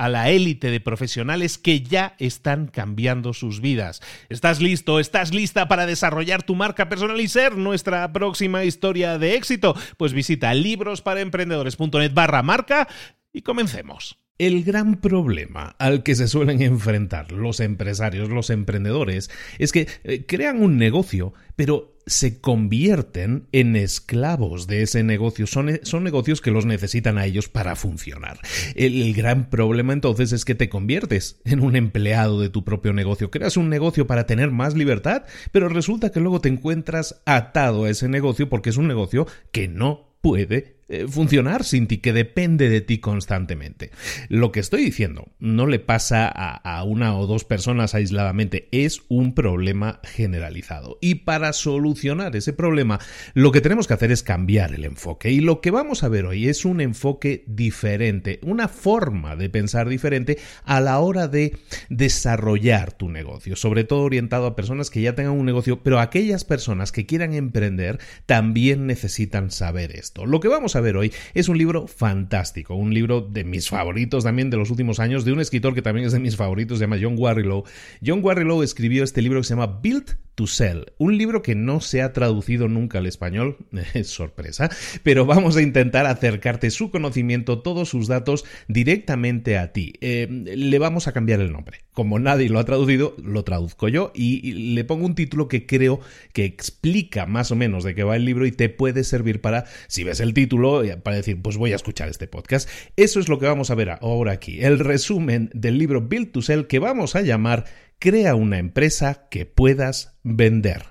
[0.00, 4.00] a la élite de profesionales que ya están cambiando sus vidas.
[4.30, 4.98] ¿Estás listo?
[4.98, 9.76] ¿Estás lista para desarrollar tu marca personal y ser nuestra próxima historia de éxito?
[9.98, 12.88] Pues visita librosparaemprendedores.net barra marca
[13.30, 14.18] y comencemos.
[14.38, 20.24] El gran problema al que se suelen enfrentar los empresarios, los emprendedores, es que eh,
[20.24, 25.46] crean un negocio, pero se convierten en esclavos de ese negocio.
[25.46, 28.40] Son, son negocios que los necesitan a ellos para funcionar.
[28.74, 32.92] El, el, gran problema entonces es que te conviertes en un empleado de tu propio
[32.92, 33.30] negocio.
[33.30, 37.90] Creas un negocio para tener más libertad, pero resulta que luego te encuentras atado a
[37.90, 42.68] ese negocio porque es un negocio que no puede eh, funcionar sin ti, que depende
[42.68, 43.92] de ti constantemente.
[44.28, 49.02] Lo que estoy diciendo no le pasa a, a, una o dos personas aisladamente, es
[49.08, 50.98] un problema generalizado.
[51.00, 52.98] Y para solucionar ese problema,
[53.34, 55.30] lo que tenemos que hacer es cambiar el enfoque.
[55.30, 59.88] Y lo que vamos a ver hoy es un enfoque diferente, una forma de pensar
[59.88, 61.56] diferente a la hora de
[61.88, 66.44] desarrollar tu negocio, sobre todo orientado a personas que ya tengan un negocio, pero aquellas
[66.44, 70.26] personas que quieran emprender también necesitan saber esto.
[70.26, 74.24] Lo que vamos a ver hoy es un libro fantástico, un libro de mis favoritos
[74.24, 76.84] también de los últimos años, de un escritor que también es de mis favoritos, se
[76.84, 77.64] llama John Warrilow.
[78.04, 81.82] John Warrilow escribió este libro que se llama Build to Sell, un libro que no
[81.82, 83.58] se ha traducido nunca al español,
[83.92, 84.70] es sorpresa,
[85.02, 89.92] pero vamos a intentar acercarte su conocimiento, todos sus datos directamente a ti.
[90.00, 91.80] Eh, le vamos a cambiar el nombre.
[91.92, 96.00] Como nadie lo ha traducido, lo traduzco yo y, le pongo un título que creo
[96.32, 99.66] que explica más o menos de qué va el libro y te puede servir para,
[99.88, 102.66] si ves el título, para decir, pues voy a escuchar este podcast.
[102.96, 106.40] Eso es lo que vamos a ver ahora aquí, el resumen del libro Build to
[106.40, 107.66] Sell que vamos a llamar
[108.02, 110.86] Crea una empresa que puedas vender.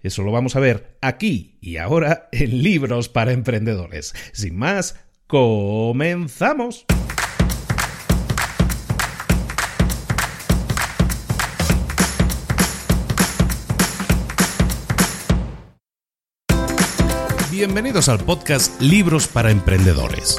[0.00, 4.14] Eso lo vamos a ver aquí y ahora en Libros para Emprendedores.
[4.30, 4.94] Sin más,
[5.26, 6.86] comenzamos.
[17.50, 20.38] Bienvenidos al podcast Libros para Emprendedores.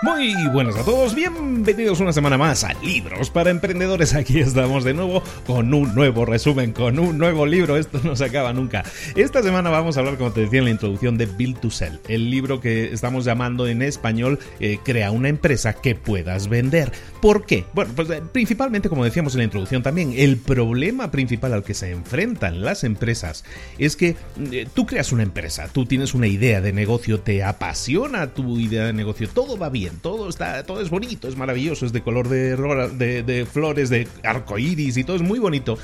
[0.00, 4.14] Muy buenas a todos, bienvenidos una semana más a Libros para Emprendedores.
[4.14, 7.76] Aquí estamos de nuevo con un nuevo resumen, con un nuevo libro.
[7.76, 8.84] Esto no se acaba nunca.
[9.16, 11.98] Esta semana vamos a hablar, como te decía en la introducción, de Build to Sell,
[12.06, 16.92] el libro que estamos llamando en español eh, Crea una empresa que puedas vender.
[17.20, 17.64] ¿Por qué?
[17.74, 21.74] Bueno, pues eh, principalmente, como decíamos en la introducción también, el problema principal al que
[21.74, 23.44] se enfrentan las empresas
[23.78, 24.14] es que
[24.52, 28.86] eh, tú creas una empresa, tú tienes una idea de negocio, te apasiona tu idea
[28.86, 32.28] de negocio, todo va bien todo está, todo es bonito, es maravilloso, es de color
[32.28, 35.78] de, de, de flores, de arco iris y todo es muy bonito.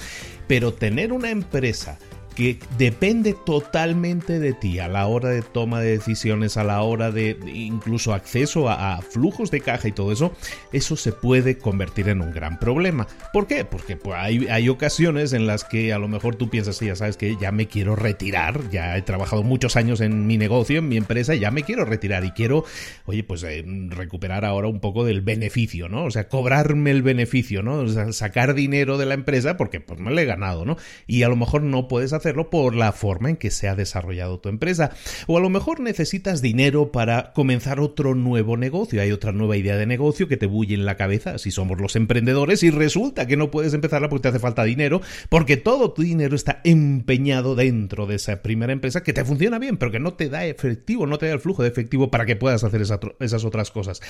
[0.46, 1.98] Pero tener una empresa
[2.34, 7.10] que depende totalmente de ti a la hora de toma de decisiones, a la hora
[7.10, 10.32] de incluso acceso a, flujos de caja y todo eso,
[10.72, 13.06] eso se puede convertir en un gran problema.
[13.32, 13.64] ¿Por qué?
[13.64, 17.16] Porque pues, hay, hay, ocasiones en las que a lo mejor tú piensas, ya sabes
[17.16, 20.96] que ya me quiero retirar, ya he trabajado muchos años en mi negocio, en mi
[20.96, 22.64] empresa, ya me quiero retirar y quiero,
[23.06, 26.04] oye, pues eh, recuperar ahora un poco del beneficio, ¿no?
[26.04, 27.76] O sea, cobrarme el beneficio, ¿no?
[27.76, 30.76] O sea, sacar dinero de la empresa porque pues me lo he ganado, ¿no?
[31.06, 33.74] Y a lo mejor no puedes hacer hacerlo por la forma en que se ha
[33.74, 34.92] desarrollado tu empresa.
[35.26, 39.02] O a lo mejor necesitas dinero para comenzar otro nuevo negocio.
[39.02, 41.96] Hay otra nueva idea de negocio que te bulle en la cabeza si somos los
[41.96, 46.00] emprendedores y resulta que no puedes empezarla porque te hace falta dinero, porque todo tu
[46.00, 50.14] dinero está empeñado dentro de esa primera empresa que te funciona bien, pero que no
[50.14, 53.44] te da efectivo, no te da el flujo de efectivo para que puedas hacer esas
[53.44, 54.00] otras cosas.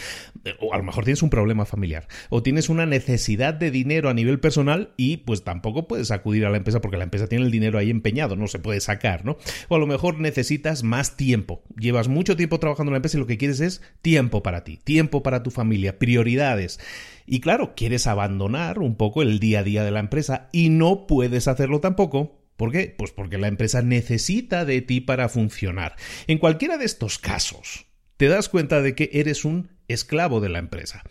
[0.60, 4.14] O a lo mejor tienes un problema familiar, o tienes una necesidad de dinero a
[4.14, 7.50] nivel personal y pues tampoco puedes acudir a la empresa porque la empresa tiene el
[7.50, 9.38] dinero ahí no se puede sacar, ¿no?
[9.68, 11.62] O a lo mejor necesitas más tiempo.
[11.78, 14.78] Llevas mucho tiempo trabajando en la empresa y lo que quieres es tiempo para ti,
[14.82, 16.80] tiempo para tu familia, prioridades.
[17.26, 21.06] Y claro, quieres abandonar un poco el día a día de la empresa y no
[21.06, 22.94] puedes hacerlo tampoco ¿Por qué?
[22.96, 25.96] Pues porque la empresa necesita de ti para funcionar.
[26.26, 27.86] En cualquiera de estos casos,
[28.16, 31.02] te das cuenta de que eres un esclavo de la empresa.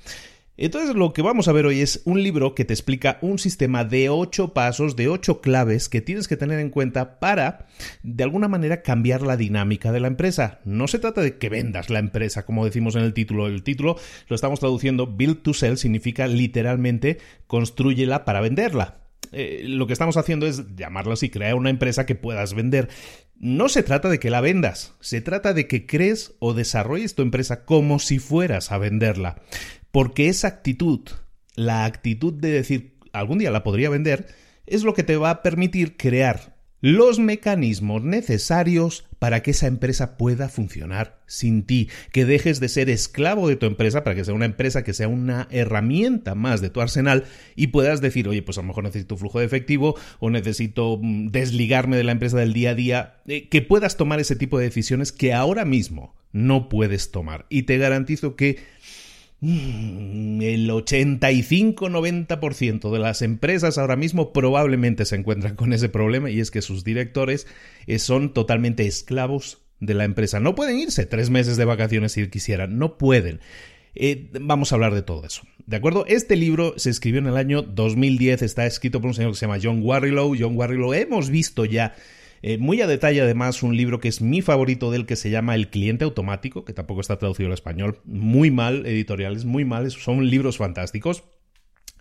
[0.56, 3.84] Entonces lo que vamos a ver hoy es un libro que te explica un sistema
[3.86, 7.66] de ocho pasos, de ocho claves que tienes que tener en cuenta para,
[8.04, 10.60] de alguna manera, cambiar la dinámica de la empresa.
[10.64, 13.48] No se trata de que vendas la empresa, como decimos en el título.
[13.48, 13.98] El título
[14.28, 17.18] lo estamos traduciendo, Build to Sell significa literalmente
[17.48, 19.00] construyela para venderla.
[19.32, 22.90] Eh, lo que estamos haciendo es llamarlo así, crear una empresa que puedas vender.
[23.40, 27.24] No se trata de que la vendas, se trata de que crees o desarrolles tu
[27.24, 29.42] empresa como si fueras a venderla.
[29.94, 31.02] Porque esa actitud,
[31.54, 34.26] la actitud de decir algún día la podría vender,
[34.66, 40.18] es lo que te va a permitir crear los mecanismos necesarios para que esa empresa
[40.18, 44.34] pueda funcionar sin ti, que dejes de ser esclavo de tu empresa para que sea
[44.34, 47.26] una empresa que sea una herramienta más de tu arsenal
[47.56, 51.28] y puedas decir, oye, pues a lo mejor necesito flujo de efectivo o necesito mm,
[51.28, 54.66] desligarme de la empresa del día a día, eh, que puedas tomar ese tipo de
[54.66, 57.46] decisiones que ahora mismo no puedes tomar.
[57.48, 58.58] Y te garantizo que
[59.44, 66.50] el 85-90% de las empresas ahora mismo probablemente se encuentran con ese problema y es
[66.50, 67.46] que sus directores
[67.86, 70.40] eh, son totalmente esclavos de la empresa.
[70.40, 73.42] No pueden irse tres meses de vacaciones si quisieran, no pueden.
[73.96, 75.42] Eh, vamos a hablar de todo eso.
[75.66, 76.06] ¿De acuerdo?
[76.08, 79.46] Este libro se escribió en el año 2010, está escrito por un señor que se
[79.46, 80.36] llama John Warrilow.
[80.40, 81.96] John Warrilow hemos visto ya
[82.44, 85.56] eh, muy a detalle, además, un libro que es mi favorito del que se llama
[85.56, 88.02] El cliente automático, que tampoco está traducido al español.
[88.04, 89.90] Muy mal, editoriales, muy mal.
[89.92, 91.24] Son libros fantásticos.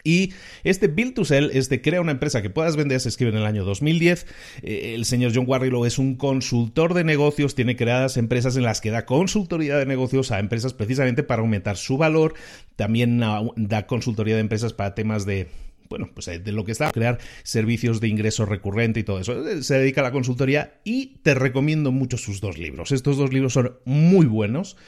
[0.03, 0.33] Y
[0.65, 3.47] este Build to Sell, este crea una empresa que puedas vender, se escribe en el
[3.47, 4.27] año 2010.
[4.63, 8.81] Eh, el señor John Warrilow es un consultor de negocios, tiene creadas empresas en las
[8.81, 12.35] que da consultoría de negocios a empresas precisamente para aumentar su valor.
[12.75, 15.47] También da consultoría de empresas para temas de
[15.93, 19.47] bueno, pues eh, de lo que está, crear servicios de ingreso recurrente y todo eso.
[19.47, 22.93] Eh, se dedica a la consultoría y te recomiendo mucho sus dos libros.
[22.93, 24.79] Estos dos libros son muy buenos.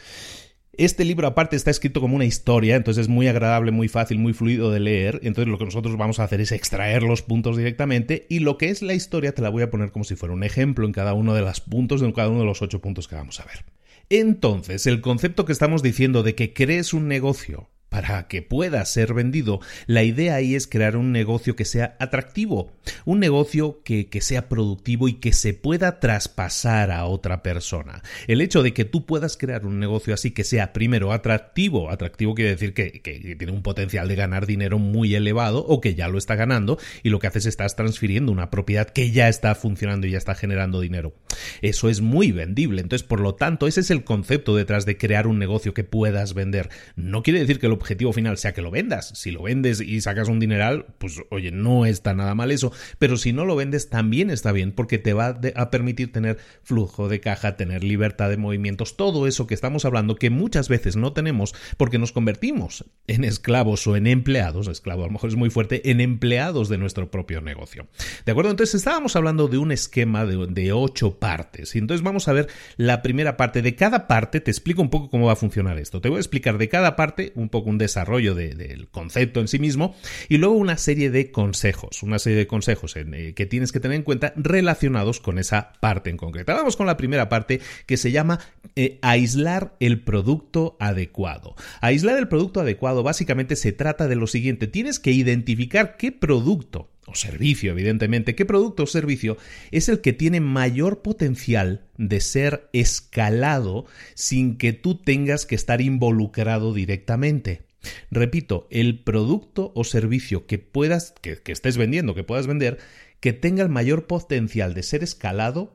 [0.72, 4.32] Este libro aparte está escrito como una historia, entonces es muy agradable, muy fácil, muy
[4.32, 5.20] fluido de leer.
[5.24, 8.70] Entonces lo que nosotros vamos a hacer es extraer los puntos directamente y lo que
[8.70, 11.12] es la historia te la voy a poner como si fuera un ejemplo en cada
[11.12, 13.66] uno de los puntos, en cada uno de los ocho puntos que vamos a ver.
[14.08, 19.14] Entonces, el concepto que estamos diciendo de que crees un negocio para que pueda ser
[19.14, 19.60] vendido.
[19.86, 22.72] La idea ahí es crear un negocio que sea atractivo,
[23.04, 28.02] un negocio que, sea productivo y que se pueda traspasar a otra persona.
[28.26, 32.34] El hecho de que tú puedas crear un negocio así que sea primero atractivo, atractivo
[32.34, 36.08] quiere decir que, que tiene un potencial de ganar dinero muy elevado o que ya
[36.08, 39.54] lo está ganando y lo que haces es estás transfiriendo una propiedad que ya está
[39.54, 41.14] funcionando y ya está generando dinero.
[41.62, 42.82] Eso es muy vendible.
[42.82, 46.34] Entonces, por lo tanto, ese es el concepto detrás de crear un negocio que puedas
[46.34, 46.70] vender.
[46.96, 49.12] No quiere decir que lo objetivo final sea que lo vendas.
[49.14, 52.72] Si lo vendes y sacas un dineral, pues oye, no está nada mal eso.
[52.98, 57.08] Pero si no lo vendes, también está bien porque te va a permitir tener flujo
[57.08, 61.12] de caja, tener libertad de movimientos, todo eso que estamos hablando que muchas veces no
[61.12, 65.50] tenemos porque nos convertimos en esclavos o en empleados, esclavo a lo mejor es muy
[65.50, 67.86] fuerte, en empleados de nuestro propio negocio.
[68.24, 68.50] ¿De acuerdo?
[68.50, 71.74] Entonces estábamos hablando de un esquema de, de ocho partes.
[71.74, 73.60] Y entonces vamos a ver la primera parte.
[73.60, 76.00] De cada parte te explico un poco cómo va a funcionar esto.
[76.00, 79.58] Te voy a explicar de cada parte un poco un desarrollo del concepto en sí
[79.58, 79.94] mismo
[80.28, 83.96] y luego una serie de consejos, una serie de consejos eh, que tienes que tener
[83.96, 86.54] en cuenta relacionados con esa parte en concreto.
[86.54, 88.40] Vamos con la primera parte que se llama
[88.76, 91.56] eh, aislar el producto adecuado.
[91.80, 96.93] Aislar el producto adecuado básicamente se trata de lo siguiente, tienes que identificar qué producto
[97.06, 99.36] o servicio, evidentemente, qué producto o servicio
[99.70, 105.80] es el que tiene mayor potencial de ser escalado sin que tú tengas que estar
[105.80, 107.62] involucrado directamente.
[108.10, 112.78] Repito, el producto o servicio que puedas, que, estés vendiendo, que puedas vender,
[113.20, 115.74] que tenga el mayor potencial de ser escalado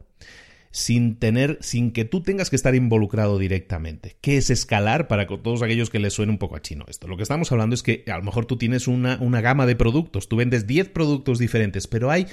[0.72, 4.18] sin tener, sin que tú tengas que estar involucrado directamente.
[4.22, 7.08] ¿Qué es escalar para todos aquellos que les suene un poco a chino esto?
[7.08, 9.76] Lo que estamos hablando es que a lo mejor tú tienes una, una gama de
[9.76, 12.28] productos, tú vendes 10 productos diferentes, pero hay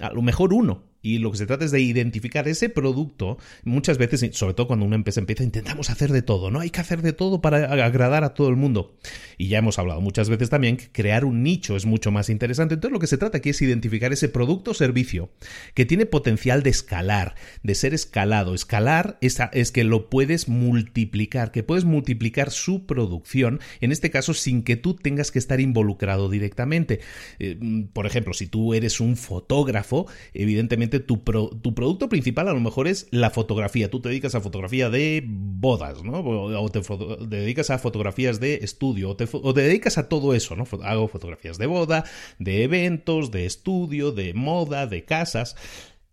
[0.00, 3.38] a lo mejor uno y lo que se trata es de identificar ese producto.
[3.62, 6.58] Muchas veces, sobre todo cuando una empresa empieza, intentamos hacer de todo, ¿no?
[6.58, 8.96] Hay que hacer de todo para agradar a todo el mundo.
[9.38, 12.74] Y ya hemos hablado muchas veces también que crear un nicho es mucho más interesante.
[12.74, 15.30] Entonces lo que se trata aquí es identificar ese producto o servicio
[15.74, 18.52] que tiene potencial de escalar, de ser escalado.
[18.52, 24.34] Escalar es, es que lo puedes multiplicar, que puedes multiplicar su producción, en este caso
[24.34, 26.98] sin que tú tengas que estar involucrado directamente.
[27.38, 32.60] Eh, por ejemplo, si tú eres un fotógrafo, evidentemente tu, tu, producto principal a lo
[32.60, 33.90] mejor es la fotografía.
[33.90, 36.20] Tú te dedicas a fotografía de bodas, ¿no?
[36.20, 36.80] O te,
[37.26, 39.16] dedicas a fotografías de estudio, o
[39.54, 40.64] te, dedicas a todo eso, ¿no?
[40.82, 42.04] Hago fotografías de boda,
[42.38, 45.56] de eventos, de estudio, de moda, de casas.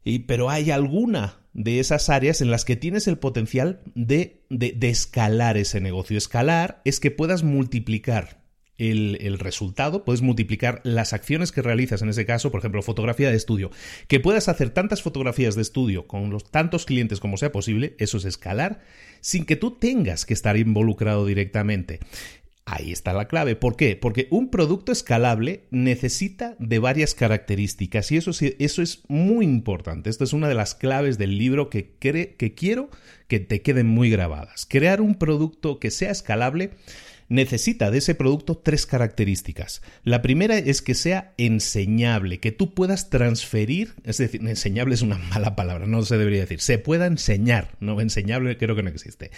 [0.03, 4.89] Y, pero hay alguna de esas áreas en las que tienes el potencial de, de
[4.89, 6.17] escalar ese negocio.
[6.17, 8.42] Escalar es que puedas multiplicar
[8.77, 13.37] el, resultado, puedes multiplicar las acciones que realizas, en ese caso, por ejemplo, fotografía de
[13.37, 13.71] estudio,
[14.07, 18.17] que puedas hacer tantas fotografías de estudio con los tantos clientes como sea posible, eso
[18.17, 18.81] es escalar,
[19.21, 21.99] sin que tú tengas que estar involucrado directamente.
[22.65, 23.57] Ahí está la clave.
[23.57, 23.97] ¿Por qué?
[23.97, 30.09] Porque un producto escalable necesita de varias características y eso, eso es muy importante.
[30.09, 32.89] Esta es una de las claves del libro que, que quiero
[33.27, 34.65] que te queden muy grabadas.
[34.65, 36.71] Crear un producto que sea escalable
[37.33, 39.81] necesita de ese producto tres características.
[40.03, 45.17] La primera es que sea enseñable, que tú puedas transferir, es decir, enseñable es una
[45.29, 49.31] mala palabra, no se debería decir, se pueda enseñar, no enseñable creo que no existe.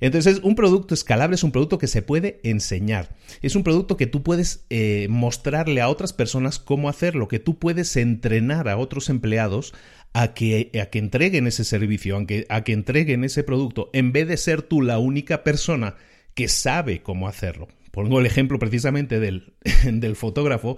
[0.00, 4.08] Entonces, un producto escalable es un producto que se puede enseñar, es un producto que
[4.08, 9.08] tú puedes eh, mostrarle a otras personas cómo hacerlo, que tú puedes entrenar a otros
[9.08, 9.72] empleados
[10.14, 14.26] a que, a que entreguen ese servicio, a a que entreguen ese producto, en vez
[14.26, 15.94] de ser tú la única persona
[16.36, 17.66] que sabe cómo hacerlo.
[17.90, 19.54] Pongo el ejemplo precisamente del,
[19.90, 20.76] del fotógrafo,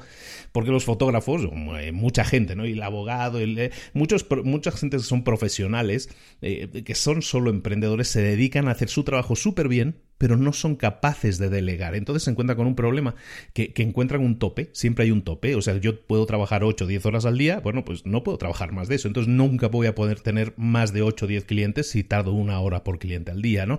[0.53, 1.43] porque los fotógrafos,
[1.81, 2.65] eh, mucha gente, ¿no?
[2.65, 6.11] Y el abogado, eh, muchos, mucha gente que son profesionales,
[6.43, 10.53] eh, que son solo emprendedores, se dedican a hacer su trabajo súper bien, pero no
[10.53, 11.95] son capaces de delegar.
[11.95, 13.15] Entonces se encuentra con un problema
[13.53, 16.89] que, encuentran un tope, siempre hay un tope, o sea, yo puedo trabajar 8 o
[16.89, 19.87] 10 horas al día, bueno, pues no puedo trabajar más de eso, entonces nunca voy
[19.87, 23.31] a poder tener más de 8 o 10 clientes si tardo una hora por cliente
[23.31, 23.79] al día, ¿no?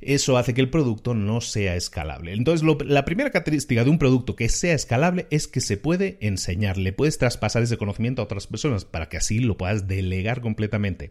[0.00, 2.32] Eso hace que el producto no sea escalable.
[2.32, 6.78] Entonces, la primera característica de un producto que sea escalable es que se puede enseñar,
[6.78, 11.10] le puedes traspasar ese conocimiento a otras personas para que así lo puedas delegar completamente.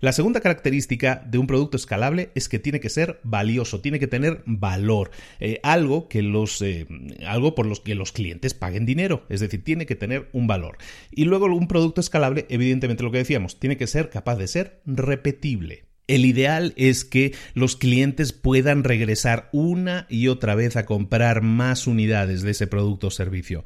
[0.00, 4.11] La segunda característica de un producto escalable es que tiene que ser valioso, tiene que
[4.12, 6.86] tener valor, eh, algo que los, eh,
[7.26, 10.76] algo por los que los clientes paguen dinero, es decir, tiene que tener un valor.
[11.10, 14.82] Y luego un producto escalable, evidentemente lo que decíamos, tiene que ser capaz de ser
[14.84, 15.86] repetible.
[16.08, 21.86] El ideal es que los clientes puedan regresar una y otra vez a comprar más
[21.86, 23.64] unidades de ese producto o servicio.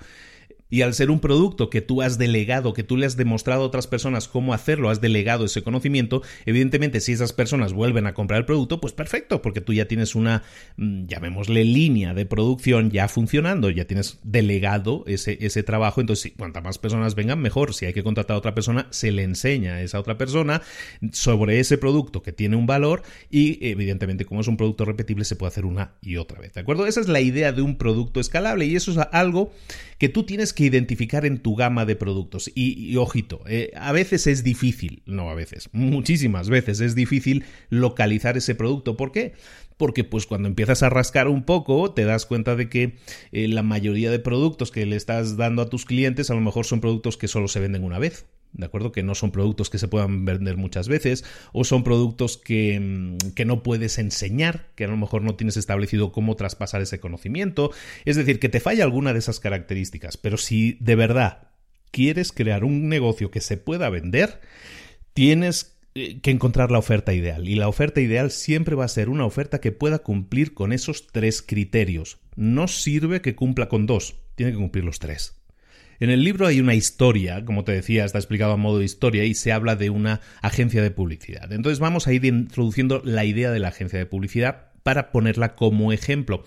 [0.69, 3.67] Y al ser un producto que tú has delegado, que tú le has demostrado a
[3.67, 8.41] otras personas cómo hacerlo, has delegado ese conocimiento, evidentemente si esas personas vuelven a comprar
[8.41, 10.43] el producto, pues perfecto, porque tú ya tienes una,
[10.77, 16.63] mm, llamémosle línea de producción ya funcionando, ya tienes delegado ese, ese trabajo, entonces cuantas
[16.63, 17.75] más personas vengan, mejor.
[17.75, 20.63] Si hay que contratar a otra persona, se le enseña a esa otra persona
[21.13, 25.37] sobre ese producto que tiene un valor y evidentemente como es un producto repetible se
[25.37, 26.87] puede hacer una y otra vez, ¿de acuerdo?
[26.87, 29.53] Esa es la idea de un producto escalable y eso es algo
[29.99, 32.51] que tú tienes que identificar en tu gama de productos.
[32.55, 38.37] Y, ojito, eh, a veces es difícil, no a veces, muchísimas veces es difícil localizar
[38.37, 38.97] ese producto.
[38.97, 39.35] ¿Por qué?
[39.77, 42.97] porque pues cuando empiezas a rascar un poco te das cuenta de que
[43.33, 46.65] eh, la mayoría de productos que le estás dando a tus clientes a lo mejor
[46.65, 48.27] son productos que solo se venden una vez.
[48.57, 48.91] ¿De acuerdo?
[48.91, 53.33] Que no son productos que se puedan vender muchas veces o son productos que, mm,
[53.35, 57.71] que no puedes enseñar, que a lo mejor no tienes establecido cómo traspasar ese conocimiento.
[58.05, 60.17] Es decir, que te falla alguna de esas características.
[60.17, 61.49] Pero si de verdad
[61.91, 64.41] quieres crear un negocio que se pueda vender,
[65.13, 67.49] tienes eh, que encontrar la oferta ideal.
[67.49, 71.07] Y la oferta ideal siempre va a ser una oferta que pueda cumplir con esos
[71.09, 72.19] tres criterios.
[72.37, 75.37] No sirve que cumpla con dos, tiene que cumplir los tres.
[76.01, 79.25] En el libro hay una historia, como te decía, está explicado a modo de historia
[79.25, 81.53] y se habla de una agencia de publicidad.
[81.53, 85.93] Entonces vamos a ir introduciendo la idea de la agencia de publicidad para ponerla como
[85.93, 86.45] ejemplo.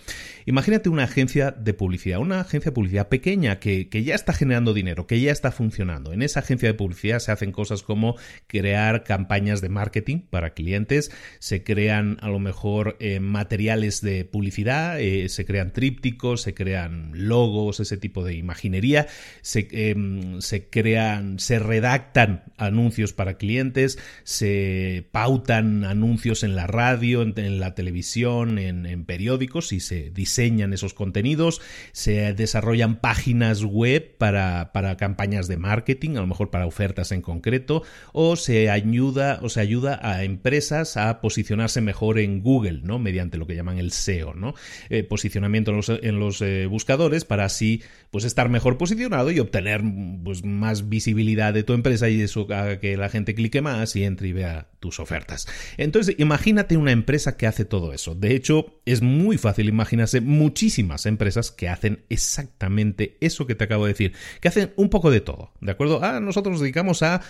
[0.50, 5.06] Imagínate una agencia de publicidad, una agencia de publicidad pequeña que, ya está generando dinero,
[5.06, 6.12] que ya está funcionando.
[6.12, 8.16] En esa agencia de publicidad se hacen cosas como
[8.48, 15.00] crear campañas de marketing para clientes, se crean a lo mejor eh, materiales de publicidad,
[15.00, 19.06] eh, se crean trípticos, se crean logos, ese tipo de imaginería,
[19.42, 27.22] se, em, se crean, se redactan anuncios para clientes, se pautan anuncios en la radio,
[27.22, 34.72] en la televisión, en, periódicos y se diseñan esos contenidos, se desarrollan páginas web para,
[34.74, 39.50] para, campañas de marketing, a lo mejor para ofertas en concreto, o se ayuda, o
[39.50, 43.00] se ayuda a empresas a posicionarse mejor en Google, ¿no?
[43.00, 44.54] Mediante lo que llaman el SEO, ¿no?
[44.90, 47.82] Eh, posicionamiento en los, en los eh, buscadores para así
[48.12, 49.84] pues estar mejor posicionado y obtener
[50.24, 54.04] pues, más visibilidad de tu empresa y eso haga que la gente clique más y
[54.04, 55.48] entre y vea tus ofertas.
[55.78, 58.16] Entonces, imagínate una empresa que hace todo eso.
[58.16, 63.86] De hecho, es muy fácil imaginarse muchísimas empresas que hacen exactamente eso que te acabo
[63.86, 66.00] de decir, que hacen un poco de todo, ¿de acuerdo?
[66.04, 67.22] Ah, nosotros nos dedicamos a,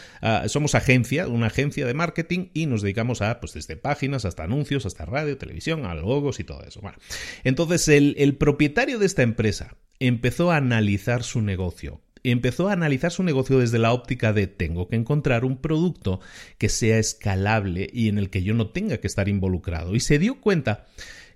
[0.47, 4.85] somos agencia, una agencia de marketing y nos dedicamos a, pues desde páginas hasta anuncios,
[4.85, 6.81] hasta radio, televisión, a logos y todo eso.
[6.81, 6.97] Bueno,
[7.43, 13.11] entonces el, el propietario de esta empresa empezó a analizar su negocio empezó a analizar
[13.11, 16.19] su negocio desde la óptica de tengo que encontrar un producto
[16.57, 19.95] que sea escalable y en el que yo no tenga que estar involucrado.
[19.95, 20.85] Y se dio cuenta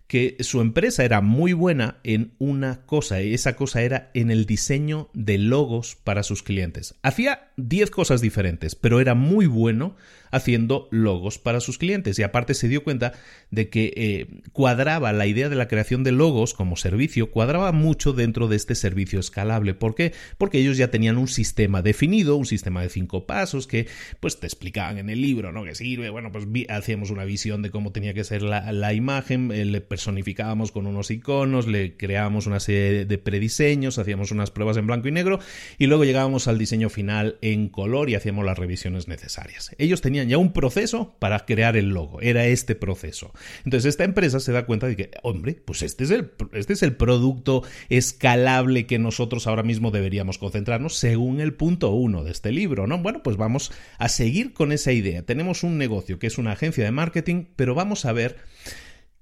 [0.07, 4.45] que su empresa era muy buena en una cosa, y esa cosa era en el
[4.45, 6.95] diseño de logos para sus clientes.
[7.01, 9.95] Hacía 10 cosas diferentes, pero era muy bueno
[10.33, 12.17] haciendo logos para sus clientes.
[12.17, 13.13] Y aparte se dio cuenta
[13.51, 18.13] de que eh, cuadraba la idea de la creación de logos como servicio, cuadraba mucho
[18.13, 19.75] dentro de este servicio escalable.
[19.75, 20.11] ¿Por qué?
[20.39, 23.87] Porque ellos ya tenían un sistema definido, un sistema de cinco pasos que
[24.19, 25.63] pues te explicaban en el libro, ¿no?
[25.63, 29.65] Que sirve, bueno, pues hacíamos una visión de cómo tenía que ser la, imagen, eh,
[29.65, 34.85] le personificábamos con unos iconos, le creábamos una serie de prediseños, hacíamos unas pruebas en
[34.85, 35.39] blanco y negro
[35.77, 39.73] y luego llegábamos al diseño final en color y hacíamos las revisiones necesarias.
[39.77, 42.19] Ellos tenían ya un proceso para crear el logo.
[42.19, 43.31] Era este proceso.
[43.63, 46.83] Entonces esta empresa se da cuenta de que, hombre, pues este es el, este es
[46.83, 52.51] el producto escalable que nosotros ahora mismo deberíamos concentrarnos según el punto uno de este
[52.51, 52.97] libro, ¿no?
[52.97, 55.23] Bueno, pues vamos a seguir con esa idea.
[55.23, 58.35] Tenemos un negocio que es una agencia de marketing, pero vamos a ver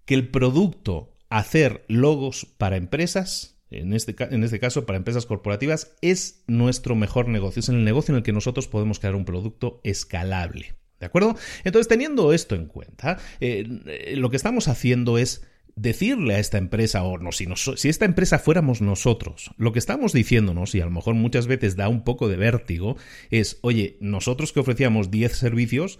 [0.06, 5.96] que el producto hacer logos para empresas en este, en este, caso para empresas corporativas,
[6.02, 7.62] es nuestro mejor negocio.
[7.62, 10.76] Es el negocio en el que nosotros podemos crear un producto escalable.
[11.00, 11.36] ¿De acuerdo?
[11.64, 16.58] Entonces, teniendo esto en cuenta, eh, eh, lo que estamos haciendo es decirle a esta
[16.58, 20.86] empresa, o no, si, si esta empresa fuéramos nosotros, lo que estamos diciéndonos, y a
[20.86, 22.98] lo mejor muchas veces da un poco de vértigo,
[23.30, 25.98] es, oye, nosotros que ofrecíamos 10 servicios,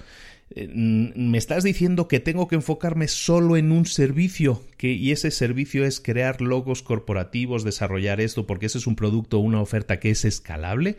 [0.56, 5.86] me estás diciendo que tengo que enfocarme solo en un servicio, que, y ese servicio
[5.86, 10.12] es crear logos corporativos, desarrollar esto, porque ese es un producto o una oferta que
[10.12, 10.98] es escalable.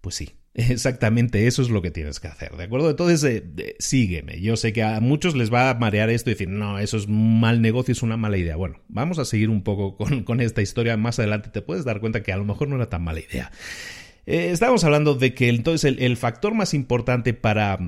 [0.00, 2.88] Pues sí, Exactamente, eso es lo que tienes que hacer, ¿de acuerdo?
[2.88, 4.40] Entonces, eh, sígueme.
[4.40, 7.06] Yo sé que a muchos les va a marear esto y decir, no, eso es
[7.06, 8.54] un mal negocio, es una mala idea.
[8.54, 10.96] Bueno, vamos a seguir un poco con, esta historia.
[10.96, 13.50] Más adelante te puedes dar cuenta que a lo mejor no era tan mala idea.
[14.26, 17.78] Eh, estábamos hablando de que entonces el, factor más importante para,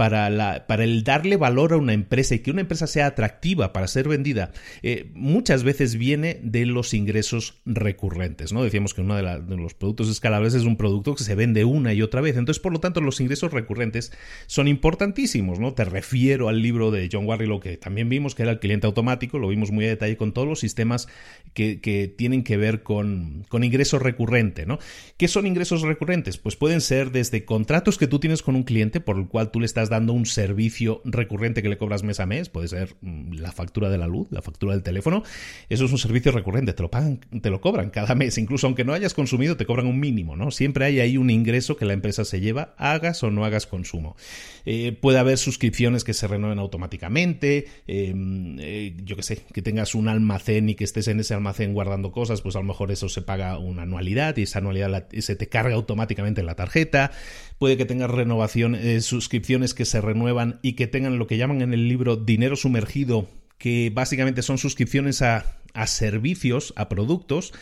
[0.00, 4.08] para, el darle valor a una empresa y que una empresa sea atractiva para ser
[4.08, 4.50] vendida,
[4.82, 8.50] eh, muchas veces viene de los ingresos recurrentes.
[8.54, 8.64] ¿no?
[8.64, 9.22] Decíamos que uno de,
[9.58, 12.38] los productos escalables es un producto que se vende una y otra vez.
[12.38, 14.10] Entonces, por lo tanto, los ingresos recurrentes
[14.46, 15.58] son importantísimos.
[15.58, 15.74] ¿no?
[15.74, 19.38] Te refiero al libro de John Warrilow que también vimos, que era el cliente automático,
[19.38, 21.08] lo vimos muy a detalle con todos los sistemas
[21.52, 24.64] que, tienen que ver con, con ingresos recurrente.
[24.64, 24.78] ¿no?
[25.18, 26.38] ¿Qué son ingresos recurrentes?
[26.38, 29.60] Pues pueden ser desde contratos que tú tienes con un cliente por el cual tú
[29.60, 33.34] le estás dando un servicio recurrente que le cobras mes a mes, puede ser mm,
[33.34, 35.22] la factura de la luz, la factura del teléfono,
[35.68, 38.84] eso es un servicio recurrente, te lo pagan, te lo cobran cada mes, incluso aunque
[38.84, 40.50] no hayas consumido, te cobran un mínimo, ¿no?
[40.50, 44.16] Siempre hay ahí un ingreso que la empresa se lleva, hagas o no hagas consumo.
[44.64, 49.94] Eh, puede haber suscripciones que se renueven automáticamente, em, eh, yo que sé, que tengas
[49.94, 53.08] un almacén y que estés en ese almacén guardando cosas, pues a lo mejor eso
[53.08, 57.10] se paga una anualidad y esa anualidad se te carga automáticamente en la tarjeta.
[57.58, 61.62] Puede que tengas renovación, eh, suscripciones que se renuevan y que tengan lo que llaman
[61.62, 67.52] en el libro dinero sumergido, que básicamente son suscripciones a, a servicios, a productos,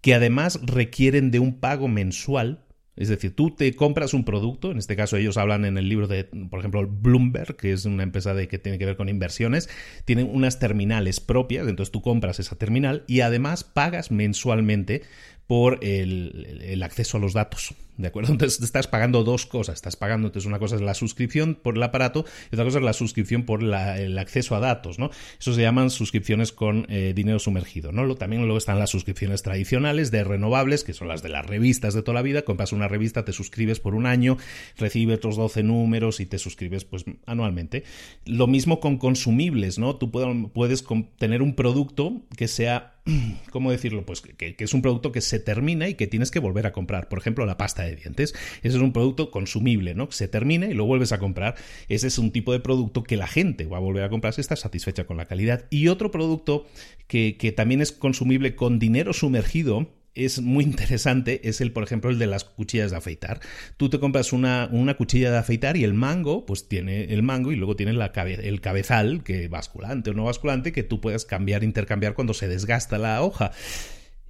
[0.00, 2.60] que además requieren de un pago mensual.
[2.96, 6.06] Es decir, tú te compras un producto, en este caso ellos hablan en el libro
[6.06, 9.68] de, por ejemplo, Bloomberg, que es una empresa de, que tiene que ver con inversiones,
[10.04, 15.02] tienen unas terminales propias, entonces tú compras esa terminal y además pagas mensualmente
[15.46, 17.74] por el, acceso a los datos.
[17.96, 18.32] ¿De acuerdo?
[18.32, 19.76] Entonces estás pagando dos cosas.
[19.76, 22.84] Estás pagando, entonces una cosa es la suscripción por el aparato y otra cosa es
[22.84, 25.10] la suscripción por el acceso a datos, ¿no?
[25.38, 28.14] Eso se llaman suscripciones con eh, dinero sumergido, ¿no?
[28.16, 32.02] también luego están las suscripciones tradicionales de renovables, que son las de las revistas de
[32.02, 32.42] toda la vida.
[32.42, 34.38] Compras una revista, te suscribes por un año,
[34.76, 37.84] recibes otros 12 números y te suscribes pues anualmente.
[38.24, 39.96] Lo mismo con consumibles, ¿no?
[39.96, 40.84] Tú puedes
[41.18, 42.93] tener un producto que sea
[43.50, 44.06] ¿cómo decirlo?
[44.06, 47.08] Pues que, es un producto que se termina y que tienes que volver a comprar.
[47.08, 48.34] Por ejemplo, la pasta de dientes.
[48.62, 50.10] Ese es un producto consumible, ¿no?
[50.10, 51.56] Se termina y lo vuelves a comprar.
[51.88, 54.40] Ese es un tipo de producto que la gente va a volver a comprar si
[54.40, 55.66] está satisfecha con la calidad.
[55.70, 56.66] Y otro producto
[57.06, 62.10] que, que también es consumible con dinero sumergido es muy interesante es el, por ejemplo,
[62.10, 63.40] el de las cuchillas de afeitar.
[63.76, 67.52] Tú te compras una, una cuchilla de afeitar y el mango, pues tiene el mango
[67.52, 71.64] y luego tiene la el cabezal, que basculante o no basculante, que tú puedes cambiar,
[71.64, 73.52] intercambiar cuando se desgasta la hoja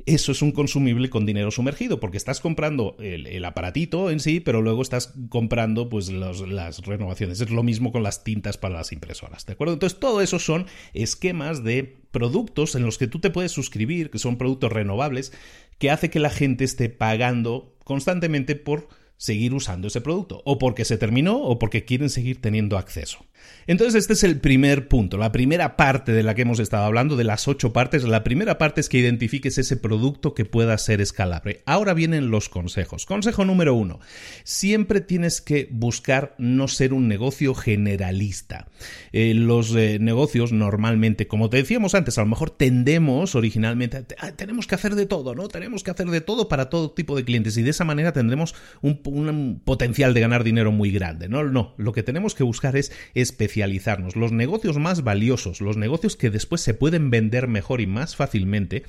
[0.06, 4.60] eso es un consumible con dinero sumergido, porque estás comprando el, aparatito en sí, pero
[4.60, 7.40] luego estás comprando pues las renovaciones.
[7.40, 9.74] Es lo mismo con las tintas para las impresoras, ¿de acuerdo?
[9.74, 14.18] Entonces, todo eso son esquemas de productos en los que tú te puedes suscribir, que
[14.18, 15.32] son productos renovables,
[15.78, 20.84] que hace que la gente esté pagando constantemente por seguir usando ese producto, o porque
[20.84, 23.24] se terminó o porque quieren seguir teniendo acceso.
[23.66, 27.16] Entonces este es el primer punto, la primera parte de la que hemos estado hablando,
[27.16, 28.04] de las ocho partes.
[28.04, 31.62] La primera parte es que identifiques ese producto que pueda ser escalable.
[31.66, 33.06] Ahora vienen los consejos.
[33.06, 34.00] Consejo número uno,
[34.44, 38.68] siempre tienes que buscar no ser un negocio generalista.
[39.12, 44.32] Eh, los eh, negocios normalmente, como te decíamos antes, a lo mejor tendemos originalmente, ah,
[44.32, 45.48] tenemos que hacer de todo, ¿no?
[45.48, 48.54] Tenemos que hacer de todo para todo tipo de clientes y de esa manera tendremos
[48.82, 51.28] un potencial de ganar dinero muy grande.
[51.28, 52.92] No, no, lo que tenemos que buscar es
[53.34, 54.14] especializarnos.
[54.14, 58.84] Los negocios más valiosos, los negocios que después se pueden vender mejor y más fácilmente,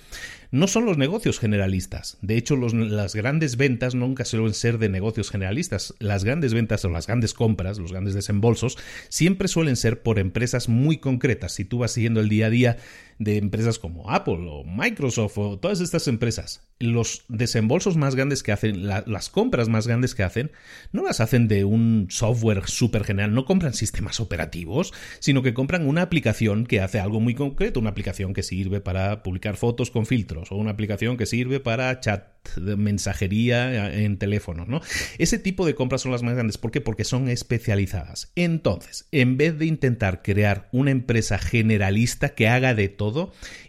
[0.51, 2.17] no son los negocios generalistas.
[2.21, 5.95] De hecho, las grandes ventas nunca suelen ser de negocios generalistas.
[5.99, 8.77] Las grandes ventas o las grandes compras, los grandes desembolsos,
[9.09, 11.53] siempre suelen ser por empresas muy concretas.
[11.53, 12.77] Si tú vas siguiendo el día a día
[13.17, 18.51] de empresas como Apple o Microsoft o todas estas empresas, los desembolsos más grandes que
[18.51, 20.51] hacen, las compras más grandes que hacen,
[20.91, 25.87] no las hacen de un software súper general, no compran sistemas operativos, sino que compran
[25.87, 30.05] una aplicación que hace algo muy concreto, una aplicación que sirve para publicar fotos con
[30.05, 34.81] filtros o una aplicación que sirve para chat mensajería en teléfono, ¿no?
[35.17, 36.57] Ese tipo de compras son las más grandes.
[36.57, 36.81] ¿Por qué?
[36.81, 38.31] Porque son especializadas.
[38.35, 43.04] Entonces, en vez de intentar crear una empresa generalista que haga de todo,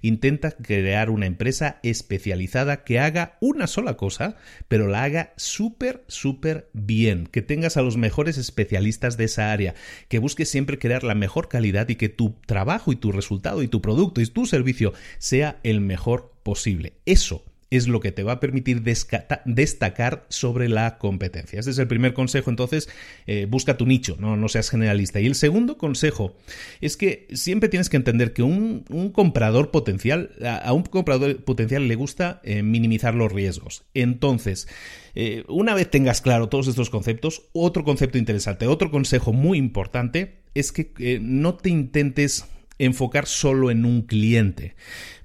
[0.02, 4.36] intenta crear una empresa especializada que haga una sola cosa,
[4.68, 9.74] pero la haga súper, súper bien, que tengas a los mejores especialistas de esa área,
[10.08, 13.68] que busques siempre crear la mejor calidad y que tu trabajo y tu resultado y
[13.68, 16.94] tu producto y tu servicio sea el mejor posible.
[17.06, 21.58] Eso es lo que te va a permitir destacar sobre la competencia.
[21.58, 22.88] Este es el primer consejo, entonces
[23.26, 25.20] eh, busca tu nicho, no, no seas generalista.
[25.20, 26.36] Y el segundo consejo
[26.80, 31.94] es que siempre tienes que entender que un, comprador potencial, a, un comprador potencial le
[31.96, 33.84] gusta eh, minimizar los riesgos.
[33.94, 34.68] Entonces,
[35.14, 40.36] eh, una vez tengas claro todos estos conceptos, otro concepto interesante, otro consejo muy importante
[40.54, 42.46] es que no te intentes
[42.78, 44.74] enfocar solo en un cliente.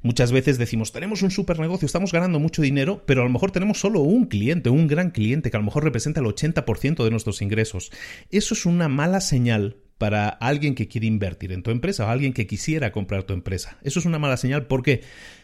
[0.03, 3.51] Muchas veces decimos, tenemos un super negocio, estamos ganando mucho dinero, pero a lo mejor
[3.51, 7.11] tenemos solo un cliente, un gran cliente que a lo mejor representa el 80% de
[7.11, 7.91] nuestros ingresos.
[8.31, 12.33] Eso es una mala señal para alguien que quiere invertir en tu empresa o alguien
[12.33, 13.77] que quisiera comprar tu empresa.
[13.83, 15.01] Eso es una mala señal porque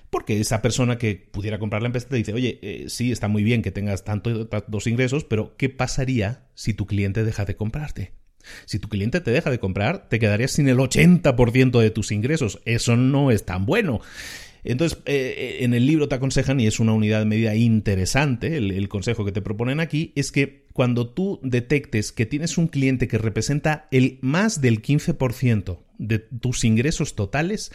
[0.10, 3.44] porque esa persona que pudiera comprar la empresa te dice, oye, eh, sí, está muy
[3.44, 8.14] bien que tengas tantos ingresos, pero ¿qué pasaría si tu cliente deja de comprarte?
[8.66, 12.62] Si tu cliente te deja de comprar, te quedarías sin el 80% de tus ingresos.
[12.66, 14.00] Eso no es tan bueno.
[14.70, 18.58] Entonces, eh, eh, en el libro te aconsejan, y es una unidad de medida interesante,
[18.58, 23.08] el, consejo que te proponen aquí, es que cuando tú detectes que tienes un cliente
[23.08, 27.72] que representa el más del 15% de tus ingresos totales,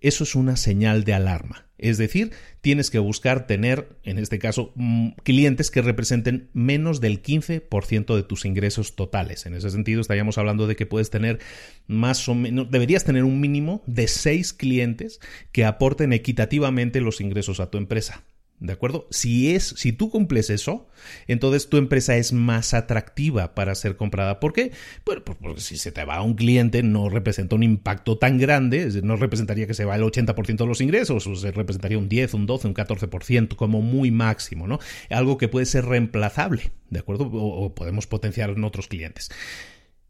[0.00, 1.66] eso es una señal de alarma.
[1.80, 7.22] Es decir, tienes que buscar tener, en este caso, mm, clientes que representen menos del
[7.22, 9.46] 15% de tus ingresos totales.
[9.46, 11.38] En ese sentido, estaríamos hablando de que puedes tener
[11.86, 15.20] más o menos, deberías tener un mínimo de seis clientes
[15.52, 18.24] que aporten equitativamente los ingresos a tu empresa.
[18.60, 19.06] ¿De acuerdo?
[19.10, 20.86] Si es, si tú cumples eso,
[21.26, 24.38] entonces tu empresa es más atractiva para ser comprada.
[24.38, 24.72] ¿Por qué?
[25.06, 29.00] Bueno, pues porque si se te va un cliente no representa un impacto tan grande,
[29.02, 32.34] no representaría que se va el 80% de los ingresos, o se representaría un 10,
[32.34, 34.78] un 12, un 14% como muy máximo, ¿no?
[35.08, 37.28] Algo que puede ser reemplazable, ¿de acuerdo?
[37.28, 39.30] O, o podemos potenciar en otros clientes.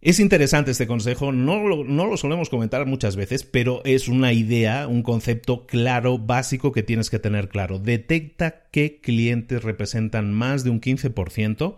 [0.02, 4.32] Es interesante este consejo, no lo, no lo, solemos comentar muchas veces, pero es una
[4.32, 7.78] idea, un concepto claro, básico que tienes que tener claro.
[7.78, 11.76] Detecta qué clientes representan más de un 15%.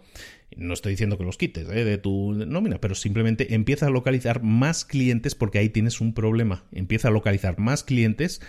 [0.57, 1.85] No estoy diciendo que los quites ¿eh?
[1.85, 6.65] de tu nómina, pero simplemente empieza a localizar más clientes porque ahí tienes un problema.
[6.71, 8.41] Empieza a localizar más clientes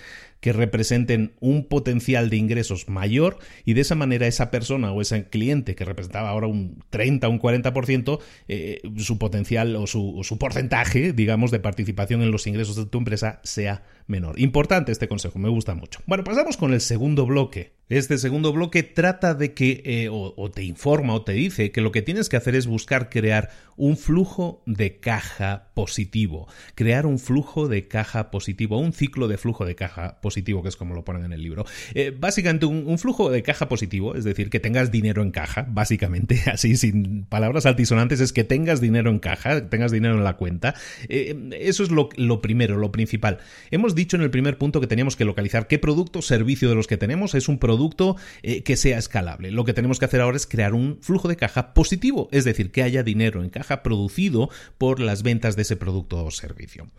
[0.43, 5.29] que representen un potencial de ingresos mayor y de esa manera esa persona o ese
[5.29, 10.38] cliente que representaba ahora un 30 o un 40%, eh, su potencial o su, o
[10.38, 14.38] porcentaje, digamos, de participación en los ingresos de tu empresa sea menor.
[14.38, 16.01] Importante este consejo, me gusta mucho.
[16.08, 17.71] Bueno, pasamos con el segundo bloque.
[17.88, 21.91] Este segundo bloque trata de que, eh, o, te informa o te dice que lo
[21.91, 26.48] que tienes que hacer es buscar crear un flujo de caja positivo.
[26.76, 30.76] Crear un flujo de caja positivo, un ciclo de flujo de caja positivo, que es
[30.76, 31.66] como lo ponen en el libro.
[31.94, 36.42] Eh, básicamente un, flujo de caja positivo, es decir, que tengas dinero en caja, básicamente,
[36.52, 40.76] así sin palabras altisonantes, es que tengas dinero en caja, tengas dinero en la cuenta.
[41.10, 42.10] Eh, eso es lo,
[42.42, 43.40] primero, lo principal.
[43.72, 46.88] Hemos dicho en el primer punto que teníamos que localizar qué producto servicio de los
[46.88, 49.52] que tenemos es un producto eh, que sea escalable.
[49.52, 52.72] Lo que tenemos que hacer ahora es crear un flujo de caja positivo, es decir,
[52.72, 56.89] que haya dinero en caja producido por las ventas de ese producto o servicio.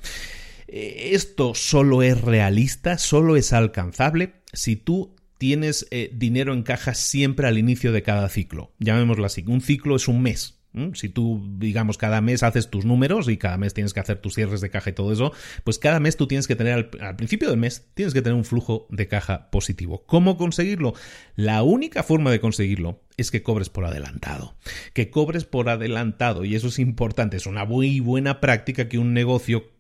[0.66, 6.94] Eh, esto solo es realista, solo es alcanzable si tú tienes eh, dinero en caja
[6.94, 8.72] siempre al inicio de cada ciclo.
[8.79, 9.44] Llamémoslo así.
[9.46, 10.63] Un ciclo es un mes.
[10.95, 14.35] Si tú, digamos, cada mes haces tus números y cada mes tienes que hacer tus
[14.35, 15.33] cierres de caja y todo eso,
[15.63, 18.45] pues cada mes tú tienes que tener, al, principio del mes, tienes que tener un
[18.45, 20.05] flujo de caja positivo.
[20.07, 20.95] ¿Cómo conseguirlo?
[21.37, 24.57] La única forma de conseguirlo es que cobres por adelantado.
[24.95, 29.15] Que cobres por adelantado, y eso es importante, es una muy buena práctica que un
[29.15, 29.71] negocio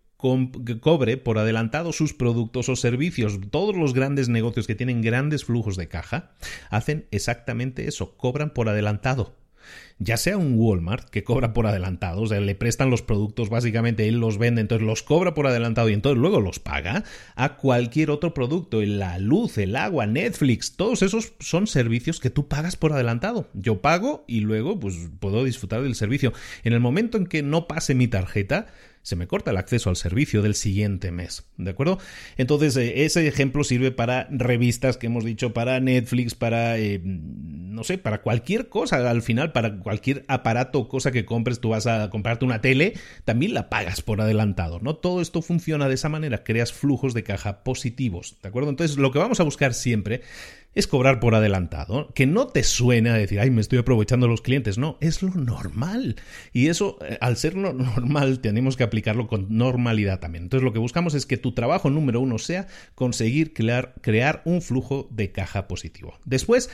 [0.80, 3.40] cobre por adelantado sus productos o servicios.
[3.50, 6.30] Todos los grandes negocios que tienen grandes flujos de caja
[6.70, 9.43] hacen exactamente eso, cobran por adelantado
[9.98, 14.08] ya sea un Walmart que cobra por adelantado, o sea, le prestan los productos, básicamente
[14.08, 17.04] él los vende, entonces los cobra por adelantado y entonces luego los paga,
[17.36, 22.48] a cualquier otro producto, la luz, el agua, Netflix, todos esos son servicios que tú
[22.48, 23.48] pagas por adelantado.
[23.54, 26.32] Yo pago y luego pues puedo disfrutar del servicio.
[26.64, 28.66] En el momento en que no pase mi tarjeta,
[29.04, 31.44] se me corta el acceso al servicio del siguiente mes.
[31.58, 31.98] ¿De acuerdo?
[32.38, 37.02] Entonces, eh, ese ejemplo sirve para revistas que hemos dicho, para Netflix, para, eh,
[37.74, 39.08] no sé, para cualquier cosa.
[39.10, 42.94] Al final, para cualquier aparato o cosa que compres, tú vas a comprarte una tele,
[43.24, 44.96] también la pagas por adelantado, ¿no?
[44.96, 48.36] Todo esto funciona de esa manera, creas flujos de caja positivos.
[48.42, 48.70] ¿De acuerdo?
[48.70, 50.22] Entonces, lo que vamos a buscar siempre
[50.74, 52.08] es cobrar por adelantado.
[52.14, 54.78] Que no te suene a decir, ay, me estoy aprovechando los clientes.
[54.78, 56.16] No, es lo normal.
[56.52, 60.44] Y eso, eh, al ser lo normal, tenemos que aplicarlo con normalidad también.
[60.44, 64.62] Entonces, lo que buscamos es que tu trabajo número uno sea conseguir crear, crear un
[64.62, 66.18] flujo de caja positivo.
[66.24, 66.70] Después,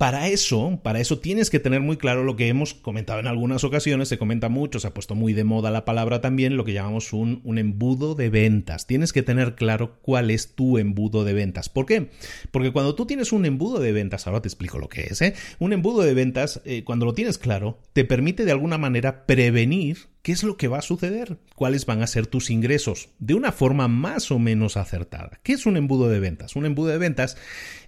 [0.00, 3.64] para eso, para eso tienes que tener muy claro lo que hemos comentado en algunas
[3.64, 6.72] ocasiones, se comenta mucho, se ha puesto muy de moda la palabra también, lo que
[6.72, 8.86] llamamos un, embudo de ventas.
[8.86, 11.68] Tienes que tener claro cuál es tu embudo de ventas.
[11.68, 12.08] ¿Por qué?
[12.50, 15.34] Porque cuando tú tienes un embudo de ventas, ahora te explico lo que es, ¿eh?
[15.58, 20.09] Un embudo de ventas, eh, cuando lo tienes claro, te permite de alguna manera prevenir
[20.22, 23.52] qué es lo que va a suceder, cuáles van a ser tus ingresos, de una
[23.52, 25.40] forma más o menos acertada.
[25.42, 26.56] ¿Qué es un embudo de ventas?
[26.56, 27.36] Un embudo de ventas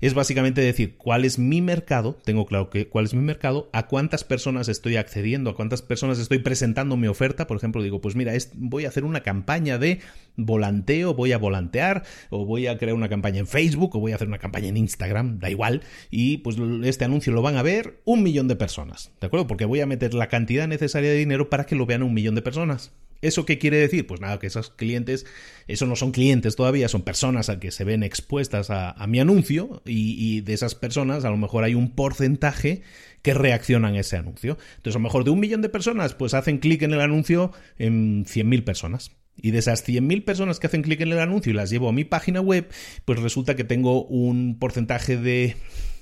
[0.00, 3.86] es básicamente decir cuál es mi mercado, tengo claro que cuál es mi mercado, a
[3.86, 7.46] cuántas personas estoy accediendo, a cuántas personas estoy presentando mi oferta.
[7.46, 10.00] Por ejemplo, digo, pues mira, voy a hacer una campaña de
[10.36, 14.14] volanteo, voy a volantear, o voy a crear una campaña en Facebook, o voy a
[14.14, 18.00] hacer una campaña en Instagram, da igual, y pues este anuncio lo van a ver
[18.04, 19.46] un millón de personas, ¿de acuerdo?
[19.46, 22.21] Porque voy a meter la cantidad necesaria de dinero para que lo vean un millón
[22.30, 22.92] de personas.
[23.22, 24.04] ¿Eso qué quiere decir?
[24.06, 25.26] Pues nada, que esos clientes,
[25.68, 29.80] eso no son clientes todavía, son personas a que se ven expuestas a, mi anuncio
[29.86, 32.82] y, de esas personas a lo mejor hay un porcentaje
[33.22, 34.58] que reaccionan a ese anuncio.
[34.76, 37.52] Entonces a lo mejor de un millón de personas pues hacen clic en el anuncio
[37.78, 39.12] en 100.000 personas.
[39.36, 41.92] Y de esas 100.000 personas que hacen clic en el anuncio y las llevo a
[41.92, 42.68] mi página web,
[43.04, 45.56] pues resulta que tengo un porcentaje de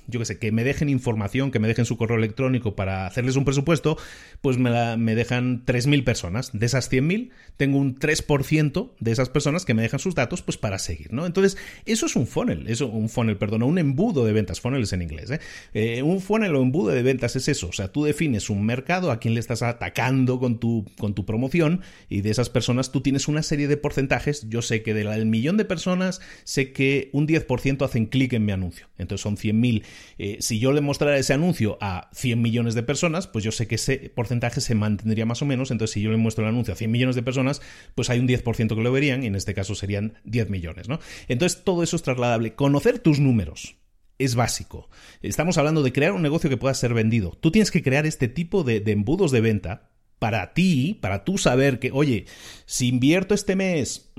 [0.07, 3.35] yo qué sé, que me dejen información, que me dejen su correo electrónico para hacerles
[3.35, 3.97] un presupuesto,
[4.41, 6.51] pues me, me dejan 3.000 personas.
[6.53, 10.57] De esas 100.000, tengo un 3% de esas personas que me dejan sus datos pues
[10.57, 11.25] para seguir, ¿no?
[11.25, 14.93] Entonces, eso es un funnel, eso, un funnel, perdón, un embudo de ventas, funnel es
[14.93, 15.39] en inglés, ¿eh?
[15.73, 16.01] ¿eh?
[16.03, 19.19] un funnel o embudo de ventas es eso, o sea, tú defines un mercado a
[19.19, 23.27] quien le estás atacando con tu, con tu promoción y de esas personas tú tienes
[23.27, 27.85] una serie de porcentajes, yo sé que del millón de personas, sé que un 10%
[27.85, 29.83] hacen clic en mi anuncio, entonces son 100.000
[30.17, 33.67] eh, si yo le mostrara ese anuncio a 100 millones de personas, pues yo sé
[33.67, 35.71] que ese porcentaje se mantendría más o menos.
[35.71, 37.61] Entonces, si yo le muestro el anuncio a 100 millones de personas,
[37.95, 40.99] pues hay un 10% que lo verían y en este caso serían 10 millones, ¿no?
[41.27, 42.55] Entonces, todo eso es trasladable.
[42.55, 43.77] Conocer tus números
[44.17, 44.89] es básico.
[45.21, 47.37] Estamos hablando de crear un negocio que pueda ser vendido.
[47.39, 51.79] Tú tienes que crear este tipo de embudos de venta para ti, para tú saber
[51.79, 52.25] que, oye,
[52.67, 54.10] si invierto este mes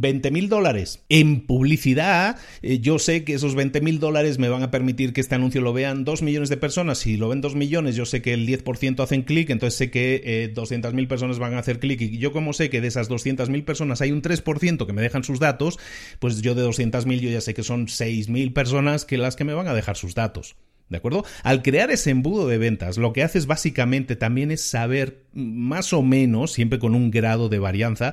[0.00, 4.48] 20 mm, mil dólares en publicidad, eh, yo sé que esos 20 mil dólares me
[4.48, 6.98] van a permitir que este anuncio lo vean 2 millones de personas.
[6.98, 10.22] Si lo ven 2 millones, yo sé que el 10% hacen clic, entonces sé que
[10.24, 12.00] eh, 200 mil personas van a hacer clic.
[12.00, 15.02] Y yo como sé que de esas 200 mil personas hay un 3% que me
[15.02, 15.78] dejan sus datos,
[16.18, 19.36] pues yo de 200 mil yo ya sé que son 6 mil personas que las
[19.36, 20.56] que me van a dejar sus datos.
[20.88, 21.24] ¿De acuerdo?
[21.42, 26.02] Al crear ese embudo de ventas, lo que haces básicamente también es saber más o
[26.02, 28.12] menos, siempre con un grado de varianza,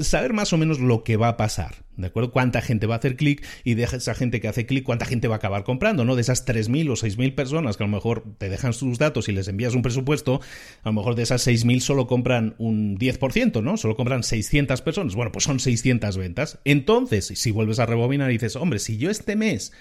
[0.00, 2.32] saber más o menos lo que va a pasar, ¿de acuerdo?
[2.32, 5.28] Cuánta gente va a hacer clic y de esa gente que hace clic, cuánta gente
[5.28, 6.16] va a acabar comprando, ¿no?
[6.16, 9.32] De esas 3.000 o 6.000 personas que a lo mejor te dejan sus datos y
[9.32, 10.40] les envías un presupuesto,
[10.82, 13.76] a lo mejor de esas 6.000 solo compran un 10%, ¿no?
[13.76, 15.14] Solo compran 600 personas.
[15.14, 16.58] Bueno, pues son 600 ventas.
[16.64, 19.72] Entonces, si vuelves a rebobinar y dices, hombre, si yo este mes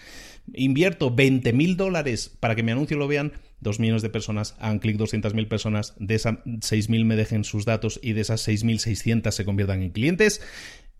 [0.53, 4.79] invierto 20 mil dólares para que mi anuncio lo vean 2 millones de personas, hagan
[4.79, 8.47] clic 200 mil personas, de esas 6 mil me dejen sus datos y de esas
[8.47, 10.41] 6.600 se conviertan en clientes.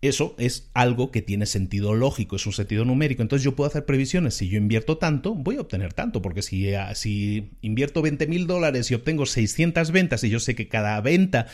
[0.00, 3.22] Eso es algo que tiene sentido lógico, es un sentido numérico.
[3.22, 4.34] Entonces yo puedo hacer previsiones.
[4.34, 6.22] Si yo invierto tanto, voy a obtener tanto.
[6.22, 10.54] Porque si, eh, si invierto 20 mil dólares y obtengo 600 ventas y yo sé
[10.54, 11.48] que cada venta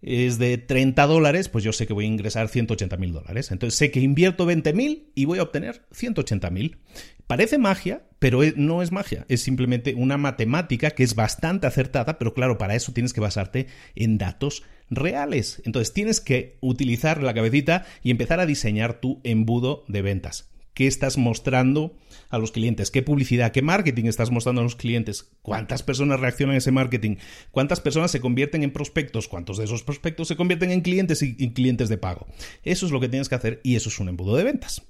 [0.00, 3.50] es de 30 dólares, pues yo sé que voy a ingresar 180 mil dólares.
[3.50, 6.78] Entonces sé que invierto 20 mil y voy a obtener 180 mil.
[7.26, 12.18] Parece magia, pero e, no es magia, es simplemente una matemática que es bastante acertada,
[12.18, 15.62] pero claro, para eso tienes que basarte en datos reales.
[15.64, 20.88] Entonces tienes que utilizar la cabecita y empezar a diseñar tu embudo de ventas qué
[20.88, 21.96] estás mostrando
[22.28, 26.56] a los clientes, qué publicidad, qué marketing estás mostrando a los clientes, cuántas personas reaccionan
[26.56, 27.16] a ese marketing,
[27.52, 31.52] cuántas personas se convierten en prospectos, cuántos de esos prospectos se convierten en clientes y,
[31.52, 32.26] clientes de pago.
[32.64, 34.82] Eso es lo que tienes que hacer y eso es un embudo de ventas.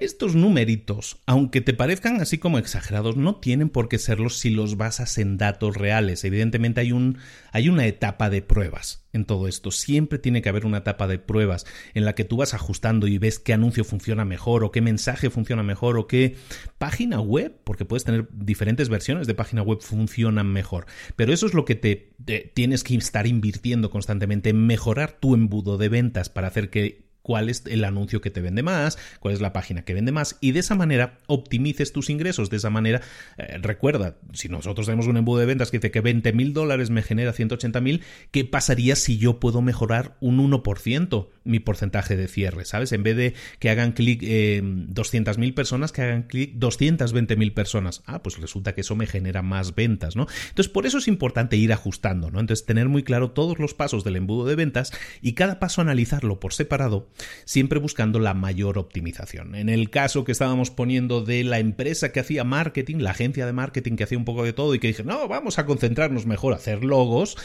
[0.00, 4.76] Estos numeritos, aunque te parezcan así como exagerados, no tienen por qué serlos si los
[4.76, 6.22] basas en datos reales.
[6.24, 7.18] Evidentemente hay, un,
[7.50, 9.72] hay una etapa de pruebas en todo esto.
[9.72, 13.18] Siempre tiene que haber una etapa de pruebas en la que tú vas ajustando y
[13.18, 16.36] ves qué anuncio funciona mejor o qué mensaje funciona mejor o qué
[16.78, 20.86] página web, porque puedes tener diferentes versiones de página web funcionan mejor.
[21.16, 22.14] Pero eso es lo que te
[22.54, 27.50] tienes que estar invirtiendo constantemente en mejorar tu embudo de ventas para hacer que cuál
[27.50, 30.52] es el anuncio que te vende más, cuál es la página que vende más y
[30.52, 32.48] de esa manera optimices tus ingresos.
[32.48, 33.02] De esa manera,
[33.36, 36.88] eh, recuerda, si nosotros tenemos un embudo de ventas que dice que 20 mil dólares
[36.88, 42.28] me genera 180 mil, ¿qué pasaría si yo puedo mejorar un 1% mi porcentaje de
[42.28, 42.64] cierre?
[42.64, 42.92] ¿Sabes?
[42.92, 47.52] En vez de que hagan clic eh, 200 mil personas, que hagan clic 220 mil
[47.52, 48.02] personas.
[48.06, 50.28] Ah, pues resulta que eso me genera más ventas, ¿no?
[50.48, 52.40] Entonces, por eso es importante ir ajustando, ¿no?
[52.40, 56.40] Entonces, tener muy claro todos los pasos del embudo de ventas y cada paso analizarlo
[56.40, 57.10] por separado
[57.44, 59.54] siempre buscando la mayor optimización.
[59.54, 63.52] En el caso que estábamos poniendo de la empresa que hacía marketing, la agencia de
[63.52, 66.52] marketing que hacía un poco de todo y que dije, no, vamos a concentrarnos mejor
[66.52, 67.36] a hacer logos,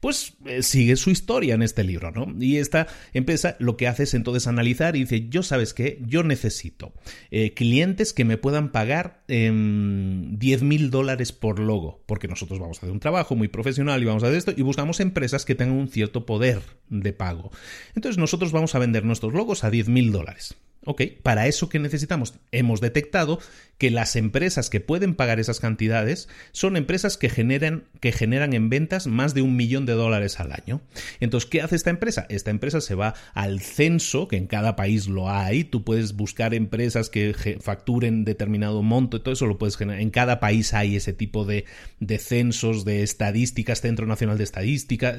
[0.00, 2.26] pues eh, sigue su historia en este libro, ¿no?
[2.40, 6.22] Y esta empresa lo que hace es entonces analizar y dice, yo sabes qué, yo
[6.22, 6.92] necesito
[7.30, 12.78] eh, clientes que me puedan pagar 10 em, mil dólares por logo, porque nosotros vamos
[12.78, 15.54] a hacer un trabajo muy profesional y vamos a hacer esto y buscamos empresas que
[15.54, 17.50] tengan un cierto poder de pago.
[17.94, 20.56] Entonces nosotros vamos a vender nuestros logos a 10 mil dólares.
[20.84, 23.38] Ok, para eso que necesitamos, hemos detectado
[23.78, 28.68] que las empresas que pueden pagar esas cantidades son empresas que generan, que generan en
[28.68, 30.80] ventas más de un millón de dólares al año.
[31.20, 32.26] Entonces, ¿qué hace esta empresa?
[32.30, 36.52] Esta empresa se va al censo, que en cada país lo hay, tú puedes buscar
[36.52, 40.00] empresas que facturen determinado monto, y todo eso lo puedes generar.
[40.00, 41.64] En cada país hay ese tipo de,
[42.00, 45.16] de censos, de estadísticas, Centro Nacional de Estadística.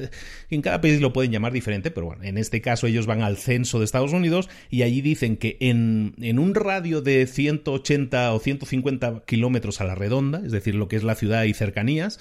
[0.50, 3.38] En cada país lo pueden llamar diferente, pero bueno, en este caso ellos van al
[3.38, 9.22] censo de Estados Unidos y allí dicen que en, un radio de 180 o 150
[9.26, 12.18] kilómetros a la redonda, es decir, lo que es la ciudad y cercanías,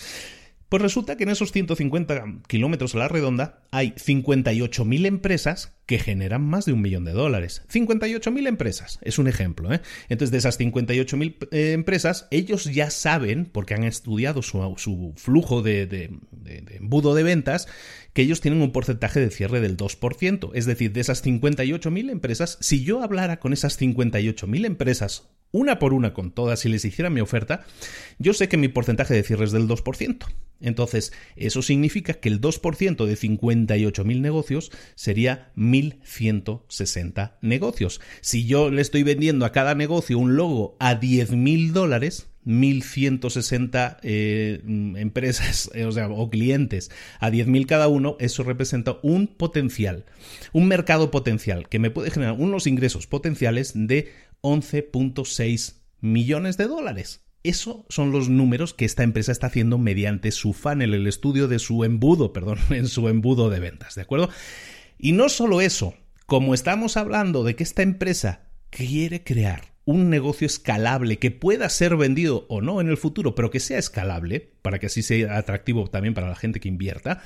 [0.74, 6.41] pues resulta que en esos 150 kilómetros a la redonda hay 58.000 empresas que generan
[6.41, 7.62] más de un millón de dólares.
[7.72, 9.72] 58.000 empresas, es un ejemplo.
[9.72, 9.82] ¿eh?
[10.10, 15.86] Entonces, de esas 58.000 eh, empresas, ellos ya saben, porque han estudiado su, flujo de,
[15.86, 16.10] de,
[16.71, 17.67] embudo de ventas,
[18.13, 20.51] que ellos tienen un porcentaje de cierre del 2%.
[20.53, 25.93] Es decir, de esas 58.000 empresas, si yo hablara con esas 58.000 empresas una por
[25.93, 27.63] una con todas y les hiciera mi oferta,
[28.17, 30.25] yo sé que mi porcentaje de cierre es del 2%.
[30.59, 38.01] Entonces, eso significa que el 2% de 58.000 negocios sería 1.160 negocios.
[38.21, 44.62] Si yo le estoy vendiendo a cada negocio un logo a 10.000 dólares, 1.160 eh,
[44.98, 50.06] empresas o, sea, o clientes a 10.000 cada uno, eso representa un potencial,
[50.52, 57.21] un mercado potencial que me puede generar unos ingresos potenciales de 11.6 millones de dólares.
[57.44, 61.60] Esos son los números que esta empresa está haciendo mediante su funnel, el estudio de
[61.60, 64.29] su embudo, perdón, en su embudo de ventas, ¿de acuerdo?
[64.98, 70.46] Y no solo eso, como estamos hablando de que esta empresa quiere crear un negocio
[70.46, 74.79] escalable que pueda ser vendido o no en el futuro, pero que sea escalable, para
[74.79, 77.21] que así sea atractivo también para la gente que invierta,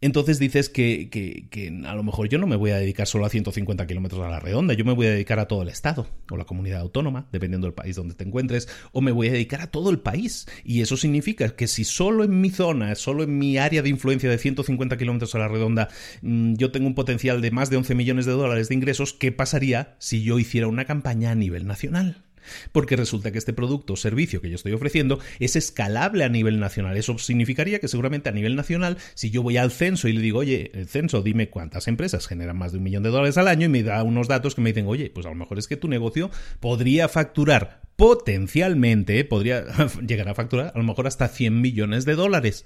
[0.00, 3.30] entonces dices que, que, a lo mejor yo no me voy a dedicar solo a
[3.30, 6.36] 150 kilómetros a la redonda, yo me voy a dedicar a todo el Estado o
[6.36, 9.70] la comunidad autónoma, dependiendo del país donde te encuentres, o me voy a dedicar a
[9.70, 10.46] todo el país.
[10.64, 14.28] Y eso significa que si solo en mi zona, solo en mi área de influencia
[14.28, 15.88] de 150 kilómetros a la redonda,
[16.22, 19.32] mm, yo tengo un potencial de más de 11 millones de dólares de ingresos, ¿qué
[19.32, 22.25] pasaría si yo hiciera una campaña a nivel nacional?
[22.72, 26.60] Porque resulta que este producto o servicio que yo estoy ofreciendo es escalable a nivel
[26.60, 26.96] nacional.
[26.96, 30.40] Eso significaría que seguramente a nivel nacional, si yo voy al censo y le digo,
[30.40, 33.66] oye, el censo, dime cuántas empresas generan más de un millón de dólares al año
[33.66, 35.76] y me da unos datos que me dicen, oye, pues a lo mejor es que
[35.76, 36.30] tu negocio
[36.60, 39.64] podría facturar potencialmente, podría
[40.06, 42.64] llegar a facturar a lo mejor hasta 100 millones de dólares.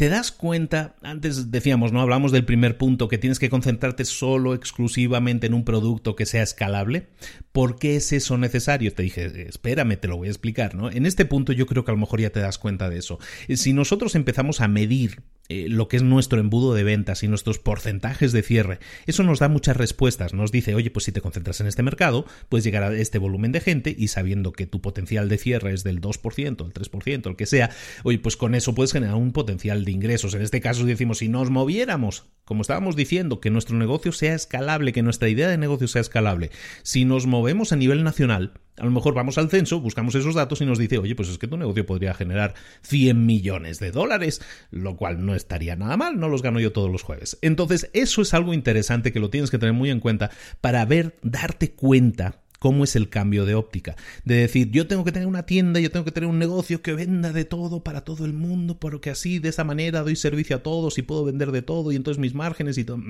[0.00, 0.96] ¿Te das cuenta?
[1.02, 2.00] Antes decíamos, ¿no?
[2.00, 6.42] Hablamos del primer punto, que tienes que concentrarte solo, exclusivamente en un producto que sea
[6.42, 7.08] escalable.
[7.52, 8.94] ¿Por qué es eso necesario?
[8.94, 10.90] Te dije, espérame, te lo voy a explicar, ¿no?
[10.90, 13.18] En este punto yo creo que a lo mejor ya te das cuenta de eso.
[13.54, 15.20] Si nosotros empezamos a medir
[15.50, 18.78] eh, lo que es nuestro embudo de ventas y nuestros porcentajes de cierre.
[19.06, 20.32] Eso nos da muchas respuestas.
[20.32, 23.50] Nos dice, oye, pues si te concentras en este mercado, puedes llegar a este volumen
[23.50, 27.34] de gente y sabiendo que tu potencial de cierre es del 2%, el 3%, el
[27.34, 27.70] que sea,
[28.04, 30.34] oye, pues con eso puedes generar un potencial de ingresos.
[30.34, 34.92] En este caso decimos, si nos moviéramos, como estábamos diciendo, que nuestro negocio sea escalable,
[34.92, 36.52] que nuestra idea de negocio sea escalable,
[36.84, 40.60] si nos movemos a nivel nacional, a lo mejor vamos al censo, buscamos esos datos
[40.62, 44.40] y nos dice, oye, pues es que tu negocio podría generar 100 millones de dólares,
[44.70, 47.38] lo cual no estaría nada mal, no los gano yo todos los jueves.
[47.42, 50.30] Entonces, eso es algo interesante que lo tienes que tener muy en cuenta
[50.62, 53.96] para ver, darte cuenta cómo es el cambio de óptica.
[54.24, 56.92] De decir, yo tengo que tener una tienda, yo tengo que tener un negocio que
[56.92, 60.62] venda de todo para todo el mundo, porque así de esa manera doy servicio a
[60.62, 63.00] todos y puedo vender de todo y entonces mis márgenes y todo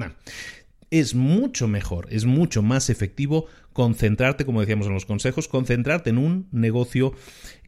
[0.91, 6.19] es mucho mejor, es mucho más efectivo concentrarte, como decíamos en los consejos, concentrarte en
[6.19, 7.15] un negocio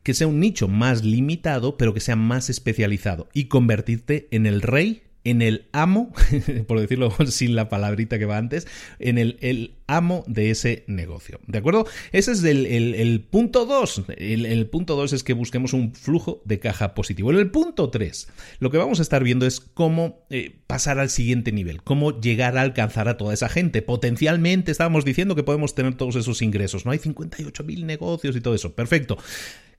[0.03, 4.63] que sea un nicho más limitado, pero que sea más especializado y convertirte en el
[4.63, 6.13] rey en el amo,
[6.67, 8.67] por decirlo sin la palabrita que va antes,
[8.99, 11.41] en el, el amo de ese negocio.
[11.47, 11.87] ¿De acuerdo?
[12.13, 14.05] Ese es el, el, punto 2.
[14.17, 17.31] El, punto 2 es que busquemos un flujo de caja positivo.
[17.31, 21.11] En el punto 3, lo que vamos a estar viendo es cómo eh, pasar al
[21.11, 23.83] siguiente nivel, cómo llegar a alcanzar a toda esa gente.
[23.83, 26.93] Potencialmente estábamos diciendo que podemos tener todos esos ingresos, ¿no?
[26.93, 28.75] Hay 58.000 negocios y todo eso.
[28.75, 29.19] Perfecto.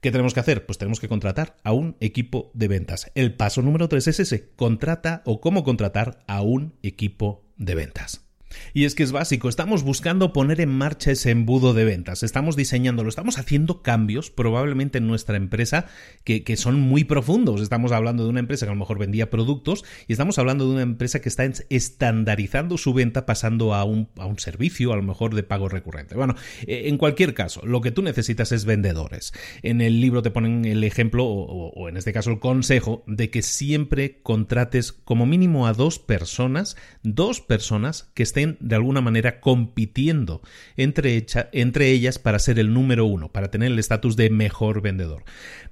[0.03, 0.65] ¿Qué tenemos que hacer?
[0.65, 3.09] Pues tenemos que contratar a un equipo de ventas.
[3.15, 8.27] El paso número 3 es ese, contrata o cómo contratar a un equipo de ventas.
[8.73, 12.55] Y es que es básico, estamos buscando poner en marcha ese embudo de ventas, estamos
[12.55, 15.85] diseñándolo, estamos haciendo cambios probablemente en nuestra empresa
[16.23, 17.61] que, son muy profundos.
[17.61, 20.73] Estamos hablando de una empresa que a lo mejor vendía productos y estamos hablando de
[20.73, 25.01] una empresa que está estandarizando su venta pasando a un, a un servicio, a lo
[25.01, 26.15] mejor de pago recurrente.
[26.15, 26.35] Bueno,
[26.67, 29.33] eh, en cualquier caso, lo que tú necesitas es vendedores.
[29.63, 33.41] En el libro te ponen el ejemplo, o en este caso el consejo, de que
[33.41, 40.41] siempre contrates como mínimo a dos personas, dos personas que estén de alguna manera compitiendo
[40.77, 45.23] entre, entre ellas para ser el número uno, para tener el estatus de mejor vendedor.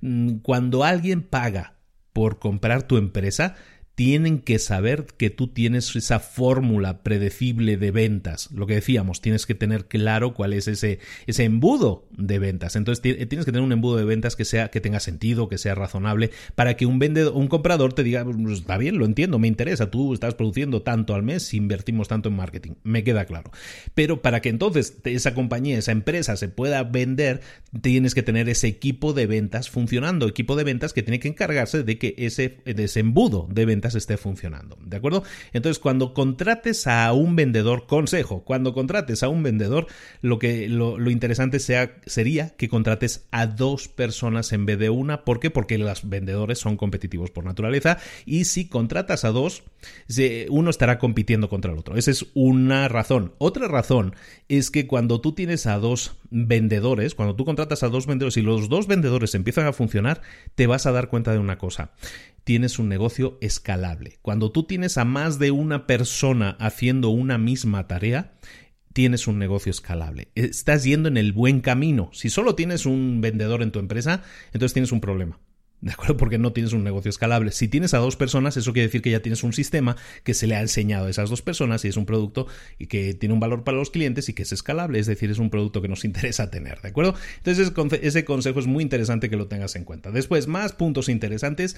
[0.01, 1.75] Mm, cuando alguien paga
[2.13, 3.55] por comprar tu empresa,
[3.95, 8.49] tienen que saber que tú tienes esa fórmula predecible de ventas.
[8.51, 12.75] Lo que decíamos, tienes que tener claro cuál es ese, ese embudo de ventas.
[12.75, 15.75] Entonces tienes que tener un embudo de ventas que sea, que tenga sentido, que sea
[15.75, 19.47] razonable, para que un vendedor, un comprador te diga, pues, está bien, lo entiendo, me
[19.47, 23.51] interesa, tú estás produciendo tanto al mes, invertimos tanto en marketing, me queda claro.
[23.93, 27.41] Pero para que entonces esa compañía, esa empresa se pueda vender,
[27.81, 31.83] tienes que tener ese equipo de ventas funcionando, equipo de ventas que tiene que encargarse
[31.83, 34.77] de que ese, ese embudo de ventas ventas esté funcionando.
[34.83, 35.23] ¿De acuerdo?
[35.53, 39.87] Entonces, cuando contrates a un vendedor, consejo, cuando contrates a un vendedor,
[40.21, 45.25] lo que lo, interesante sea, sería que contrates a dos personas en vez de una.
[45.25, 45.49] ¿Por qué?
[45.49, 49.63] Porque los vendedores son competitivos por naturaleza y si contratas a dos,
[50.49, 51.97] uno estará compitiendo contra el otro.
[51.97, 53.33] Esa es una razón.
[53.39, 54.15] Otra razón
[54.47, 58.41] es que cuando tú tienes a dos vendedores, cuando tú contratas a dos vendedores y
[58.41, 60.21] los dos vendedores empiezan a funcionar,
[60.55, 61.91] te vas a dar cuenta de una cosa
[62.43, 64.19] tienes un negocio escalable.
[64.21, 68.33] Cuando tú tienes a más de una persona haciendo una misma tarea,
[68.93, 70.29] tienes un negocio escalable.
[70.35, 72.09] Estás yendo en el buen camino.
[72.13, 75.39] Si solo tienes un vendedor en tu empresa, entonces tienes un problema.
[75.81, 76.15] ¿De acuerdo?
[76.15, 77.51] Porque no tienes un negocio escalable.
[77.51, 80.45] Si tienes a dos personas, eso quiere decir que ya tienes un sistema que se
[80.45, 82.45] le ha enseñado a esas dos personas y es un producto
[82.77, 85.39] y que tiene un valor para los clientes y que es escalable, es decir, es
[85.39, 87.15] un producto que nos interesa tener, ¿de acuerdo?
[87.37, 87.71] Entonces
[88.01, 90.11] ese consejo es muy interesante que lo tengas en cuenta.
[90.11, 91.75] Después, más puntos interesantes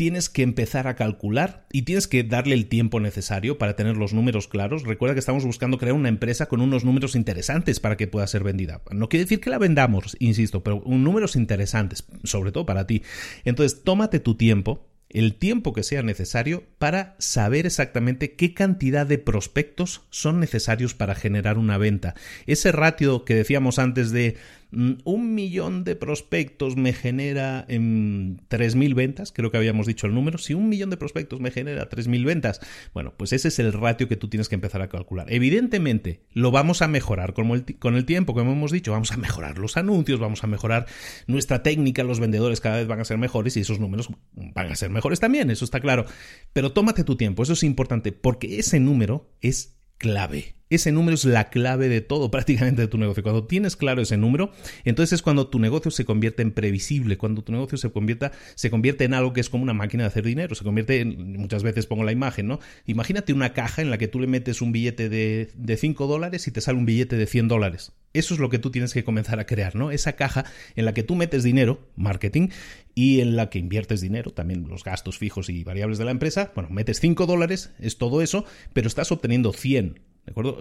[0.00, 4.14] tienes que empezar a calcular y tienes que darle el tiempo necesario para tener los
[4.14, 4.84] números claros.
[4.84, 8.42] Recuerda que estamos buscando crear una empresa con unos números interesantes para que pueda ser
[8.42, 8.80] vendida.
[8.92, 13.02] No quiere decir que la vendamos, insisto, pero números interesantes, sobre todo para ti.
[13.44, 19.18] Entonces, tómate tu tiempo, el tiempo que sea necesario para saber exactamente qué cantidad de
[19.18, 22.14] prospectos son necesarios para generar una venta.
[22.46, 24.38] Ese ratio que decíamos antes de
[24.72, 30.38] un millón de prospectos me genera en 3.000 ventas, creo que habíamos dicho el número,
[30.38, 32.60] si un millón de prospectos me genera 3.000 ventas,
[32.94, 35.26] bueno, pues ese es el ratio que tú tienes que empezar a calcular.
[35.32, 39.16] Evidentemente, lo vamos a mejorar con el, con el tiempo, como hemos dicho, vamos a
[39.16, 40.86] mejorar los anuncios, vamos a mejorar
[41.26, 44.76] nuestra técnica, los vendedores cada vez van a ser mejores y esos números van a
[44.76, 46.06] ser mejores también, eso está claro.
[46.52, 50.54] Pero tómate tu tiempo, eso es importante, porque ese número es clave.
[50.70, 53.22] Ese número es la clave de todo prácticamente de tu negocio.
[53.22, 54.50] Cuando tienes claro ese número,
[54.84, 58.70] entonces es cuando tu negocio se convierte en previsible, cuando tu negocio se convierta, se
[58.70, 61.62] convierte en algo que es como una máquina de hacer dinero, se convierte en, muchas
[61.62, 62.60] veces pongo la imagen, ¿no?
[62.86, 66.48] Imagínate una caja en la que tú le metes un billete de, de 5 dólares
[66.48, 67.92] y te sale un billete de 100 dólares.
[68.12, 69.92] Eso es lo que tú tienes que comenzar a crear, ¿no?
[69.92, 70.44] Esa caja
[70.74, 72.48] en la que tú metes dinero, marketing,
[72.94, 76.50] y en la que inviertes dinero, también los gastos fijos y variables de la empresa.
[76.54, 80.58] Bueno, metes 5 dólares, es todo eso, pero estás obteniendo 100 ¿De acuerdo?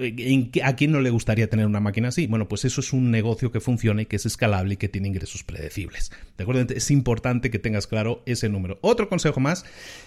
[0.64, 2.28] ¿A quién no le gustaría tener una máquina así?
[2.28, 5.10] Bueno, pues eso es un negocio que funciona y que es escalable y que tiene
[5.10, 6.12] ingresos predecibles.
[6.38, 6.74] ¿De acuerdo?
[6.74, 8.80] Es importante que tengas claro ese número.
[8.82, 9.66] Otro consejo más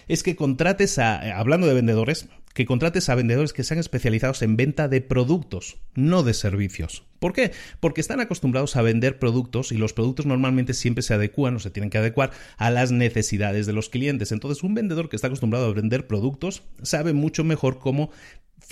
[0.08, 4.56] es que contrates a, hablando de vendedores, que contrates a vendedores que sean especializados en
[4.56, 7.04] venta de productos, no de servicios.
[7.18, 7.52] ¿Por qué?
[7.78, 11.70] Porque están acostumbrados a vender productos y los productos normalmente siempre se adecuan o se
[11.70, 14.32] tienen que adecuar a las necesidades de los clientes.
[14.32, 18.10] Entonces, un vendedor que está acostumbrado a vender productos sabe mucho mejor cómo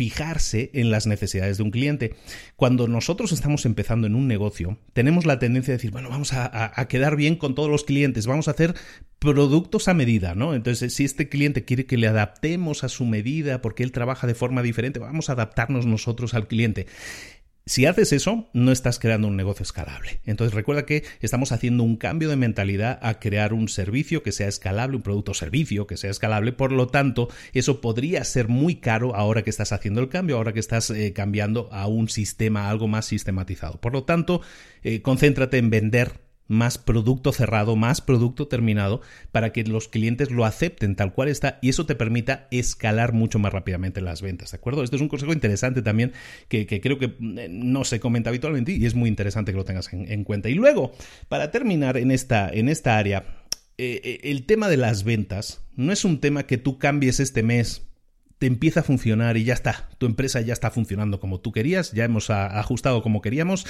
[0.00, 2.14] fijarse en las necesidades de un cliente.
[2.56, 6.86] Cuando nosotros estamos empezando en un negocio, tenemos la tendencia de decir, bueno, vamos a,
[6.88, 8.74] quedar bien con todos los clientes, vamos a hacer
[9.18, 10.54] productos a medida, ¿no?
[10.54, 14.34] Entonces, si este cliente quiere que le adaptemos a su medida porque él trabaja de
[14.34, 16.86] forma diferente, vamos a adaptarnos nosotros al cliente.
[17.70, 20.18] Si haces eso, no estás creando un negocio escalable.
[20.26, 24.48] Entonces recuerda que estamos haciendo un cambio de mentalidad a crear un servicio que sea
[24.48, 26.50] escalable, un producto o servicio que sea escalable.
[26.50, 30.52] Por lo tanto, eso podría ser muy caro ahora que estás haciendo el cambio, ahora
[30.52, 33.80] que estás eh, cambiando a un sistema algo más sistematizado.
[33.80, 34.40] Por lo tanto,
[34.82, 40.44] eh, concéntrate en vender más producto cerrado, más producto terminado, para que los clientes lo
[40.44, 44.56] acepten tal cual está y eso te permita escalar mucho más rápidamente las ventas, ¿de
[44.56, 44.82] acuerdo?
[44.82, 46.12] Esto es un consejo interesante también
[46.48, 49.92] que, creo que eh, no se comenta habitualmente y es muy interesante que lo tengas
[49.92, 50.48] en, cuenta.
[50.48, 50.92] Y luego,
[51.28, 53.24] para terminar en esta, en esta área,
[53.78, 57.44] eh, eh, el tema de las ventas no es un tema que tú cambies este
[57.44, 57.89] mes
[58.40, 61.92] te empieza a funcionar y ya está, tu empresa ya está funcionando como tú querías,
[61.92, 63.66] ya hemos ajustado como queríamos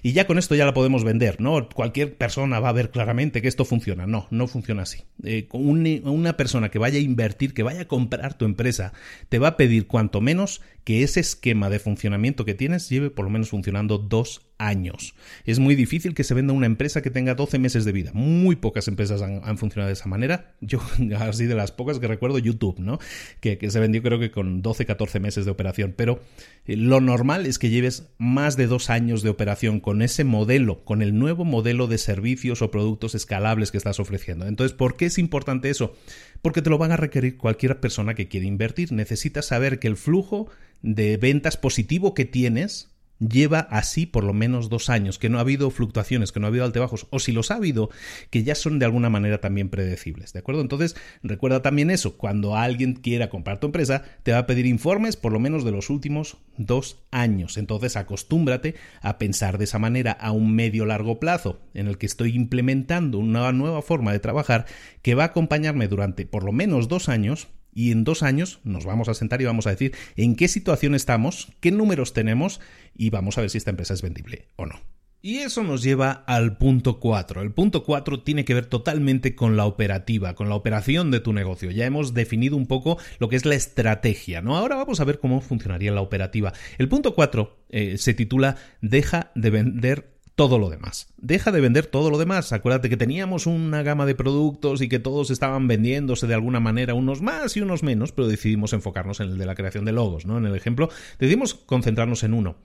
[0.00, 1.68] y ya con esto ya la podemos vender, ¿no?
[1.68, 5.02] Cualquier persona va a ver claramente que esto funciona, no, no funciona así.
[5.24, 8.92] Eh, una persona que vaya a invertir, que vaya a comprar tu empresa,
[9.28, 13.24] te va a pedir cuanto menos que ese esquema de funcionamiento que tienes lleve por
[13.24, 15.14] lo menos funcionando dos años.
[15.44, 18.10] Es muy difícil que se venda una empresa que tenga 12 meses de vida.
[18.14, 20.54] Muy pocas empresas han, funcionado de esa manera.
[20.60, 20.80] Yo,
[21.18, 22.98] así de las pocas que recuerdo, YouTube, ¿no?
[23.40, 25.94] Que, se vendió creo que con 12, 14 meses de operación.
[25.96, 26.20] Pero
[26.66, 30.84] eh, lo normal es que lleves más de dos años de operación con ese modelo,
[30.84, 34.46] con el nuevo modelo de servicios o productos escalables que estás ofreciendo.
[34.46, 35.94] Entonces, ¿por qué es importante eso?
[36.40, 38.92] Porque te lo van a requerir cualquier persona que quiere invertir.
[38.92, 40.48] Necesitas saber que el flujo
[40.82, 45.42] de ventas positivo que tienes lleva así por lo menos dos años, que no ha
[45.42, 47.90] habido fluctuaciones, que no ha habido altibajos, o si los ha habido,
[48.30, 50.60] que ya son de alguna manera también predecibles, ¿de acuerdo?
[50.60, 55.16] Entonces, recuerda también eso, cuando alguien quiera comprar tu empresa, te va a pedir informes
[55.16, 57.56] por lo menos de los últimos dos años.
[57.56, 62.06] Entonces, acostúmbrate a pensar de esa manera a un medio largo plazo, en el que
[62.06, 64.66] estoy implementando una nueva forma de trabajar
[65.02, 68.84] que va a acompañarme durante por lo menos dos años y en dos años nos
[68.84, 72.60] vamos a sentar y vamos a decir en qué situación estamos, qué números tenemos
[72.94, 74.80] y vamos a ver si esta empresa es vendible o no.
[75.24, 77.42] Y eso nos lleva al punto 4.
[77.42, 81.32] El punto 4 tiene que ver totalmente con la operativa, con la operación de tu
[81.32, 81.70] negocio.
[81.70, 84.56] Ya hemos definido un poco lo que es la estrategia, ¿no?
[84.56, 86.52] Ahora vamos a ver cómo funcionaría la operativa.
[86.76, 90.12] El punto 4 eh, se titula Deja de vender
[90.42, 91.06] todo lo demás.
[91.18, 92.52] Deja de vender todo lo demás.
[92.52, 96.94] Acuérdate que teníamos una gama de productos y que todos estaban vendiéndose de alguna manera,
[96.94, 100.26] unos más y unos menos, pero decidimos enfocarnos en el de la creación de logos,
[100.26, 100.38] ¿no?
[100.38, 100.90] En el ejemplo,
[101.20, 102.56] decidimos concentrarnos en uno.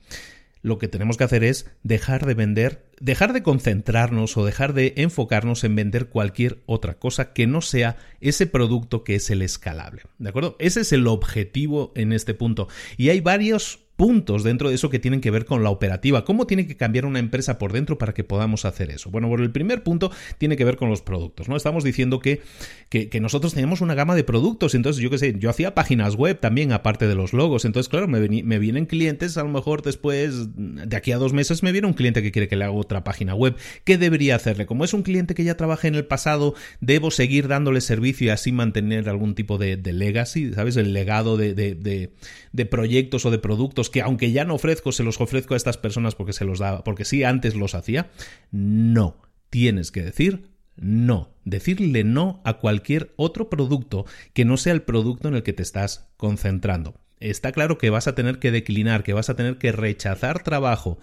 [0.63, 4.95] Lo que tenemos que hacer es dejar de vender, dejar de concentrarnos o dejar de
[4.97, 10.01] enfocarnos en vender cualquier otra cosa que no sea ese producto que es el escalable.
[10.17, 10.55] ¿De acuerdo?
[10.57, 12.69] Ese es el objetivo en este punto.
[12.97, 16.23] Y hay varios puntos dentro de eso que tienen que ver con la operativa.
[16.23, 19.09] ¿Cómo tiene que cambiar una empresa por dentro para que podamos hacer eso?
[19.09, 21.57] Bueno, el primer punto tiene que ver con los productos, ¿no?
[21.57, 22.41] Estamos diciendo que,
[22.89, 26.39] que, nosotros teníamos una gama de productos, entonces yo qué sé, yo hacía páginas web
[26.39, 28.19] también, aparte de los logos, entonces claro, me,
[28.59, 32.21] vienen clientes, a lo mejor después, de aquí a dos meses, me viene un cliente
[32.21, 33.55] que quiere que le haga otra página web.
[33.83, 34.67] ¿Qué debería hacerle?
[34.67, 38.29] Como es un cliente que ya trabaja en el pasado, debo seguir dándole servicio y
[38.29, 40.77] así mantener algún tipo de, legacy, ¿sabes?
[40.77, 45.19] El legado de, de proyectos o de productos que aunque ya no ofrezco, se los
[45.21, 48.09] ofrezco a estas personas porque se los daba, porque sí antes los hacía.
[48.51, 54.83] No, tienes que decir no, decirle no a cualquier otro producto que no sea el
[54.83, 57.01] producto en el que te estás concentrando.
[57.19, 60.99] Está claro que vas a tener que declinar, que vas a tener que rechazar trabajo.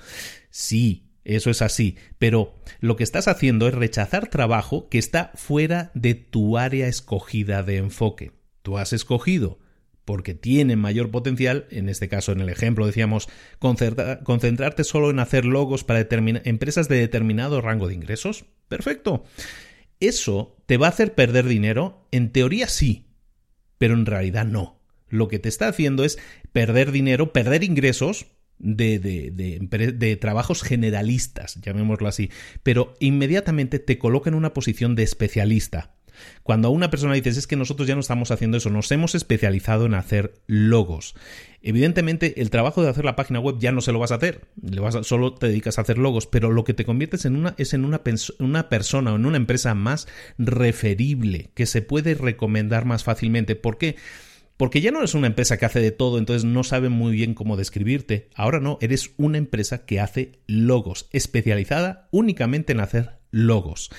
[0.50, 5.90] Sí, eso es así, pero lo que estás haciendo es rechazar trabajo que está fuera
[5.94, 8.30] de tu área escogida de enfoque.
[8.62, 9.58] Tú has escogido
[10.04, 13.28] porque tienen mayor potencial, en este caso en el ejemplo decíamos,
[13.58, 16.06] concentrarte solo en hacer logos para
[16.44, 18.44] empresas de determinado rango de ingresos.
[18.68, 19.24] Perfecto.
[20.00, 22.06] ¿Eso te va a hacer perder dinero?
[22.10, 23.06] En teoría sí,
[23.78, 24.80] pero en realidad no.
[25.08, 26.18] Lo que te está haciendo es
[26.52, 28.26] perder dinero, perder ingresos
[28.58, 32.30] de, de, trabajos generalistas, llamémoslo así,
[32.62, 35.96] pero inmediatamente te coloca en una posición de especialista.
[36.42, 39.14] Cuando a una persona dices es que nosotros ya no estamos haciendo eso, nos hemos
[39.14, 41.14] especializado en hacer logos.
[41.62, 44.42] Evidentemente, el trabajo de hacer la página web ya no se lo vas a hacer,
[44.60, 47.54] le vas solo te dedicas a hacer logos, pero lo que te conviertes en una
[47.56, 48.02] es en una,
[48.38, 50.06] una persona o en una empresa más
[50.36, 53.56] referible, que se puede recomendar más fácilmente.
[53.56, 53.96] ¿Por qué?
[54.56, 57.34] Porque ya no eres una empresa que hace de todo, entonces no sabe muy bien
[57.34, 58.28] cómo describirte.
[58.34, 63.90] Ahora no, eres una empresa que hace logos, especializada únicamente en hacer logos.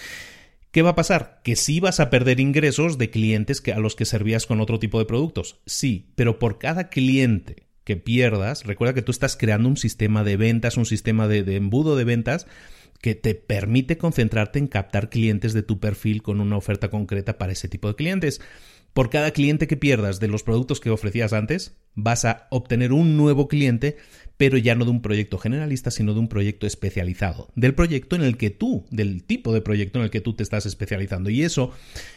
[0.75, 1.39] ¿Qué va a pasar?
[1.45, 4.77] Que sí vas a perder ingresos de clientes que, a los que servías con otro
[4.77, 5.61] tipo de productos.
[5.65, 10.35] Sí, pero por cada cliente que pierdas, recuerda que tú estás creando un sistema de
[10.35, 12.45] ventas, un sistema de, de embudo de ventas
[13.01, 17.53] que te permite concentrarte en captar clientes de tu perfil con una oferta concreta para
[17.53, 18.41] ese tipo de clientes.
[18.91, 23.15] Por cada cliente que pierdas de los productos que ofrecías antes, vas a obtener un
[23.15, 23.95] nuevo cliente
[24.37, 28.23] pero ya no de un proyecto generalista, sino de un proyecto especializado, del proyecto en
[28.23, 31.29] el que tú, del tipo de proyecto en el que tú te estás especializando.
[31.29, 31.71] Y eso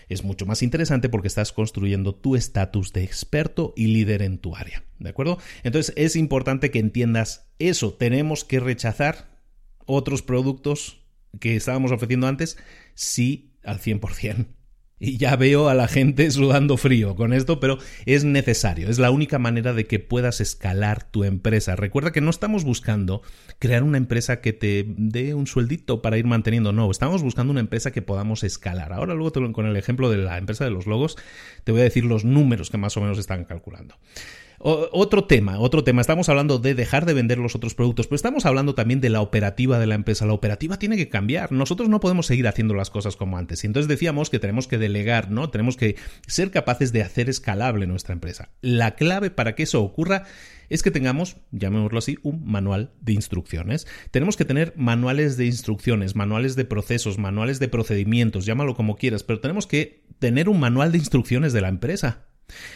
[0.08, 4.56] es mucho más interesante porque estás construyendo tu estatus de experto y líder en tu
[4.56, 4.84] área.
[4.98, 5.38] ¿De acuerdo?
[5.62, 7.92] Entonces es importante que entiendas eso.
[7.92, 9.38] Tenemos que rechazar
[9.86, 11.00] otros productos
[11.40, 12.58] que estábamos ofreciendo antes,
[12.94, 14.57] sí, al 100%.
[15.00, 19.10] Y ya veo a la gente sudando frío con esto, pero es necesario, es la
[19.10, 21.76] única manera de que puedas escalar tu empresa.
[21.76, 23.22] Recuerda que no estamos buscando
[23.58, 27.60] crear una empresa que te dé un sueldito para ir manteniendo, no, estamos buscando una
[27.60, 28.92] empresa que podamos escalar.
[28.92, 31.16] Ahora luego con el ejemplo de la empresa de los logos
[31.64, 33.94] te voy a decir los números que más o menos están calculando
[34.58, 36.00] otro tema, otro tema.
[36.00, 39.20] Estamos hablando de dejar de vender los otros productos, pero estamos hablando también de la
[39.20, 40.26] operativa de la empresa.
[40.26, 41.52] La operativa tiene que cambiar.
[41.52, 43.62] Nosotros no podemos seguir haciendo las cosas como antes.
[43.64, 45.50] Y entonces decíamos que tenemos que delegar, ¿no?
[45.50, 45.96] Tenemos que
[46.26, 48.50] ser capaces de hacer escalable nuestra empresa.
[48.60, 50.24] La clave para que eso ocurra
[50.68, 53.86] es que tengamos, llamémoslo así, un manual de instrucciones.
[54.10, 59.22] Tenemos que tener manuales de instrucciones, manuales de procesos, manuales de procedimientos, llámalo como quieras,
[59.22, 62.26] pero tenemos que tener un manual de instrucciones de la empresa.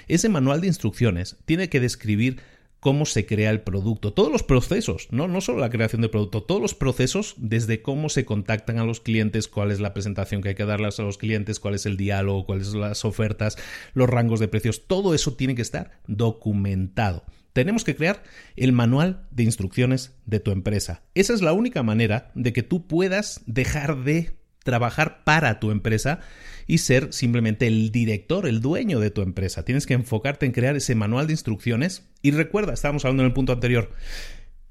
[0.09, 2.41] Ese manual de instrucciones tiene que describir
[2.83, 6.43] cómo se crea el producto, todos los procesos, no, no solo la creación de producto,
[6.43, 10.49] todos los procesos desde cómo se contactan a los clientes, cuál es la presentación que
[10.49, 13.57] hay que darles a los clientes, cuál es el diálogo, cuáles son las ofertas,
[13.95, 17.25] los rangos de precios, todo eso tiene que estar documentado.
[17.53, 18.25] tenemos que crear
[18.57, 21.05] el manual de instrucciones de tu empresa.
[21.15, 26.19] Esa es la única manera de que tú puedas dejar de trabajar para tu empresa
[26.67, 29.65] y ser simplemente el director, el dueño de tu empresa.
[29.65, 33.35] Tienes que enfocarte en crear ese manual de instrucciones y recuerda, estábamos hablando en el
[33.35, 33.91] punto anterior,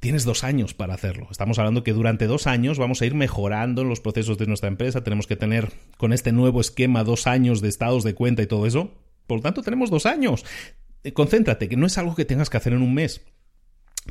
[0.01, 1.27] tienes dos años para hacerlo.
[1.31, 5.03] Estamos hablando que durante dos años vamos a ir mejorando los procesos de nuestra empresa.
[5.03, 8.65] Tenemos que tener con este nuevo esquema dos años de estados de cuenta y todo
[8.65, 8.91] eso.
[9.27, 10.43] Por lo tanto, tenemos dos años.
[11.03, 13.21] Eh, concéntrate, que no es algo que tengas que hacer en un mes.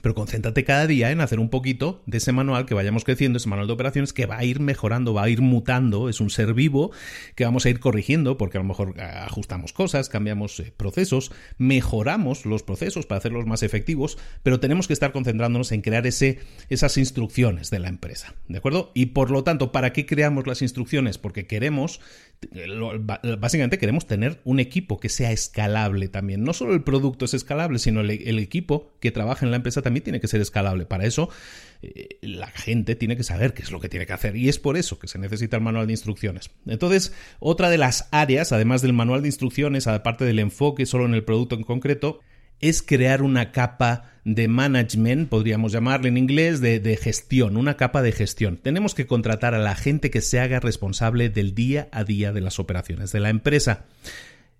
[0.02, 3.48] Pero concéntrate cada día en hacer un poquito de ese manual que vayamos creciendo, ese
[3.48, 6.54] manual de operaciones que va a ir mejorando, va a ir mutando, es un ser
[6.54, 6.92] vivo
[7.34, 11.32] que vamos a ir corrigiendo porque a lo mejor eh, ajustamos cosas, cambiamos eh, procesos,
[11.58, 16.38] mejoramos los procesos para hacerlos más efectivos, pero tenemos que estar concentrándonos en crear ese,
[16.68, 18.92] esas instrucciones de la empresa, ¿de acuerdo?
[18.94, 21.18] Y por lo tanto, ¿para qué creamos las instrucciones?
[21.18, 22.00] Porque queremos
[23.38, 26.42] básicamente queremos tener un equipo que sea escalable también.
[26.42, 30.04] No solo el producto es escalable, sino el, equipo que trabaja en la empresa también
[30.04, 30.86] tiene que ser escalable.
[30.86, 31.28] Para eso,
[31.82, 34.36] eh, la gente tiene que saber qué es lo que tiene que hacer.
[34.36, 36.50] Y es por eso que se necesita el manual de instrucciones.
[36.66, 41.14] Entonces, otra de las áreas, además del manual de instrucciones, aparte del enfoque solo en
[41.14, 42.20] el producto en concreto,
[42.60, 48.02] es crear una capa de management, podríamos llamarle en inglés, de, de, gestión, una capa
[48.02, 48.58] de gestión.
[48.58, 52.42] Tenemos que contratar a la gente que se haga responsable del día a día de
[52.42, 53.86] las operaciones de la empresa.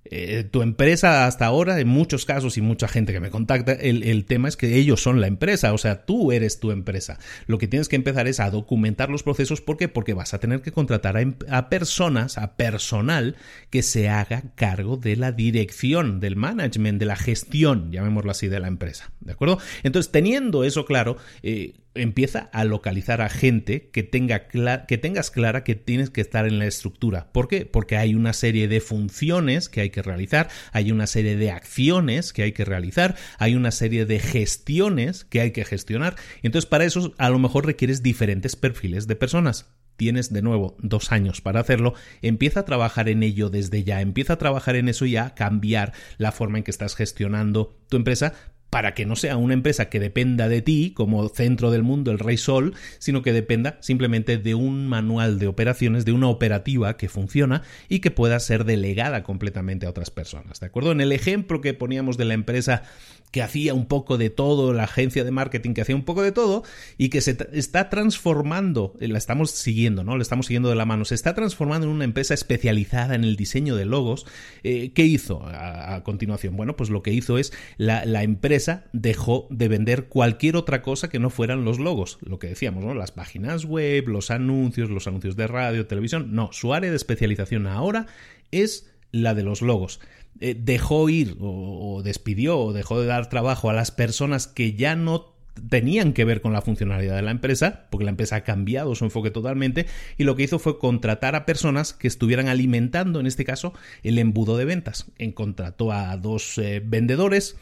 [0.06, 4.24] Eh, tu empresa hasta ahora, en muchos casos y mucha gente que me contacta, el,
[4.24, 7.18] tema es que ellos son la empresa, o sea, tú eres tu empresa.
[7.46, 9.60] Lo que tienes que empezar es a documentar los procesos.
[9.60, 9.88] ¿Por qué?
[9.88, 13.36] Porque vas a tener que contratar a, em, a personas, a personal
[13.68, 18.60] que se haga cargo de la dirección, del management, de la gestión, llamémoslo así, de
[18.60, 19.12] la empresa.
[19.20, 19.58] ¿De acuerdo?
[19.82, 25.64] Entonces, teniendo eso claro, eh, empieza a localizar a gente que, tenga que tengas clara
[25.64, 27.32] que tienes que estar en la estructura.
[27.32, 27.66] ¿Por qué?
[27.66, 32.32] Porque hay una serie de funciones que hay que realizar, hay una serie de acciones
[32.32, 36.16] que hay que realizar, hay una serie de gestiones que hay que gestionar.
[36.42, 39.66] Entonces, para eso a lo mejor requieres diferentes perfiles de personas
[39.96, 44.32] tienes de nuevo dos años para hacerlo, empieza a trabajar en ello desde ya, empieza
[44.32, 48.32] a trabajar en eso y a cambiar la forma en que estás gestionando tu empresa
[48.70, 52.20] para que no sea una empresa que dependa de ti como centro del mundo, el
[52.20, 57.08] rey sol, sino que dependa simplemente de un manual de operaciones, de una operativa que
[57.08, 60.60] funciona y que pueda ser delegada completamente a otras personas.
[60.60, 60.92] ¿De acuerdo?
[60.92, 62.84] En el ejemplo que poníamos de la empresa
[63.30, 66.32] que hacía un poco de todo, la agencia de marketing que hacía un poco de
[66.32, 66.64] todo
[66.98, 70.16] y que se está transformando, la estamos siguiendo, ¿no?
[70.16, 73.36] Le estamos siguiendo de la mano, se está transformando en una empresa especializada en el
[73.36, 74.26] diseño de logos.
[74.64, 76.56] Eh, ¿Qué hizo a, continuación?
[76.56, 81.08] Bueno, pues lo que hizo es la, la empresa dejó de vender cualquier otra cosa
[81.08, 82.94] que no fueran los logos, lo que decíamos, ¿no?
[82.94, 86.34] Las páginas web, los anuncios, los anuncios de radio, televisión.
[86.34, 88.06] No, su área de especialización ahora
[88.50, 90.00] es la de los logos.
[90.40, 94.96] Eh, dejó ir o, despidió o dejó de dar trabajo a las personas que ya
[94.96, 95.34] no
[95.68, 99.04] tenían que ver con la funcionalidad de la empresa, porque la empresa ha cambiado su
[99.04, 99.84] enfoque totalmente,
[100.16, 104.18] y lo que hizo fue contratar a personas que estuvieran alimentando, en este caso, el
[104.18, 105.06] embudo de ventas.
[105.18, 107.56] En contrató a dos eh, vendedores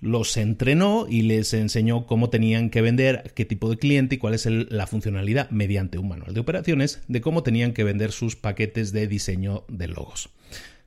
[0.00, 4.34] los entrenó y les enseñó cómo tenían que vender, qué tipo de cliente y cuál
[4.34, 8.92] es la funcionalidad mediante un manual de operaciones de cómo tenían que vender sus paquetes
[8.92, 10.28] de diseño de logos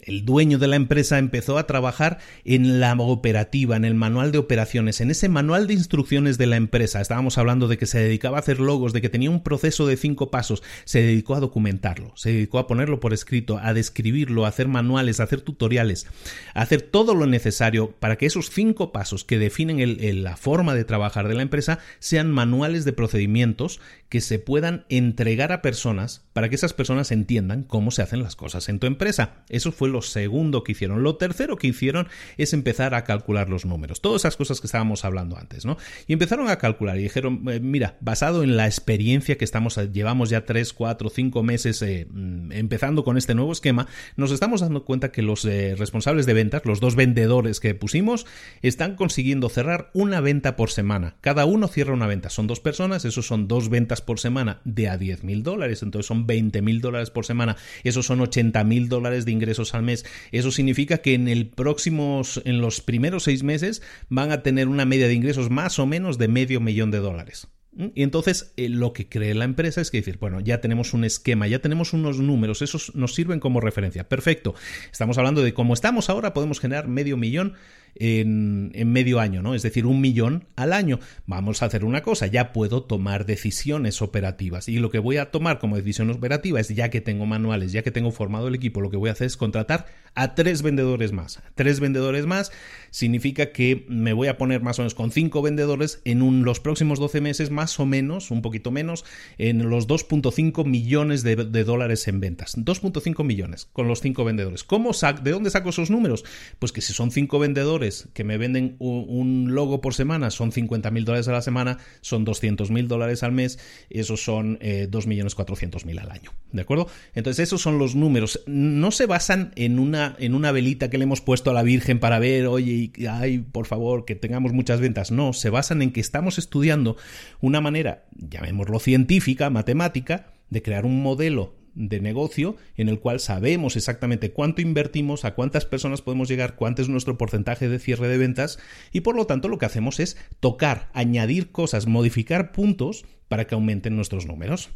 [0.02, 4.38] el dueño de la empresa empezó a trabajar en la operativa, en el manual de
[4.38, 7.02] operaciones, en ese manual de instrucciones de la empresa.
[7.02, 9.98] Estábamos hablando de que se dedicaba a hacer logos, de que tenía un proceso de
[9.98, 10.64] cinco pasos.
[10.86, 15.20] Se dedicó a documentarlo, se dedicó a ponerlo por escrito, a describirlo, a hacer manuales,
[15.20, 16.08] a hacer tutoriales,
[16.54, 19.80] a hacer todo lo necesario para que esos cinco pasos que definen
[20.24, 23.80] la forma de trabajar de la empresa sean manuales de procedimientos
[24.10, 28.36] que se puedan entregar a personas para que esas personas entiendan cómo se hacen las
[28.36, 29.44] cosas en tu empresa.
[29.50, 31.04] Eso fue lo segundo que hicieron.
[31.04, 34.02] Lo tercero que hicieron es empezar a calcular los números.
[34.02, 35.78] Todas esas cosas que estábamos hablando antes, ¿no?
[36.08, 39.90] Y empezaron a calcular y dijeron, eh, mira, basado en la experiencia que estamos, eh,
[39.92, 44.62] llevamos ya 3, 4, 5 meses eh, mm, empezando con este nuevo esquema, nos estamos
[44.62, 48.26] dando cuenta que los responsables de ventas, los dos vendedores que pusimos,
[48.62, 51.16] están consiguiendo cerrar una venta por semana.
[51.22, 52.30] Cada uno cierra una venta.
[52.30, 56.08] Son dos personas, esos son dos ventas por semana de a 10 mil dólares, entonces
[56.08, 60.06] son 20 mil dólares por semana, esos son 80 mil dólares de ingresos al mes.
[60.32, 64.86] Eso significa que en el próximos, en los primeros seis meses van a tener una
[64.86, 67.48] media de ingresos más o menos de medio millón de dólares.
[67.96, 71.04] Y entonces eh, lo que cree la empresa es que decir, bueno, ya tenemos un
[71.04, 74.10] esquema, ya tenemos unos números, esos nos sirven como referencia.
[74.10, 74.56] Perfecto.
[74.92, 77.54] Estamos hablando de cómo estamos ahora, podemos generar medio millón
[77.96, 79.56] en, medio año, ¿no?
[79.56, 81.00] Es decir, un millón al año.
[81.26, 84.70] Vamos a hacer una cosa, ya puedo tomar decisiones operativas.
[84.70, 87.84] Y lo que voy a tomar como decisión operativa es, ya que tengo manuales, ya
[87.84, 91.12] que tengo formado el equipo, lo que voy a hacer es contratar a tres vendedores
[91.12, 91.42] más.
[91.56, 92.52] Tres vendedores más
[92.92, 97.00] significa que me voy a poner más o menos con cinco vendedores en los próximos
[97.00, 99.06] 12 meses, más o menos, un poquito menos,
[99.38, 102.58] en los 2.5 millones de, dólares en ventas.
[102.58, 104.64] 2.5 millones con los cinco vendedores.
[104.64, 106.26] ¿Cómo ¿De dónde saco esos números?
[106.58, 107.79] Pues que si son cinco vendedores
[108.14, 112.26] que me venden un, logo por semana, son 50 mil dólares a la semana, son
[112.26, 113.60] 200 mil dólares al mes,
[113.90, 116.32] esos son eh, 2 millones 400 mil al año.
[116.52, 116.88] ¿De acuerdo?
[117.14, 118.42] Entonces esos son los números.
[118.48, 122.00] No se basan en una, en una velita que le hemos puesto a la Virgen
[122.00, 125.12] para ver, oye, ay, por favor, que tengamos muchas ventas.
[125.12, 126.98] No, se basan en que estamos estudiando
[127.42, 133.76] una manera, llamémoslo científica, matemática, de crear un modelo de negocio en el cual sabemos
[133.76, 138.18] exactamente cuánto invertimos, a cuántas personas podemos llegar, cuánto es nuestro porcentaje de cierre de
[138.18, 138.60] ventas
[138.92, 143.56] y por lo tanto lo que hacemos es tocar, añadir cosas, modificar puntos para que
[143.56, 144.70] aumenten nuestros números.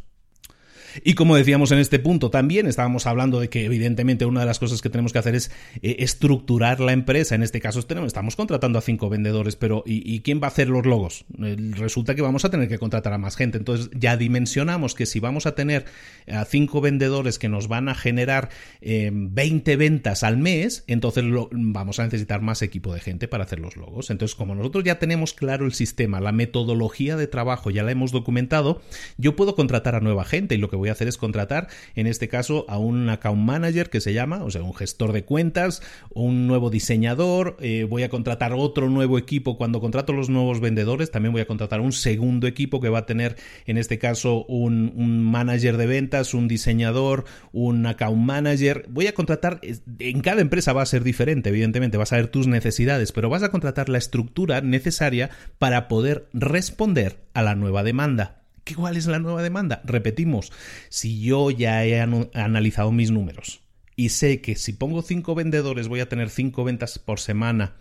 [1.03, 4.59] Y como decíamos en este punto, también estábamos hablando de que evidentemente una de las
[4.59, 7.35] cosas que tenemos que hacer es eh, estructurar la empresa.
[7.35, 10.85] En este caso estamos contratando a cinco vendedores, pero ¿y, quién va a hacer los
[10.85, 11.25] logos?
[11.37, 13.57] resulta que vamos a tener que contratar a más gente.
[13.57, 15.85] Entonces ya dimensionamos que si vamos a tener
[16.27, 18.49] a cinco vendedores que nos van a generar
[18.81, 23.59] 20 eh, ventas al mes, entonces vamos a necesitar más equipo de gente para hacer
[23.59, 24.09] los logos.
[24.09, 28.11] Entonces como nosotros ya tenemos claro el sistema, la metodología de trabajo ya la hemos
[28.11, 28.81] documentado,
[29.17, 32.07] yo puedo contratar a nueva gente y lo que voy a hacer es contratar, en
[32.07, 35.81] este caso, a un account manager que se llama, o sea, un gestor de cuentas,
[36.13, 39.57] un nuevo diseñador, eh, voy a contratar otro nuevo equipo.
[39.57, 43.05] Cuando contrato los nuevos vendedores, también voy a contratar un segundo equipo que va a
[43.05, 48.86] tener, en este caso, un, un manager de ventas, un diseñador, un account manager.
[48.89, 49.59] Voy a contratar,
[49.99, 53.43] en cada empresa va a ser diferente, evidentemente, vas a ver tus necesidades, pero vas
[53.43, 55.29] a contratar la estructura necesaria
[55.59, 58.42] para poder responder a la nueva demanda.
[58.76, 59.82] ¿Cuál es la nueva demanda?
[59.84, 60.51] Repetimos,
[60.89, 63.61] si yo ya he analizado mis números
[63.95, 67.76] y sé que si pongo 5 vendedores voy a tener 5 ventas por semana,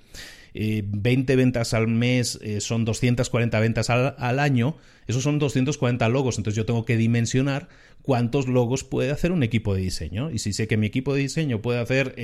[0.54, 4.76] 20 eh, ventas al mes eh, son 240 ventas al, año,
[5.06, 7.68] esos son 240 logos, entonces yo tengo que dimensionar
[8.02, 10.30] cuántos logos puede hacer un equipo de diseño.
[10.30, 12.14] Y si sé que mi equipo de diseño puede hacer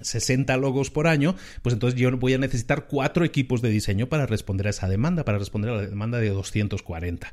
[0.00, 4.08] 60 em, logos por año, pues entonces yo voy a necesitar 4 equipos de diseño
[4.08, 7.32] para responder a esa demanda, para responder a la demanda de 240.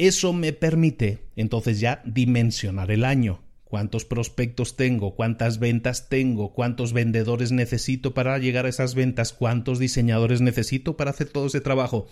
[0.00, 3.42] Eso me permite entonces ya dimensionar el año.
[3.64, 5.14] ¿Cuántos prospectos tengo?
[5.14, 6.54] ¿Cuántas ventas tengo?
[6.54, 9.34] ¿Cuántos vendedores necesito para llegar a esas ventas?
[9.34, 12.08] ¿Cuántos diseñadores necesito para hacer todo ese trabajo?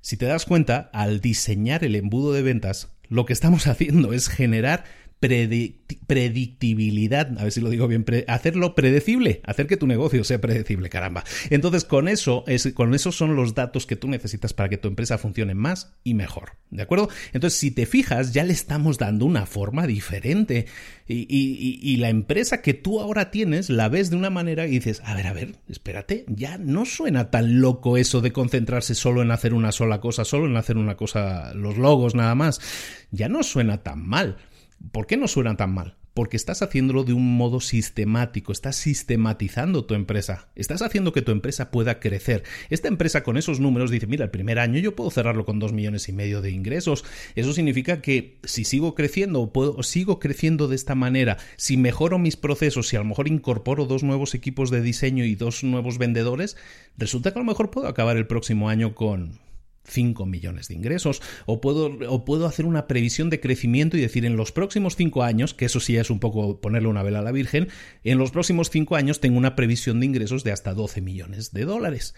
[0.00, 4.30] Si te das cuenta, al diseñar el embudo de ventas, lo que estamos haciendo es
[4.30, 4.84] generar
[5.18, 10.90] predictibilidad, a ver si lo digo bien, hacerlo predecible, hacer que tu negocio sea predecible,
[10.90, 11.24] caramba.
[11.48, 14.88] Entonces, con eso, es, con eso son los datos que tú necesitas para que tu
[14.88, 17.08] empresa funcione más y mejor, ¿de acuerdo?
[17.32, 20.66] Entonces, si te fijas, ya le estamos dando una forma diferente
[21.08, 25.00] y, y la empresa que tú ahora tienes la ves de una manera y dices,
[25.04, 29.30] a ver, a ver, espérate, ya no suena tan loco eso de concentrarse solo en
[29.30, 32.60] hacer una sola cosa, solo en hacer una cosa, los logos nada más,
[33.10, 34.36] ya no suena tan mal.
[34.92, 35.96] ¿Por qué no suena tan mal?
[36.14, 41.30] Porque estás haciéndolo de un modo sistemático, estás sistematizando tu empresa, estás haciendo que tu
[41.30, 42.42] empresa pueda crecer.
[42.70, 45.74] Esta empresa con esos números dice, mira, el primer año yo puedo cerrarlo con dos
[45.74, 47.04] millones y medio de ingresos.
[47.34, 52.36] Eso significa que si sigo creciendo puedo, sigo creciendo de esta manera, si mejoro mis
[52.36, 56.56] procesos, si a lo mejor incorporo dos nuevos equipos de diseño y dos nuevos vendedores,
[56.96, 59.38] resulta que a lo mejor puedo acabar el próximo año con
[59.86, 64.24] 5 millones de ingresos, o puedo, o puedo hacer una previsión de crecimiento y decir
[64.24, 67.22] en los próximos 5 años, que eso sí es un poco ponerle una vela a
[67.22, 67.68] la Virgen,
[68.04, 71.64] en los próximos 5 años tengo una previsión de ingresos de hasta 12 millones de
[71.64, 72.14] dólares.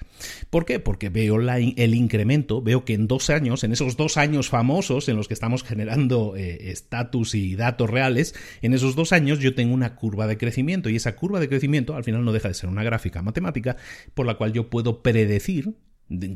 [0.51, 0.81] ¿Por qué?
[0.81, 5.17] Porque veo el incremento, veo que en dos años, en esos dos años famosos en
[5.17, 9.75] los que estamos generando eh, estatus y datos reales, en esos dos años yo tengo
[9.75, 12.69] una curva de crecimiento y esa curva de crecimiento al final no deja de ser
[12.69, 13.77] una gráfica matemática
[14.15, 15.75] por la cual yo puedo predecir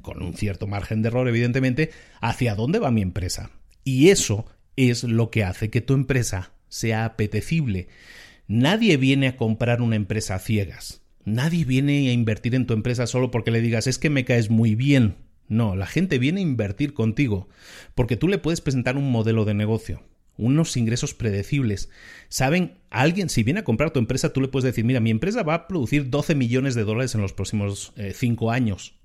[0.02, 3.50] con un cierto margen de error, evidentemente, hacia dónde va mi empresa.
[3.84, 4.46] Y eso
[4.76, 7.88] es lo que hace que tu empresa sea apetecible.
[8.48, 11.02] Nadie viene a comprar una empresa a ciegas.
[11.24, 14.50] Nadie viene a invertir en tu empresa solo porque le digas es que me caes
[14.50, 15.16] muy bien.
[15.48, 17.48] No, la gente viene a invertir contigo
[17.94, 20.02] porque tú le puedes presentar un modelo de negocio,
[20.36, 21.90] unos ingresos predecibles.
[22.28, 25.42] Saben, alguien, si viene a comprar tu empresa, tú le puedes decir, mira, mi empresa
[25.42, 29.01] va a producir 12 millones de dólares en los próximos 5 eh, años.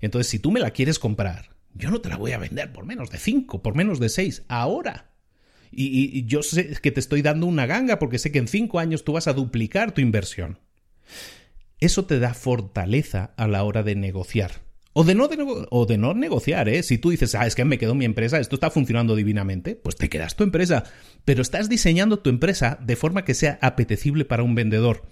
[0.00, 2.84] Entonces, si tú me la quieres comprar, yo no te la voy a vender por
[2.84, 5.12] menos de 5, por menos de 6, ahora.
[5.74, 9.04] Y, yo sé que te estoy dando una ganga porque sé que en 5 años
[9.04, 10.58] tú vas a duplicar tu inversión.
[11.80, 14.62] eso te da fortaleza a la hora de negociar.
[14.94, 15.26] O de, no
[15.70, 16.82] o de no negociar, ¿eh?
[16.82, 19.96] Si tú dices, ah, es que me quedo mi empresa, esto está funcionando divinamente, pues
[19.96, 20.84] te quedas tu empresa.
[21.24, 25.06] Pero estás diseñando tu empresa de forma que sea apetecible para un vendedor.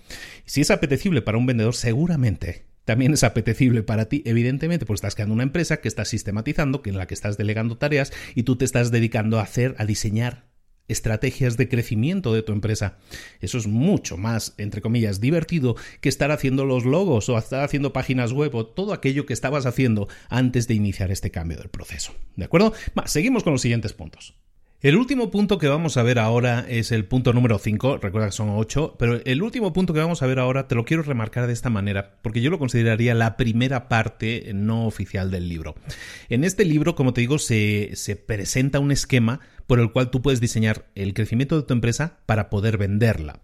[0.44, 5.14] Si es apetecible para un vendedor, seguramente también es apetecible para ti, evidentemente, pues estás
[5.14, 8.56] creando una empresa que estás sistematizando, que en la que estás delegando tareas y tú
[8.56, 10.48] te estás dedicando a hacer, a diseñar
[10.88, 12.98] estrategias de crecimiento de tu empresa.
[13.40, 17.92] Eso es mucho más, entre comillas, divertido que estar haciendo los logos o estar haciendo
[17.92, 22.12] páginas web o todo aquello que estabas haciendo antes de iniciar este cambio del proceso.
[22.34, 22.72] ¿De acuerdo?
[23.04, 24.34] seguimos con los siguientes puntos.
[24.82, 28.32] El último punto que vamos a ver ahora es el punto número 5, recuerda que
[28.32, 31.46] son 8, pero el último punto que vamos a ver ahora te lo quiero remarcar
[31.46, 35.74] de esta manera, porque yo lo consideraría la primera parte no oficial del libro.
[36.30, 40.22] En este libro, como te digo, se, se presenta un esquema por el cual tú
[40.22, 43.42] puedes diseñar el crecimiento de tu empresa para poder venderla.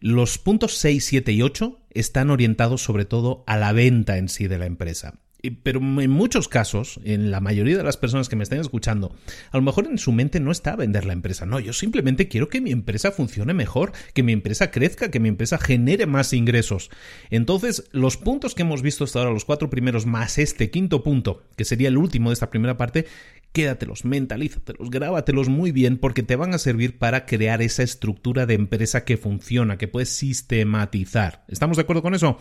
[0.00, 4.48] Los puntos 6, 7 y 8 están orientados sobre todo a la venta en sí
[4.48, 5.20] de la empresa.
[5.62, 9.14] Pero en muchos casos, en la mayoría de las personas que me estén escuchando,
[9.50, 11.46] a lo mejor en su mente no está vender la empresa.
[11.46, 15.28] No, yo simplemente quiero que mi empresa funcione mejor, que mi empresa crezca, que mi
[15.28, 16.90] empresa genere más ingresos.
[17.30, 21.42] Entonces, los puntos que hemos visto hasta ahora, los cuatro primeros más este quinto punto,
[21.56, 23.06] que sería el último de esta primera parte,
[23.52, 28.54] quédatelos, mentalízatelos, grábatelos muy bien porque te van a servir para crear esa estructura de
[28.54, 31.44] empresa que funciona, que puedes sistematizar.
[31.48, 32.38] ¿Estamos de acuerdo con eso?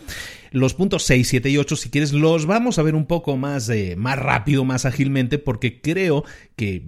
[0.51, 3.69] Los puntos 6, 7 y 8, si quieres, los vamos a ver un poco más,
[3.69, 6.23] eh, más rápido, más ágilmente, porque creo
[6.55, 6.83] que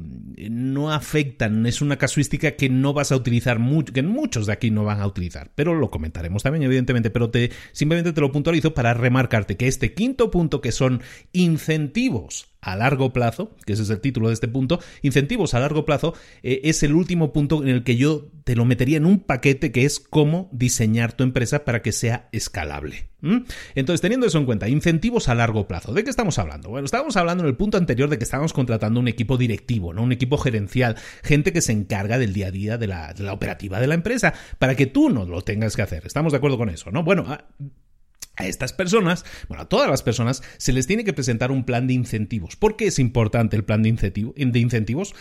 [0.49, 4.71] no afectan, es una casuística que no vas a utilizar mucho, que muchos de aquí
[4.71, 8.73] no van a utilizar, pero lo comentaremos también, evidentemente, pero te, simplemente te lo puntualizo
[8.73, 11.01] para remarcarte que este quinto punto, que son
[11.33, 15.85] incentivos a largo plazo, que ese es el título de este punto, incentivos a largo
[15.85, 19.19] plazo, eh, es el último punto en el que yo te lo metería en un
[19.19, 23.09] paquete que es cómo diseñar tu empresa para que sea escalable.
[23.75, 25.93] Entonces, teniendo eso en cuenta, incentivos a largo plazo.
[25.93, 26.69] ¿De qué estamos hablando?
[26.69, 30.01] Bueno, estábamos hablando en el punto anterior de que estábamos contratando un equipo directivo, ¿no?
[30.01, 33.33] Un equipo gerencial, gente que se encarga del día a día de la, de la
[33.33, 36.05] operativa de la empresa, para que tú no lo tengas que hacer.
[36.05, 36.89] ¿Estamos de acuerdo con eso?
[36.89, 37.03] ¿No?
[37.03, 37.45] Bueno, ah,
[38.35, 41.87] a estas personas, bueno, a todas las personas, se les tiene que presentar un plan
[41.87, 42.55] de incentivos.
[42.55, 45.13] ¿Por qué es importante el plan de, de incentivos?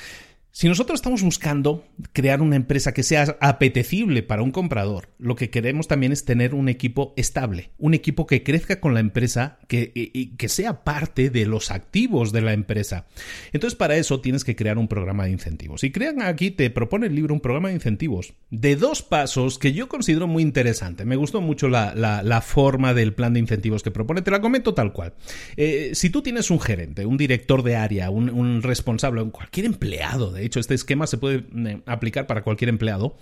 [0.52, 5.48] Si nosotros estamos buscando crear una empresa que sea apetecible para un comprador, lo que
[5.48, 9.92] queremos también es tener un equipo estable, un equipo que crezca con la empresa, que,
[9.94, 13.06] y, que sea parte de los activos de la empresa.
[13.52, 15.84] Entonces, para eso tienes que crear un programa de incentivos.
[15.84, 19.72] Y crean aquí, te propone el libro un programa de incentivos de dos pasos que
[19.72, 21.04] yo considero muy interesante.
[21.04, 24.22] Me gustó mucho la, forma del plan de incentivos que propone.
[24.22, 25.14] Te la comento tal cual.
[25.56, 30.39] Eh, si tú tienes un gerente, un director de área, un responsable, cualquier empleado de
[30.40, 33.16] de hecho este esquema se puede eh, aplicar para cualquier empleado,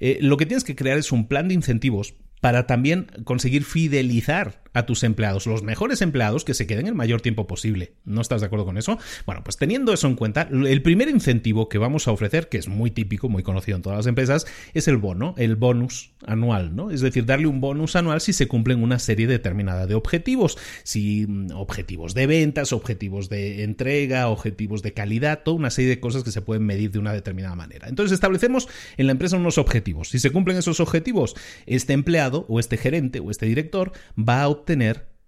[0.00, 4.63] eh, lo que tienes que crear es un plan de incentivos para también conseguir fidelizar
[4.74, 7.94] a tus empleados, los mejores empleados que se queden el mayor tiempo posible.
[8.04, 8.98] ¿No estás de acuerdo con eso?
[9.24, 12.68] Bueno, pues teniendo eso en cuenta, el primer incentivo que vamos a ofrecer, que es
[12.68, 16.90] muy típico, muy conocido en todas las empresas, es el bono, el bonus anual, ¿no?
[16.90, 21.26] Es decir, darle un bonus anual si se cumplen una serie determinada de objetivos, si
[21.26, 26.24] mm, objetivos de ventas, objetivos de entrega, objetivos de calidad, toda una serie de cosas
[26.24, 27.88] que se pueden medir de una determinada manera.
[27.88, 30.08] Entonces establecemos en la empresa unos objetivos.
[30.08, 34.48] Si se cumplen esos objetivos, este empleado o este gerente o este director va a
[34.48, 34.63] obtener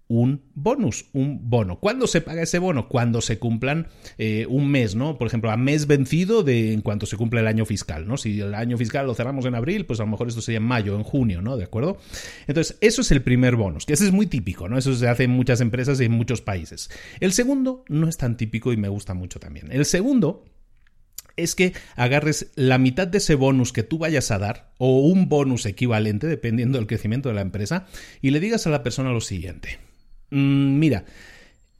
[0.09, 1.79] un bonus, un bono.
[1.79, 2.87] ¿Cuándo se paga ese bono?
[2.87, 5.17] Cuando se cumplan eh, un mes, ¿no?
[5.17, 8.17] Por ejemplo, a mes vencido de en cuanto se cumple el año fiscal, ¿no?
[8.17, 10.63] Si el año fiscal lo cerramos en abril, pues a lo mejor esto sería en
[10.63, 11.57] mayo, en junio, ¿no?
[11.57, 11.97] ¿De acuerdo?
[12.47, 14.77] Entonces, eso es el primer bonus, que ese es muy típico, ¿no?
[14.77, 16.89] Eso se hace en muchas empresas y en muchos países.
[17.19, 19.71] El segundo no es tan típico y me gusta mucho también.
[19.71, 20.45] El segundo
[21.37, 25.29] es que agarres la mitad de ese bonus que tú vayas a dar, o un
[25.29, 27.87] bonus equivalente, dependiendo del crecimiento de la empresa,
[28.21, 29.79] y le digas a la persona lo siguiente.
[30.31, 31.05] Mm, mira,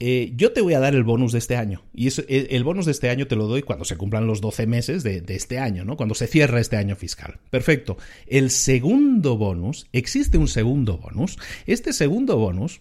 [0.00, 1.82] eh, yo te voy a dar el bonus de este año.
[1.92, 4.66] Y eh, el bonus de este año te lo doy cuando se cumplan los 12
[4.66, 5.96] meses de, de, este año, ¿no?
[5.96, 7.40] Cuando se cierra este año fiscal.
[7.50, 7.98] Perfecto.
[8.26, 11.38] El segundo bonus, existe un segundo bonus.
[11.66, 12.80] Este segundo bonus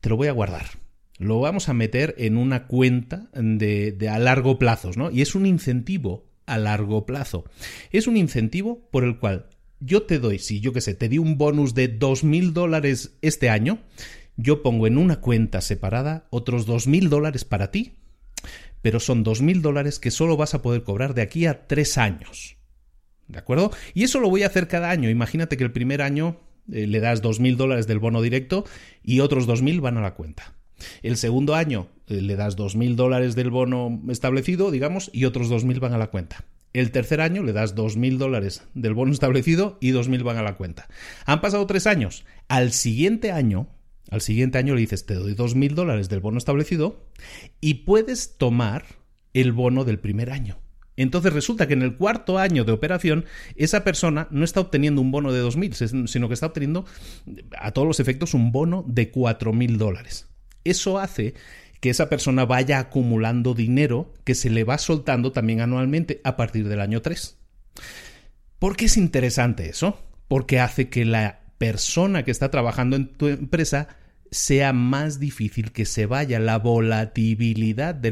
[0.00, 0.66] te lo voy a guardar
[1.20, 5.10] lo vamos a meter en una cuenta de, a largo plazo, ¿no?
[5.10, 7.44] Y es un incentivo a largo plazo.
[7.92, 9.46] Es un incentivo por el cual
[9.80, 13.50] yo te doy, si yo qué sé, te di un bonus de mil dólares este
[13.50, 13.80] año,
[14.38, 17.96] yo pongo en una cuenta separada otros mil dólares para ti,
[18.80, 22.56] pero son mil dólares que solo vas a poder cobrar de aquí a tres años.
[23.28, 23.72] ¿De acuerdo?
[23.92, 25.10] Y eso lo voy a hacer cada año.
[25.10, 26.40] Imagínate que el primer año
[26.72, 28.64] eh, le das mil dólares del bono directo
[29.04, 30.54] y otros mil van a la cuenta.
[31.02, 35.48] El segundo año eh, le das dos mil dólares del bono establecido, digamos, y otros
[35.48, 36.44] dos mil van a la cuenta.
[36.72, 40.56] El tercer año le das 2.000 dólares del bono establecido y 2.000 van a la
[40.56, 40.88] cuenta.
[41.26, 42.24] Han pasado tres años.
[42.46, 43.68] Al siguiente año,
[44.08, 47.04] al siguiente año le dices, te doy 2.000 dólares del bono establecido
[47.60, 48.84] y puedes tomar
[49.34, 50.58] el bono del primer año.
[50.96, 53.24] Entonces resulta que en el cuarto año de operación
[53.56, 56.84] esa persona no está obteniendo un bono de 2.000, sino que está obteniendo
[57.58, 60.29] a todos los efectos un bono de 4.000 dólares.
[60.64, 61.34] Eso hace
[61.80, 66.68] que esa persona vaya acumulando dinero que se le va soltando también anualmente a partir
[66.68, 67.38] del año 3.
[68.58, 69.98] ¿Por qué es interesante eso?
[70.28, 73.88] Porque hace que la persona que está trabajando en tu empresa
[74.30, 76.38] sea más difícil que se vaya.
[76.38, 78.10] La volatilidad de,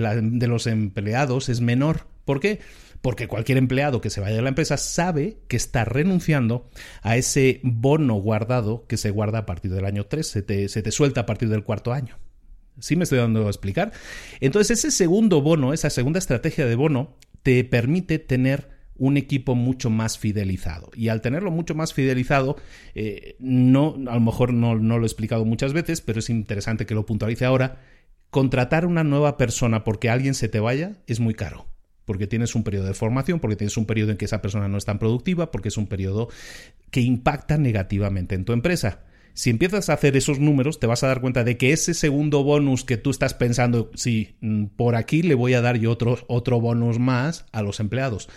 [0.49, 2.07] los empleados es menor.
[2.25, 2.61] ¿Por qué?
[3.03, 6.69] Porque cualquier empleado que se vaya de la empresa sabe que está renunciando
[7.03, 10.83] a ese bono guardado que se guarda a partir del año 3, se te, se
[10.83, 12.19] te suelta a partir del cuarto año.
[12.81, 13.93] ¿Sí me estoy dando a explicar?
[14.41, 19.91] Entonces ese segundo bono, esa segunda estrategia de bono, te permite tener un equipo mucho
[19.91, 20.91] más fidelizado.
[20.95, 22.57] Y al tenerlo mucho más fidelizado,
[22.95, 26.85] eh, no, a lo mejor no, no lo he explicado muchas veces, pero es interesante
[26.85, 27.81] que lo puntualice ahora.
[28.31, 31.66] Contratar una nueva persona porque alguien se te vaya es muy caro
[32.09, 34.79] porque tienes un periodo de formación, porque tienes un periodo en que esa persona no
[34.79, 36.31] es tan productiva, porque es un periodo
[36.91, 39.03] que impacta negativamente en tu empresa.
[39.39, 42.43] Si empiezas a hacer esos números, te vas a dar cuenta de que ese segundo
[42.43, 46.18] bonus que tú estás pensando, sí, mm, por aquí le voy a dar yo otro,
[46.26, 48.28] otro bonus más a los empleados.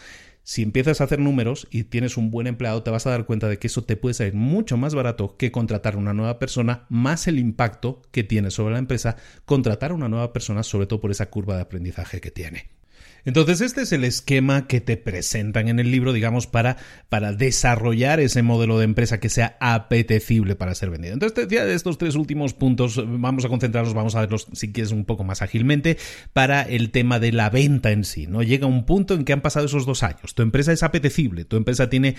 [0.44, 3.50] Si empiezas a hacer números y tienes un buen empleado, te vas a dar cuenta
[3.50, 7.28] de que eso te puede salir mucho más barato que contratar una nueva persona, más
[7.28, 11.10] el impacto que tiene sobre la empresa, contratar a una nueva persona, sobre todo por
[11.10, 12.81] esa curva de aprendizaje que tiene.
[13.26, 16.78] Entonces, este es el esquema que te presentan en el libro, digamos, para,
[17.10, 21.14] para desarrollar ese modelo de empresa que sea apetecible para ser vendido.
[21.14, 25.06] Entonces, de estos tres últimos puntos, vamos a concentrarnos, vamos a verlos, si quieres, un
[25.06, 25.98] poco más ágilmente,
[26.34, 28.44] para el tema de la venta en sí, ¿no?
[28.44, 30.34] Llega un punto en que han pasado esos dos años.
[30.36, 32.16] Tu empresa es apetecible, tu empresa tiene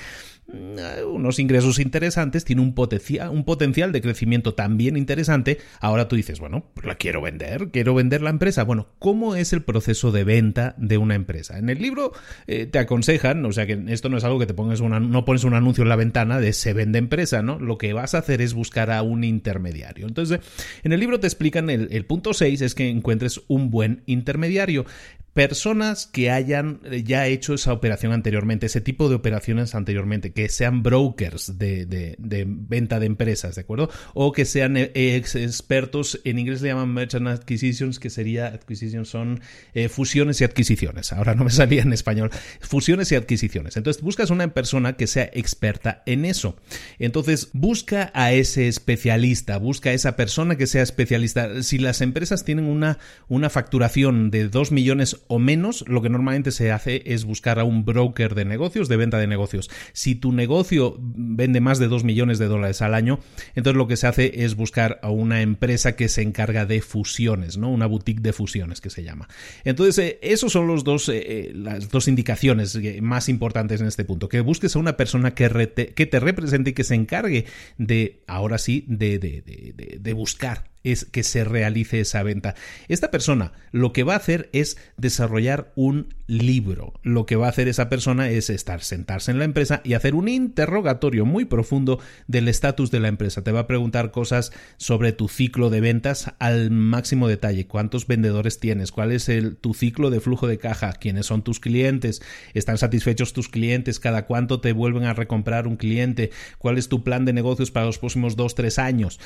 [0.48, 5.58] mm, unos ingresos interesantes, tiene un, potencial, un potencial de crecimiento también interesante.
[5.80, 8.64] Ahora tú dices, bueno, pues la quiero vender, quiero vender la empresa.
[8.64, 11.58] Bueno, ¿cómo es el proceso de venta una empresa.
[11.58, 12.12] En el libro
[12.46, 15.24] eh, te aconsejan, o sea que esto no es algo que te pongas una, no
[15.24, 17.58] pones un anuncio en la ventana de se vende empresa, ¿no?
[17.58, 20.06] Lo que vas a hacer es buscar a un intermediario.
[20.06, 20.40] Entonces,
[20.82, 24.84] en el libro te explican el, el punto 6 es que encuentres un buen intermediario
[25.32, 30.48] personas que hayan eh, ya hecho esa operación anteriormente, ese tipo de operaciones anteriormente, que
[30.48, 32.16] sean brokers de,
[32.48, 33.90] venta de empresas, ¿de acuerdo?
[34.14, 39.40] O que sean eh, expertos, en inglés le llaman merchant acquisitions, que sería adquisitions, son
[39.74, 41.12] eh, fusiones y adquisiciones.
[41.12, 42.30] Ahora no me salía en español.
[42.60, 43.76] Fusiones y adquisiciones.
[43.76, 46.56] Entonces buscas una persona que sea experta en eso.
[46.98, 51.62] Entonces busca a ese especialista, busca a esa persona que sea especialista.
[51.62, 56.50] Si las empresas tienen una, una facturación de 2 millones o menos, lo que normalmente
[56.50, 59.70] se hace es buscar a un broker de negocios, de venta de negocios.
[59.92, 63.20] Si tu negocio vende más de 2 millones de dólares al año,
[63.54, 67.56] entonces lo que se hace es buscar a una empresa que se encarga de fusiones,
[67.56, 67.70] ¿no?
[67.70, 69.28] Una boutique de fusiones que se llama.
[69.64, 74.04] Entonces, eh, esos son los dos, eh, eh, las dos indicaciones más importantes en este
[74.04, 74.28] punto.
[74.28, 77.46] Que busques a una persona que, te represente y que se encargue
[77.78, 82.54] de, ahora sí, de, de, de buscar es que se realice esa venta.
[82.88, 86.94] Esta persona lo que va a hacer es desarrollar un libro.
[87.02, 90.14] Lo que va a hacer esa persona es estar, sentarse en la empresa y hacer
[90.14, 93.42] un interrogatorio muy profundo del estatus de la empresa.
[93.44, 97.66] Te va a preguntar cosas sobre tu ciclo de ventas al máximo detalle.
[97.66, 98.92] ¿Cuántos vendedores tienes?
[98.92, 99.30] ¿Cuál es
[99.60, 100.92] tu ciclo de flujo de caja?
[100.94, 102.22] ¿Quiénes son tus clientes?
[102.54, 104.00] ¿Están satisfechos tus clientes?
[104.00, 106.30] ¿Cada cuánto te vuelven a recomprar un cliente?
[106.58, 109.20] ¿Cuál es tu plan de negocios para los próximos dos, tres años?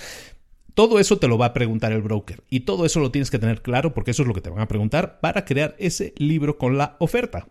[0.76, 3.38] Todo eso te lo va a preguntar el broker y todo eso lo tienes que
[3.38, 6.58] tener claro porque eso es lo que te van a preguntar para crear ese libro
[6.58, 7.48] con la oferta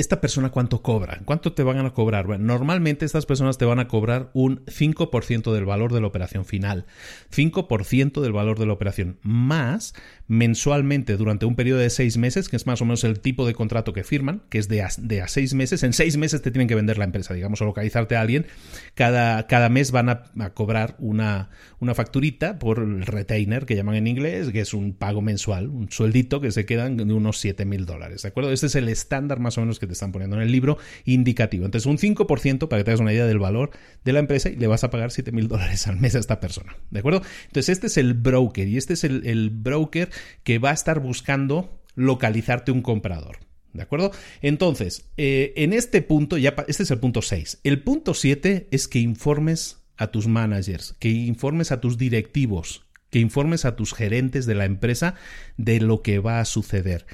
[0.00, 2.26] esta persona cuánto cobra, cuánto te van a cobrar.
[2.26, 6.44] Bueno, normalmente estas personas te van a cobrar un 5% del valor de la operación
[6.44, 6.86] final,
[7.34, 9.94] 5% del valor de la operación, más
[10.28, 13.54] mensualmente durante un periodo de seis meses, que es más o menos el tipo de
[13.54, 15.82] contrato que firman, que es de a, de a seis meses.
[15.82, 18.46] En seis meses te tienen que vender la empresa, digamos, o localizarte a alguien.
[18.94, 20.24] Cada, cada mes van a,
[20.54, 25.22] cobrar una, una facturita por el retainer, que llaman en inglés, que es un pago
[25.22, 28.52] mensual, un sueldito que se quedan de unos 7 mil dólares, ¿de acuerdo?
[28.52, 31.64] Este es el estándar más o menos que te están poniendo en el libro indicativo.
[31.64, 33.70] Entonces, un 5% para que te hagas una idea del valor
[34.04, 36.40] de la empresa y le vas a pagar 7 mil dólares al mes a esta
[36.40, 36.76] persona.
[36.90, 37.22] ¿De acuerdo?
[37.46, 40.10] Entonces, este es el broker y este es el, broker
[40.44, 43.38] que va a estar buscando localizarte un comprador.
[43.72, 44.12] ¿De acuerdo?
[44.40, 47.60] Entonces, eh, en este punto, ya este es el punto 6.
[47.64, 53.18] El punto 7 es que informes a tus managers, que informes a tus directivos, que
[53.18, 55.14] informes a tus gerentes de la empresa
[55.56, 57.06] de lo que va a suceder.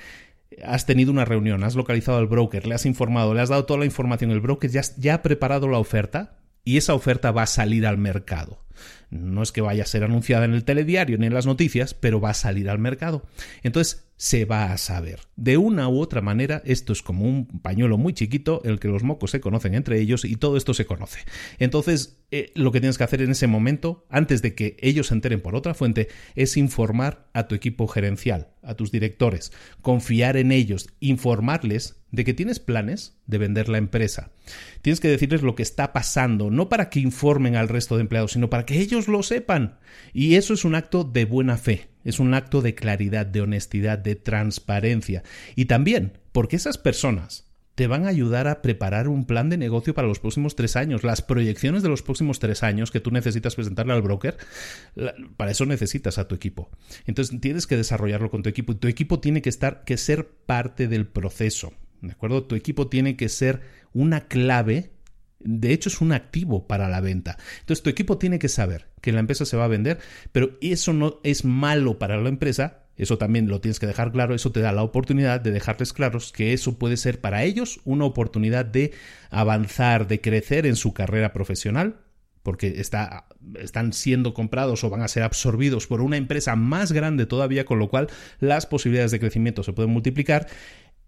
[0.63, 3.81] Has tenido una reunión, has localizado al broker, le has informado, le has dado toda
[3.81, 7.47] la información, el broker ya, ya ha preparado la oferta y esa oferta va a
[7.47, 8.65] salir al mercado.
[9.11, 12.21] No es que vaya a ser anunciada en el telediario ni en las noticias, pero
[12.21, 13.25] va a salir al mercado.
[13.63, 15.21] Entonces se va a saber.
[15.37, 19.03] De una u otra manera, esto es como un pañuelo muy chiquito, el que los
[19.03, 21.21] mocos se conocen entre ellos y todo esto se conoce.
[21.59, 25.15] Entonces, eh, lo que tienes que hacer en ese momento, antes de que ellos se
[25.15, 29.53] enteren por otra fuente, es informar a tu equipo gerencial, a tus directores,
[29.83, 34.31] confiar en ellos, informarles de que tienes planes de vender la empresa.
[34.83, 38.33] Tienes que decirles lo que está pasando, no para que informen al resto de empleados,
[38.33, 39.79] sino para que ellos lo sepan.
[40.13, 43.99] Y eso es un acto de buena fe, es un acto de claridad, de honestidad,
[43.99, 45.23] de transparencia.
[45.57, 49.95] Y también porque esas personas te van a ayudar a preparar un plan de negocio
[49.95, 51.03] para los próximos tres años.
[51.03, 54.37] Las proyecciones de los próximos tres años que tú necesitas presentarle al broker,
[55.37, 56.71] para eso necesitas a tu equipo.
[57.07, 60.29] Entonces tienes que desarrollarlo con tu equipo y tu equipo tiene que estar, que ser
[60.29, 61.73] parte del proceso.
[62.01, 62.45] ¿De acuerdo?
[62.45, 63.63] Tu equipo tiene que ser
[63.93, 64.94] una clave
[65.45, 67.37] de hecho, es un activo para la venta.
[67.61, 69.99] Entonces, tu equipo tiene que saber que la empresa se va a vender,
[70.33, 72.81] pero eso no es malo para la empresa.
[72.97, 74.35] Eso también lo tienes que dejar claro.
[74.35, 78.05] Eso te da la oportunidad de dejarles claros que eso puede ser para ellos una
[78.05, 78.93] oportunidad de
[79.31, 81.97] avanzar, de crecer en su carrera profesional,
[82.43, 83.27] porque está,
[83.59, 87.79] están siendo comprados o van a ser absorbidos por una empresa más grande todavía, con
[87.79, 88.09] lo cual
[88.39, 90.47] las posibilidades de crecimiento se pueden multiplicar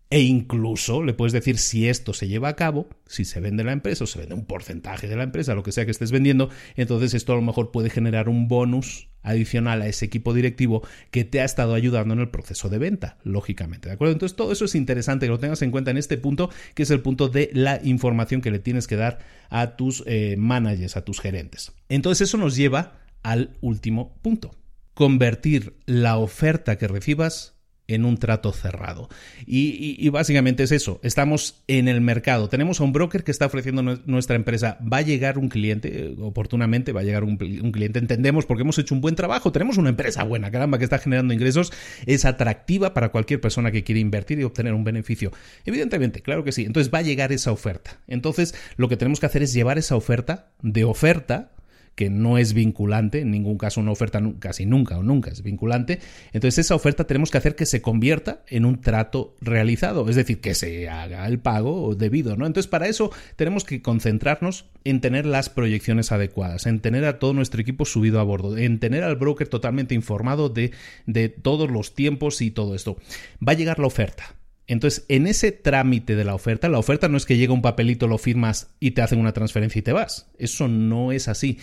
[0.09, 3.73] e incluso le puedes decir si esto se lleva a cabo, si se vende la
[3.73, 6.49] empresa o se vende un porcentaje de la empresa, lo que sea que estés vendiendo,
[6.77, 11.25] entonces esto a lo mejor puede generar un bonus adicional a ese equipo directivo que
[11.25, 13.89] te ha estado ayudando en el proceso de venta, lógicamente.
[13.89, 14.13] ¿De acuerdo?
[14.13, 16.91] Entonces todo eso es interesante que lo tengas en cuenta en este punto, que es
[16.91, 19.19] el punto de la información que le tienes que dar
[19.51, 21.73] a tus eh, managers, a tus gerentes.
[21.89, 24.53] Entonces eso nos lleva al último punto.
[24.95, 27.56] Convertir la oferta que recibas
[27.89, 29.09] en un trato cerrado.
[29.47, 33.83] Y, básicamente es eso, estamos en el mercado, tenemos a un broker que está ofreciendo
[33.83, 38.47] nuestra empresa, va a llegar un cliente, eh, oportunamente va a llegar un, cliente, entendemos
[38.47, 41.73] porque hemos hecho un buen trabajo, tenemos una empresa buena, caramba, que está generando ingresos,
[42.07, 45.33] es atractiva para cualquier persona que quiere invertir y obtener un beneficio.
[45.65, 47.99] Evidentemente, claro que sí, entonces va a llegar esa oferta.
[48.07, 51.51] Entonces lo que tenemos que hacer es llevar esa oferta de oferta
[51.97, 55.99] que no es vinculante, en ningún caso una oferta casi nunca o nunca es vinculante,
[56.33, 60.41] entonces esa oferta tenemos que hacer que se convierta en un trato realizado, es decir,
[60.41, 62.47] que se haga el pago debido, ¿no?
[62.47, 67.33] Entonces para eso tenemos que concentrarnos en tener las proyecciones adecuadas, en tener a todo
[67.33, 70.73] nuestro equipo subido a bordo, en tener al broker totalmente informado de,
[71.07, 72.99] de todos los tiempos y todo esto.
[73.47, 74.37] Va a llegar la oferta,
[74.67, 78.09] entonces, en ese trámite de la oferta, la oferta no es que llega un papelito,
[78.09, 80.31] lo firmas y te hacen una transferencia y te vas.
[80.39, 81.59] Eso no es así.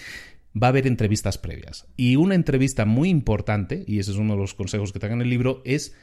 [0.56, 1.88] Va a haber entrevistas previas.
[1.98, 5.22] Y una entrevista muy importante, y ese es uno de los consejos que te en
[5.22, 5.96] el libro, es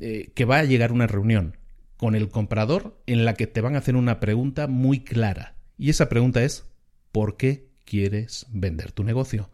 [0.00, 1.58] eh, que va a llegar una reunión
[1.98, 5.56] con el comprador en la que te van a hacer una pregunta muy clara.
[5.76, 6.64] Y esa pregunta es,
[7.12, 9.50] ¿por qué quieres vender tu negocio?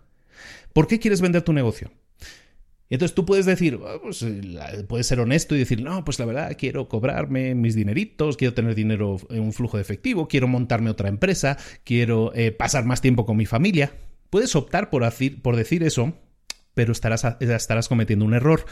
[0.72, 1.90] ¿Por qué quieres vender tu negocio?
[2.94, 6.26] Entonces tú puedes decir, ah, pues, eh, puedes ser honesto y decir, no, pues la
[6.26, 10.90] verdad quiero cobrarme mis dineritos, quiero tener dinero en un flujo de efectivo, quiero montarme
[10.90, 13.94] otra empresa, quiero eh, pasar más tiempo con mi familia.
[14.28, 16.12] Puedes optar por decir, por decir eso,
[16.74, 18.66] pero estarás, estarás cometiendo un error.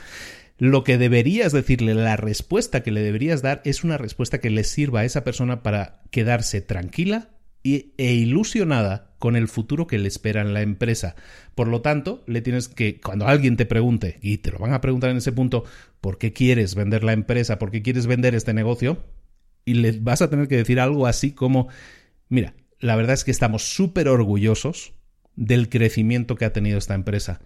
[0.59, 4.65] Lo que deberías decirle, la respuesta que le deberías dar es una respuesta que le
[4.65, 7.31] sirva a esa persona para quedarse tranquila
[7.63, 11.15] e ilusionada con el futuro que le espera en la empresa.
[11.55, 14.81] Por lo tanto, le tienes que, cuando alguien te pregunte, y te lo van a
[14.81, 15.63] preguntar en ese punto,
[16.01, 17.59] ¿por qué quieres vender la empresa?
[17.59, 19.05] ¿Por qué quieres vender este negocio?
[19.67, 21.69] Y le vas a tener que decir algo así como,
[22.31, 24.95] mira, la verdad es que estamos súper orgullosos
[25.37, 27.43] del crecimiento que ha tenido esta empresa.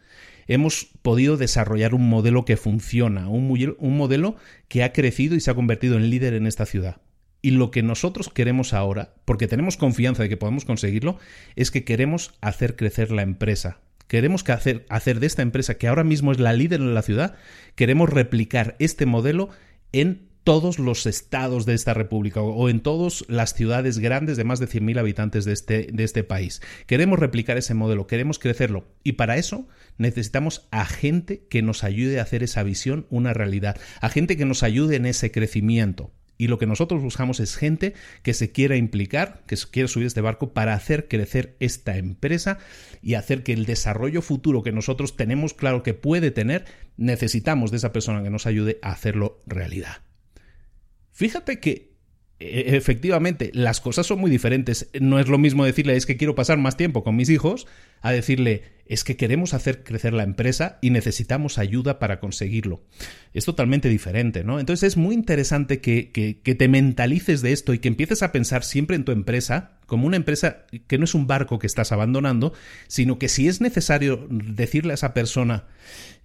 [0.46, 4.36] Hemos podido desarrollar un modelo que funciona, un, un modelo
[4.68, 7.00] que ha crecido y se ha convertido en líder en esta ciudad.
[7.44, 11.18] Y lo que nosotros queremos ahora, porque tenemos confianza de que podemos conseguirlo,
[11.56, 13.80] es que queremos hacer crecer la empresa.
[14.08, 17.34] Queremos hacer, hacer de esta empresa, que ahora mismo es la líder en la ciudad,
[17.74, 19.50] queremos replicar este modelo
[19.92, 24.58] en todos los estados de esta república o en todas las ciudades grandes de más
[24.58, 26.62] de 100.000 habitantes de este, de este país.
[26.86, 29.68] Queremos replicar ese modelo, queremos crecerlo y para eso
[29.98, 34.46] necesitamos a gente que nos ayude a hacer esa visión una realidad, a gente que
[34.46, 36.10] nos ayude en ese crecimiento.
[36.36, 40.06] Y lo que nosotros buscamos es gente que se quiera implicar, que se quiera subir
[40.06, 42.58] este barco para hacer crecer esta empresa
[43.02, 46.64] y hacer que el desarrollo futuro que nosotros tenemos claro que puede tener,
[46.96, 49.98] necesitamos de esa persona que nos ayude a hacerlo realidad.
[51.12, 51.93] Fíjate que
[52.44, 54.88] efectivamente, las cosas son muy diferentes.
[55.00, 57.66] No es lo mismo decirle es que quiero pasar más tiempo con mis hijos
[58.00, 62.82] a decirle es que queremos hacer crecer la empresa y necesitamos ayuda para conseguirlo.
[63.32, 64.60] Es totalmente diferente, ¿no?
[64.60, 68.62] Entonces es muy interesante que, que, te mentalices de esto y que empieces a pensar
[68.62, 72.52] siempre en tu empresa como una empresa que no es un barco que estás abandonando,
[72.86, 75.64] sino que si es necesario decirle a esa persona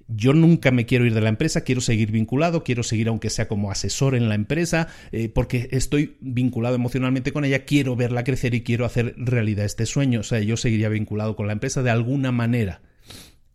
[0.09, 3.47] yo nunca me quiero ir de la empresa, quiero seguir vinculado, quiero seguir aunque sea
[3.47, 8.55] como asesor en la empresa, eh, porque estoy vinculado emocionalmente con ella, quiero verla crecer
[8.55, 10.21] y quiero hacer realidad este sueño.
[10.21, 12.81] O sea, yo seguiría vinculado con la empresa de alguna manera.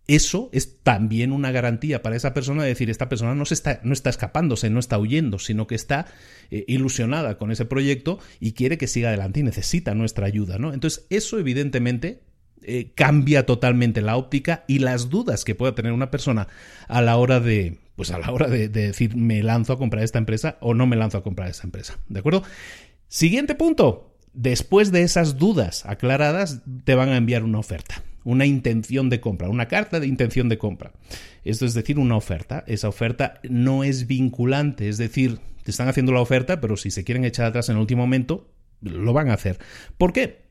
[0.06, 3.81] Eso es también una garantía para esa persona de decir, esta persona no, se está,
[3.85, 6.06] no está escapándose, no está huyendo, sino que está
[6.51, 10.74] eh, ilusionada con ese proyecto y quiere que siga adelante y necesita nuestra ayuda, ¿no?
[10.74, 12.20] Entonces, eso evidentemente
[12.66, 16.49] eh, cambia totalmente la óptica y las dudas que pueda tener una persona
[16.89, 20.19] a la hora de, pues a la hora de, decir me lanzo a comprar esta
[20.19, 21.99] empresa o no me lanzo a comprar esta empresa.
[22.09, 22.43] ¿De acuerdo?
[23.09, 24.16] Siguiente punto.
[24.32, 29.49] Después de esas dudas aclaradas, te van a enviar una oferta, una intención de compra,
[29.49, 30.93] una carta de intención de compra.
[31.45, 32.65] Esto es decir, una oferta.
[32.66, 37.05] Esa oferta no es vinculante, es decir, te están haciendo la oferta, pero si se
[37.05, 38.51] quieren echar atrás en el último momento,
[38.81, 39.59] lo van a hacer.
[39.97, 40.43] ¿Por qué?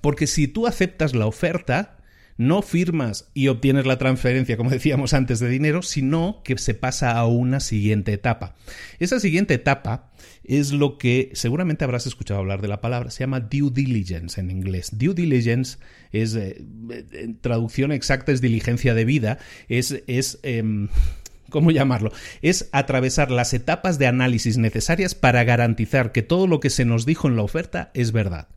[0.00, 1.98] Porque si tú aceptas la oferta,
[2.38, 7.18] no firmas y obtienes la transferencia, como decíamos antes, de dinero, sino que se pasa
[7.18, 8.54] a una siguiente etapa.
[8.98, 10.12] Esa siguiente etapa
[10.44, 14.50] es lo que seguramente habrás escuchado hablar de la palabra, se llama due diligence en
[14.50, 14.90] inglés.
[14.96, 15.78] Due diligence
[16.12, 16.64] es, eh,
[17.42, 19.38] traducción exacta es diligencia de vida,
[19.68, 20.88] es, es em,
[21.50, 22.12] ¿cómo llamarlo?
[22.42, 27.06] Es atravesar las etapas de análisis necesarias para garantizar que todo lo que se nos
[27.06, 28.48] dijo en la oferta es verdad.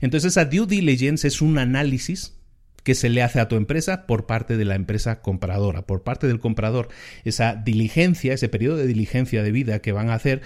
[0.00, 2.40] Entonces, esa due diligence es un análisis
[2.82, 6.26] que se le hace a tu empresa por parte de la empresa compradora, por parte
[6.26, 6.88] del comprador.
[7.24, 10.42] Esa diligencia, ese periodo de diligencia de vida que van a hacer,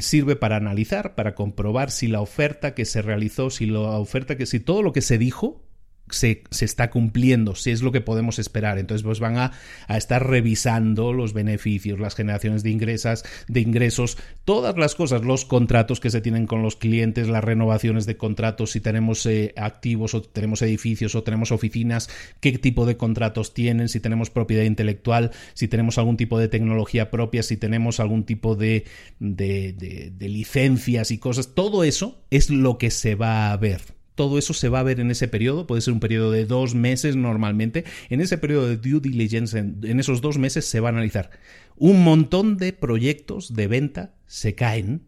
[0.00, 4.46] sirve para analizar, para comprobar si la oferta que se realizó, si la oferta que,
[4.46, 5.65] si todo lo que se dijo
[6.10, 8.78] se, está cumpliendo, si es lo que podemos esperar.
[8.78, 9.52] Entonces, pues van a,
[9.88, 16.00] estar revisando los beneficios, las generaciones de ingresas, de ingresos, todas las cosas, los contratos
[16.00, 20.22] que se tienen con los clientes, las renovaciones de contratos, si tenemos eh, activos o
[20.22, 22.08] tenemos edificios o tenemos oficinas,
[22.40, 27.10] qué tipo de contratos tienen, si tenemos propiedad intelectual, si tenemos algún tipo de tecnología
[27.10, 28.84] propia, si tenemos algún tipo de,
[29.18, 34.38] de, de licencias y cosas, todo eso es lo que se va a ver todo
[34.38, 37.14] eso se va a ver en ese periodo, puede ser un periodo de dos meses
[37.14, 37.84] normalmente.
[38.08, 41.30] En ese periodo de due diligence, en, esos dos meses se va a analizar.
[41.76, 45.02] Un montón de proyectos de venta se caen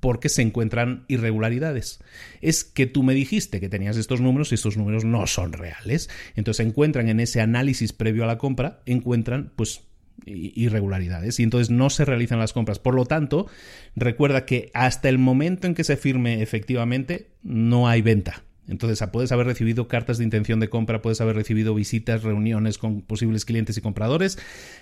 [0.00, 2.00] porque se encuentran irregularidades.
[2.40, 6.10] Es que tú me dijiste que tenías estos números y estos números no son reales.
[6.34, 9.82] Entonces encuentran en ese análisis previo a la compra, encuentran pues
[10.26, 12.80] irregularidades y entonces no se realizan las compras.
[12.80, 13.46] Por lo tanto,
[13.94, 18.42] recuerda que hasta el momento en que se firme efectivamente no hay venta.
[18.68, 23.00] Entonces, puedes haber recibido cartas de intención de compra, puedes haber recibido visitas, reuniones con
[23.00, 24.38] posibles clientes y compradores.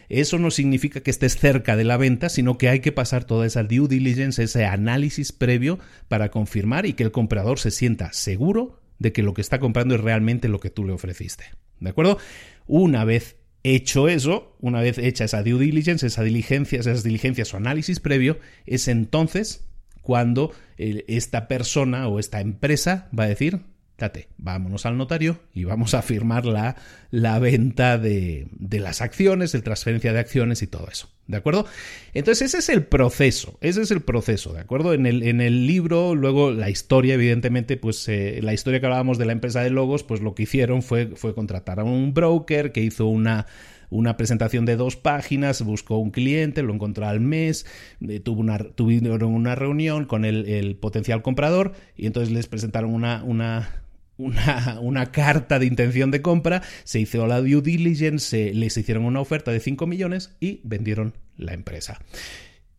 [0.09, 3.47] Eso no significa que estés cerca de la venta, sino que hay que pasar toda
[3.47, 8.81] esa due diligence, ese análisis previo para confirmar y que el comprador se sienta seguro
[8.99, 11.45] de que lo que está comprando es realmente lo que tú le ofreciste.
[11.81, 12.19] ¿De acuerdo?
[12.67, 17.57] Una vez hecho eso, una vez hecha esa due diligence, esa diligencia, esas diligencias o
[17.57, 19.69] análisis previo, es entonces
[20.03, 23.63] cuando esta persona o esta empresa va a decir,
[23.99, 26.77] date, vámonos al notario y vamos a firmar la,
[27.11, 31.09] la venta de, de, las acciones, el transferencia de acciones y todo eso.
[31.27, 31.67] ¿De acuerdo?
[32.13, 34.93] Entonces ese es el proceso, ese es el proceso, ¿de acuerdo?
[34.93, 39.19] En el, en el libro, luego la historia, evidentemente, pues eh, la historia que hablábamos
[39.19, 42.73] de la empresa de logos, pues lo que hicieron fue, fue contratar a un broker
[42.73, 43.47] que hizo una
[43.91, 47.67] una presentación de dos páginas, buscó un cliente, lo encontró al mes,
[48.01, 52.93] eh, tuvo una, tuvieron una reunión con el, el, potencial comprador y entonces les presentaron
[52.93, 53.86] una, una,
[54.19, 59.21] una, una, carta de intención de compra, se hizo la due diligence, les hicieron una
[59.21, 62.01] oferta de 5 millones y vendieron la empresa.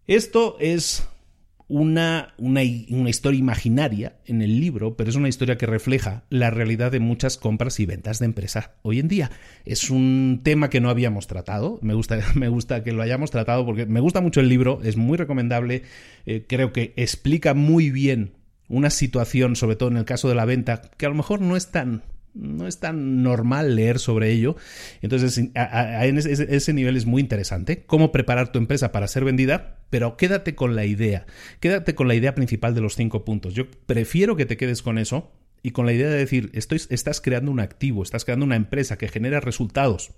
[0.07, 1.07] Esto es
[1.69, 6.49] una, una, una, historia imaginaria en el libro, pero es una historia que refleja la
[6.49, 9.31] realidad de muchas compras y ventas de empresa hoy en día.
[9.65, 13.65] Es un tema que no habíamos tratado, me gusta, me gusta que lo hayamos tratado
[13.65, 15.83] porque me gusta mucho el libro, es muy recomendable,
[16.25, 18.36] eh, creo que explica muy bien
[18.69, 21.55] una situación, sobre todo en el caso de la venta, que a lo mejor no
[21.55, 22.03] es tan
[22.37, 24.55] no es tan normal leer sobre ello.
[25.01, 27.83] Entonces, en ese, nivel es muy interesante.
[27.85, 31.25] Cómo preparar tu empresa para ser vendida, pero quédate con la idea.
[31.59, 33.53] Quédate con la idea principal de los cinco puntos.
[33.53, 35.31] Yo prefiero que te quedes con eso
[35.63, 39.07] y con la idea de decir, estás creando un activo, estás creando una empresa que
[39.07, 40.11] genera resultados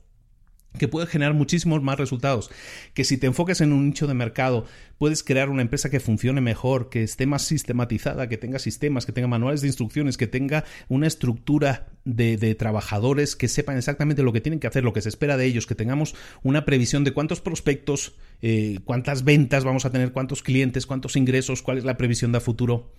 [0.78, 2.52] que puede generar muchísimos más resultados,
[2.94, 4.66] que si te enfocas en un nicho de mercado,
[4.98, 9.12] puedes crear una empresa que funcione mejor, que esté más sistematizada, que tenga sistemas, que
[9.12, 14.42] tenga manuales de instrucciones, que tenga una estructura de, trabajadores que sepan exactamente lo que
[14.42, 17.42] tienen que hacer, lo que se espera de ellos, que tengamos una previsión de cuántos
[17.42, 22.32] prospectos, eh, cuántas ventas vamos a tener, cuántos clientes, cuántos ingresos, cuál es la previsión
[22.32, 22.92] de futuro.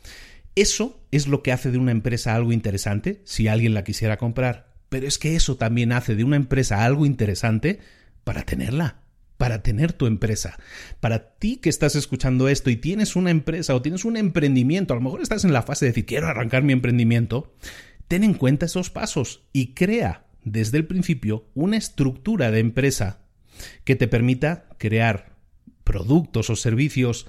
[0.56, 4.69] Eso es lo que hace de una empresa algo interesante si alguien la quisiera comprar
[4.90, 7.78] pero es que eso también hace de una empresa algo interesante
[8.24, 9.00] para tenerla,
[9.38, 10.58] para tener tu empresa.
[11.00, 14.96] Para ti que estás escuchando esto y tienes una empresa o tienes un emprendimiento, a
[14.96, 17.54] lo mejor estás en la fase de decir quiero arrancar mi emprendimiento,
[18.08, 23.20] ten en cuenta esos pasos y crea desde el principio una estructura de empresa
[23.84, 25.36] que te permita crear
[25.84, 27.28] productos o servicios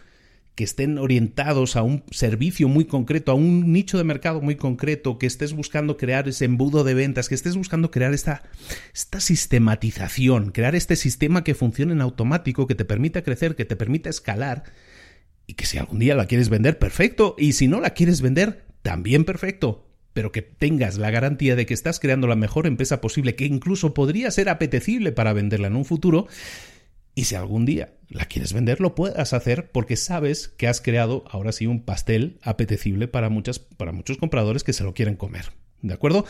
[0.56, 5.18] que estén orientados a un servicio muy concreto, a un nicho de mercado muy concreto,
[5.18, 8.44] que estés buscando crear ese embudo de ventas, que estés buscando crear esta,
[8.94, 13.76] esta sistematización, crear este sistema que funcione en automático, que te permita crecer, que te
[13.76, 14.64] permita escalar,
[15.48, 18.66] y que si algún día la quieres vender, perfecto, y si no la quieres vender,
[18.82, 23.36] también perfecto, pero que tengas la garantía de que estás creando la mejor empresa posible,
[23.36, 26.28] que incluso podría ser apetecible para venderla en un futuro,
[27.16, 31.24] y si algún día la quieres vender, lo puedas hacer porque sabes que has creado
[31.30, 35.52] ahora sí un pastel apetecible para, muchas, para muchos compradores que se lo quieren comer.
[35.82, 36.26] ¿De acuerdo?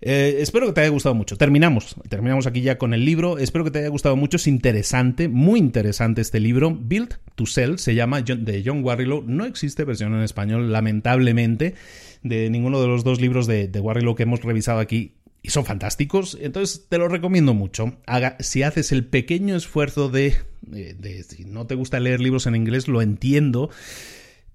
[0.00, 1.36] Eh, espero que te haya gustado mucho.
[1.36, 1.96] Terminamos.
[2.08, 3.38] Terminamos aquí ya con el libro.
[3.38, 4.36] Espero que te haya gustado mucho.
[4.36, 6.70] Es interesante, muy interesante este libro.
[6.70, 9.24] Build to Sell se llama de John Warrilow.
[9.26, 11.74] No existe versión en español, lamentablemente,
[12.22, 15.64] de ninguno de los dos libros de, de Warrilow que hemos revisado aquí y son
[15.64, 17.96] fantásticos, entonces te lo recomiendo mucho.
[18.06, 22.56] Haga, si haces el pequeño esfuerzo de, de, si no te gusta leer libros en
[22.56, 23.70] inglés, lo entiendo,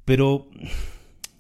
[0.06, 0.50] pero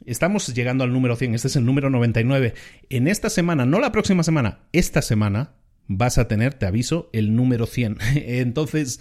[0.05, 2.53] estamos llegando al número 100, este es el número 99.
[2.89, 5.53] En esta semana, no la próxima semana, esta semana
[5.87, 7.97] vas a tener, te aviso, el número 100.
[8.15, 8.99] Entonces...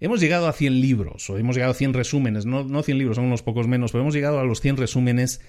[0.00, 3.16] Hemos llegado a 100 libros, o hemos llegado a 100 resúmenes, no, no 100 libros,
[3.16, 5.40] son unos pocos menos, pero hemos llegado a los 100 resúmenes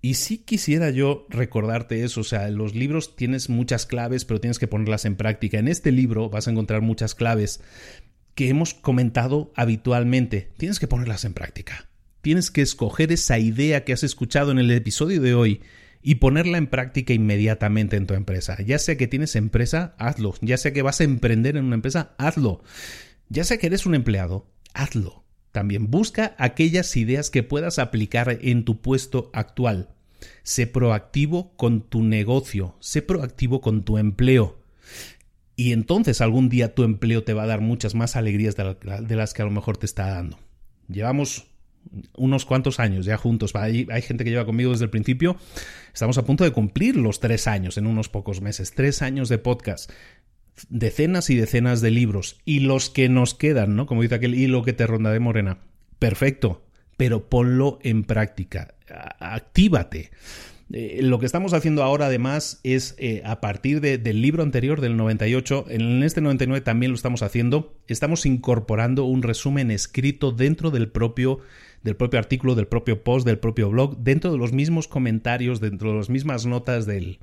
[0.00, 4.58] y sí quisiera yo recordarte eso, o sea, los libros tienes muchas claves, pero tienes
[4.58, 5.58] que ponerlas en práctica.
[5.58, 7.60] En este libro vas a encontrar muchas claves
[8.34, 10.52] que hemos comentado habitualmente.
[10.56, 11.88] Tienes que ponerlas en práctica.
[12.20, 15.62] Tienes que escoger esa idea que has escuchado en el episodio de hoy
[16.00, 18.56] y ponerla en práctica inmediatamente en tu empresa.
[18.64, 20.34] Ya sea que tienes empresa, hazlo.
[20.40, 22.62] Ya sea que vas a emprender en una empresa, hazlo.
[23.28, 25.24] Ya sea que eres un empleado, hazlo.
[25.58, 29.88] También busca aquellas ideas que puedas aplicar en tu puesto actual.
[30.44, 34.60] Sé proactivo con tu negocio, sé proactivo con tu empleo.
[35.56, 39.34] Y entonces algún día tu empleo te va a dar muchas más alegrías de, las
[39.34, 40.38] que a lo mejor te está dando.
[40.86, 41.48] Llevamos
[42.16, 43.56] unos cuantos años ya juntos.
[43.56, 45.38] Hay, hay, gente que lleva conmigo desde el principio.
[45.92, 48.74] Estamos a punto de cumplir los tres años en unos pocos meses.
[48.76, 49.90] Tres años de podcast
[50.68, 53.86] decenas y decenas de libros y los que nos quedan, ¿no?
[53.86, 55.58] Como dice aquel hilo que te ronda de morena.
[55.98, 56.62] Perfecto,
[56.96, 58.74] pero ponlo en práctica.
[59.18, 60.10] Actívate.
[60.70, 64.98] Eh, lo que estamos haciendo ahora además es eh, a partir del libro anterior del
[64.98, 70.88] 98, en este 99 también lo estamos haciendo, estamos incorporando un resumen escrito dentro del
[70.90, 71.40] propio
[71.82, 75.92] del propio artículo, del propio post, del propio blog, dentro de los mismos comentarios, dentro
[75.92, 77.18] de las mismas notas del,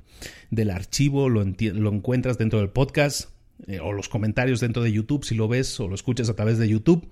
[0.50, 3.30] del archivo, lo, lo, encuentras dentro del podcast
[3.66, 6.58] eh, o los comentarios dentro de YouTube si lo ves o lo escuchas a través
[6.58, 7.08] de YouTube.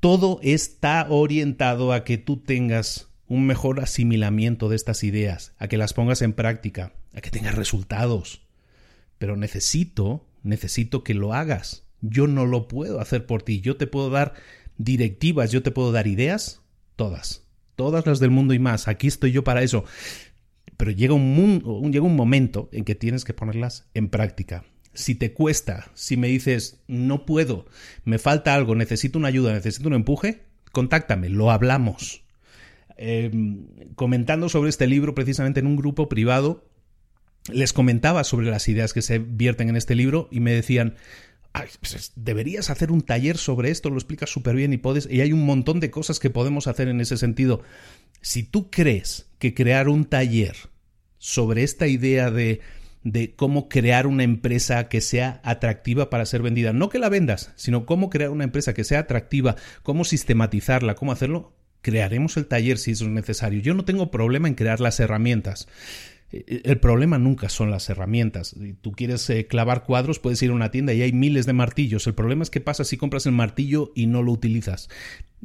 [0.00, 5.78] Todo está orientado a que tú tengas un mejor asimilamiento de estas ideas, a que
[5.78, 8.42] las pongas en práctica, a que tengas resultados.
[9.18, 11.84] Pero necesito, necesito que lo hagas.
[12.02, 13.60] Yo no lo puedo hacer por ti.
[13.60, 14.34] Yo te puedo dar
[14.78, 16.62] directivas, yo te puedo dar ideas,
[16.96, 17.44] todas.
[17.76, 18.88] Todas las del mundo y más.
[18.88, 19.84] Aquí estoy yo para eso.
[20.76, 24.64] Pero llega un, llega un momento en que tienes que ponerlas en práctica.
[24.94, 27.66] Si te cuesta, si me dices, no puedo,
[28.04, 32.22] me falta algo, necesito una ayuda, necesito un empuje, contáctame, lo hablamos.
[32.96, 36.66] Em, comentando sobre este libro precisamente en un grupo privado,
[37.52, 40.94] les comentaba sobre las ideas que se vierten en este libro y me decían,
[42.14, 45.44] deberías hacer un taller sobre esto, lo explicas súper bien y puedes, y hay un
[45.44, 47.62] montón de cosas que podemos hacer en ese sentido.
[48.20, 50.56] Si tú crees que crear un taller
[51.18, 52.60] sobre esta idea de,
[53.02, 57.52] de cómo crear una empresa que sea atractiva para ser vendida, no que la vendas,
[57.56, 62.78] sino cómo crear una empresa que sea atractiva, cómo sistematizarla, cómo hacerlo, crearemos el taller
[62.78, 63.60] si es necesario.
[63.60, 65.68] Yo no tengo problema en crear las herramientas.
[66.32, 68.56] Eh, el problema nunca son las herramientas.
[68.80, 72.06] Tú quieres eh, clavar cuadros, puedes ir a una tienda y hay miles de martillos.
[72.06, 74.88] El problema es que pasa si compras el martillo y no lo utilizas.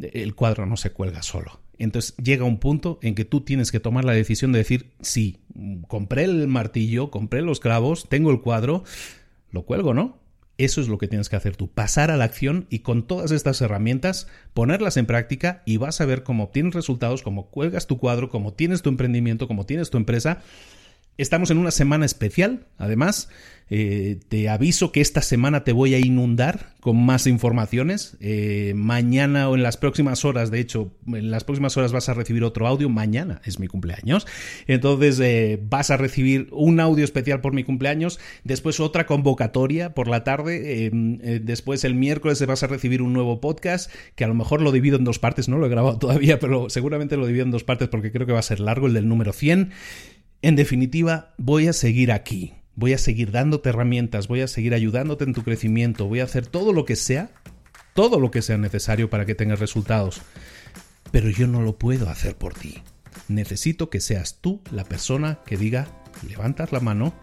[0.01, 1.59] El cuadro no se cuelga solo.
[1.77, 5.39] Entonces llega un punto en que tú tienes que tomar la decisión de decir, sí,
[5.87, 8.83] compré el martillo, compré los clavos, tengo el cuadro,
[9.49, 10.20] lo cuelgo, ¿no?
[10.57, 13.31] Eso es lo que tienes que hacer tú, pasar a la acción y con todas
[13.31, 17.97] estas herramientas ponerlas en práctica y vas a ver cómo obtienes resultados, cómo cuelgas tu
[17.97, 20.41] cuadro, cómo tienes tu emprendimiento, cómo tienes tu empresa
[21.17, 23.29] Estamos en una semana especial, además.
[23.73, 28.17] Eh, te aviso que esta semana te voy a inundar con más informaciones.
[28.19, 32.13] Eh, mañana o en las próximas horas, de hecho, en las próximas horas vas a
[32.13, 32.89] recibir otro audio.
[32.89, 34.27] Mañana es mi cumpleaños.
[34.67, 38.19] Entonces eh, vas a recibir un audio especial por mi cumpleaños.
[38.43, 40.89] Después otra convocatoria por la tarde.
[41.41, 44.97] después el miércoles vas a recibir un nuevo podcast que a lo mejor lo divido
[44.97, 45.47] en dos partes.
[45.47, 48.33] No lo he grabado todavía, pero seguramente lo divido en dos partes porque creo que
[48.33, 49.71] va a ser largo el del número 100.
[50.43, 55.23] En definitiva, voy a seguir aquí, voy a seguir dándote herramientas, voy a seguir ayudándote
[55.23, 57.29] en tu crecimiento, voy a hacer todo lo que sea,
[57.93, 60.23] todo lo que sea necesario para que tengas resultados.
[61.11, 62.81] Pero yo no lo puedo hacer por ti.
[63.27, 65.87] Necesito que seas tú la persona que diga,
[66.27, 67.13] levantas la mano,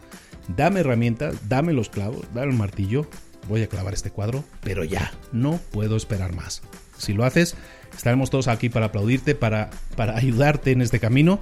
[0.56, 3.10] dame herramientas, dame los clavos, dame el martillo,
[3.48, 6.62] voy a clavar este cuadro, pero ya, no puedo esperar más.
[6.98, 7.56] Si lo haces,
[7.96, 11.40] estaremos todos aquí para aplaudirte, para, para ayudarte en este camino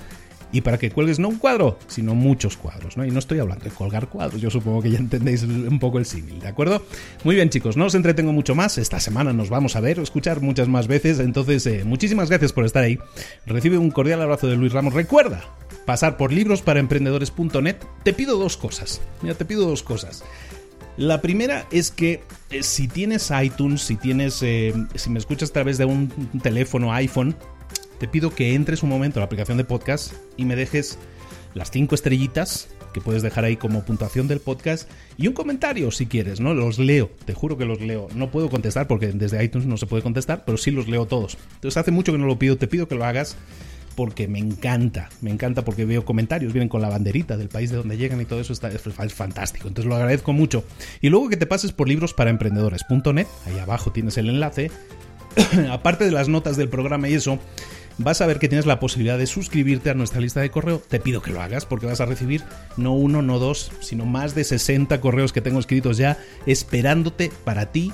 [0.53, 3.05] y para que cuelgues no un cuadro, sino muchos cuadros, ¿no?
[3.05, 6.07] Y no estoy hablando de colgar cuadros, yo supongo que ya entendéis un poco el
[6.07, 6.83] símil, ¿de acuerdo?
[7.25, 10.03] Muy bien, chicos, no os entretengo mucho más, esta semana nos vamos a ver o
[10.03, 12.99] escuchar muchas más veces, entonces eh, muchísimas gracias por estar ahí.
[13.47, 14.95] Recibe un cordial abrazo de Luis Ramos.
[14.95, 15.45] Recuerda
[15.85, 17.77] pasar por librosparaemprendedores.net.
[18.03, 19.01] Te pido dos cosas.
[19.23, 20.25] Mira, te pido dos cosas.
[20.97, 25.53] La primera es que eh, si tienes iTunes, si tienes, eh, si me escuchas a
[25.53, 26.09] través de un
[26.43, 27.37] teléfono iPhone,
[27.99, 30.99] te pido que entres un momento a la aplicación de podcast y me dejes
[31.55, 36.07] las cinco estrellitas que puedes dejar ahí como puntuación del podcast y un comentario si
[36.07, 36.55] quieres, ¿no?
[36.55, 38.09] Los leo, te juro que los leo.
[38.15, 41.37] No puedo contestar porque desde iTunes no se puede contestar, pero sí los leo todos.
[41.57, 43.37] Entonces hace mucho que no lo pido, te pido que lo hagas
[43.97, 47.79] porque me encanta, me encanta porque veo comentarios, vienen con la banderita del país de
[47.79, 50.65] donde llegan y todo eso está, es fantástico, entonces lo agradezco mucho.
[51.01, 54.71] Y luego que te pases por libros para emprendedores.net, ahí abajo tienes el enlace,
[55.71, 57.39] aparte de las notas del programa y eso,
[57.99, 60.83] vas a ver que tienes la posibilidad de suscribirte a nuestra lista de correo.
[60.87, 62.43] Te pido que lo hagas porque vas a recibir
[62.77, 67.73] no uno, no dos, sino más de 60 correos que tengo escritos ya esperándote para
[67.73, 67.93] ti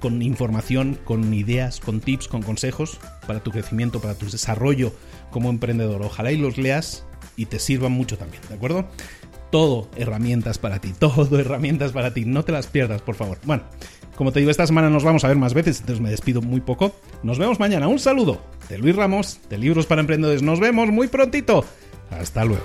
[0.00, 4.92] con información, con ideas, con tips, con consejos para tu crecimiento, para tu desarrollo
[5.30, 6.02] como emprendedor.
[6.02, 7.04] Ojalá y los leas
[7.36, 8.88] y te sirvan mucho también, ¿de acuerdo?
[9.50, 13.38] Todo herramientas para ti, todo herramientas para ti, no te las pierdas, por favor.
[13.44, 13.64] Bueno,
[14.18, 16.60] como te digo, esta semana nos vamos a ver más veces, entonces me despido muy
[16.60, 16.92] poco.
[17.22, 17.86] Nos vemos mañana.
[17.86, 20.42] Un saludo de Luis Ramos, de Libros para Emprendedores.
[20.42, 21.64] Nos vemos muy prontito.
[22.10, 22.64] Hasta luego.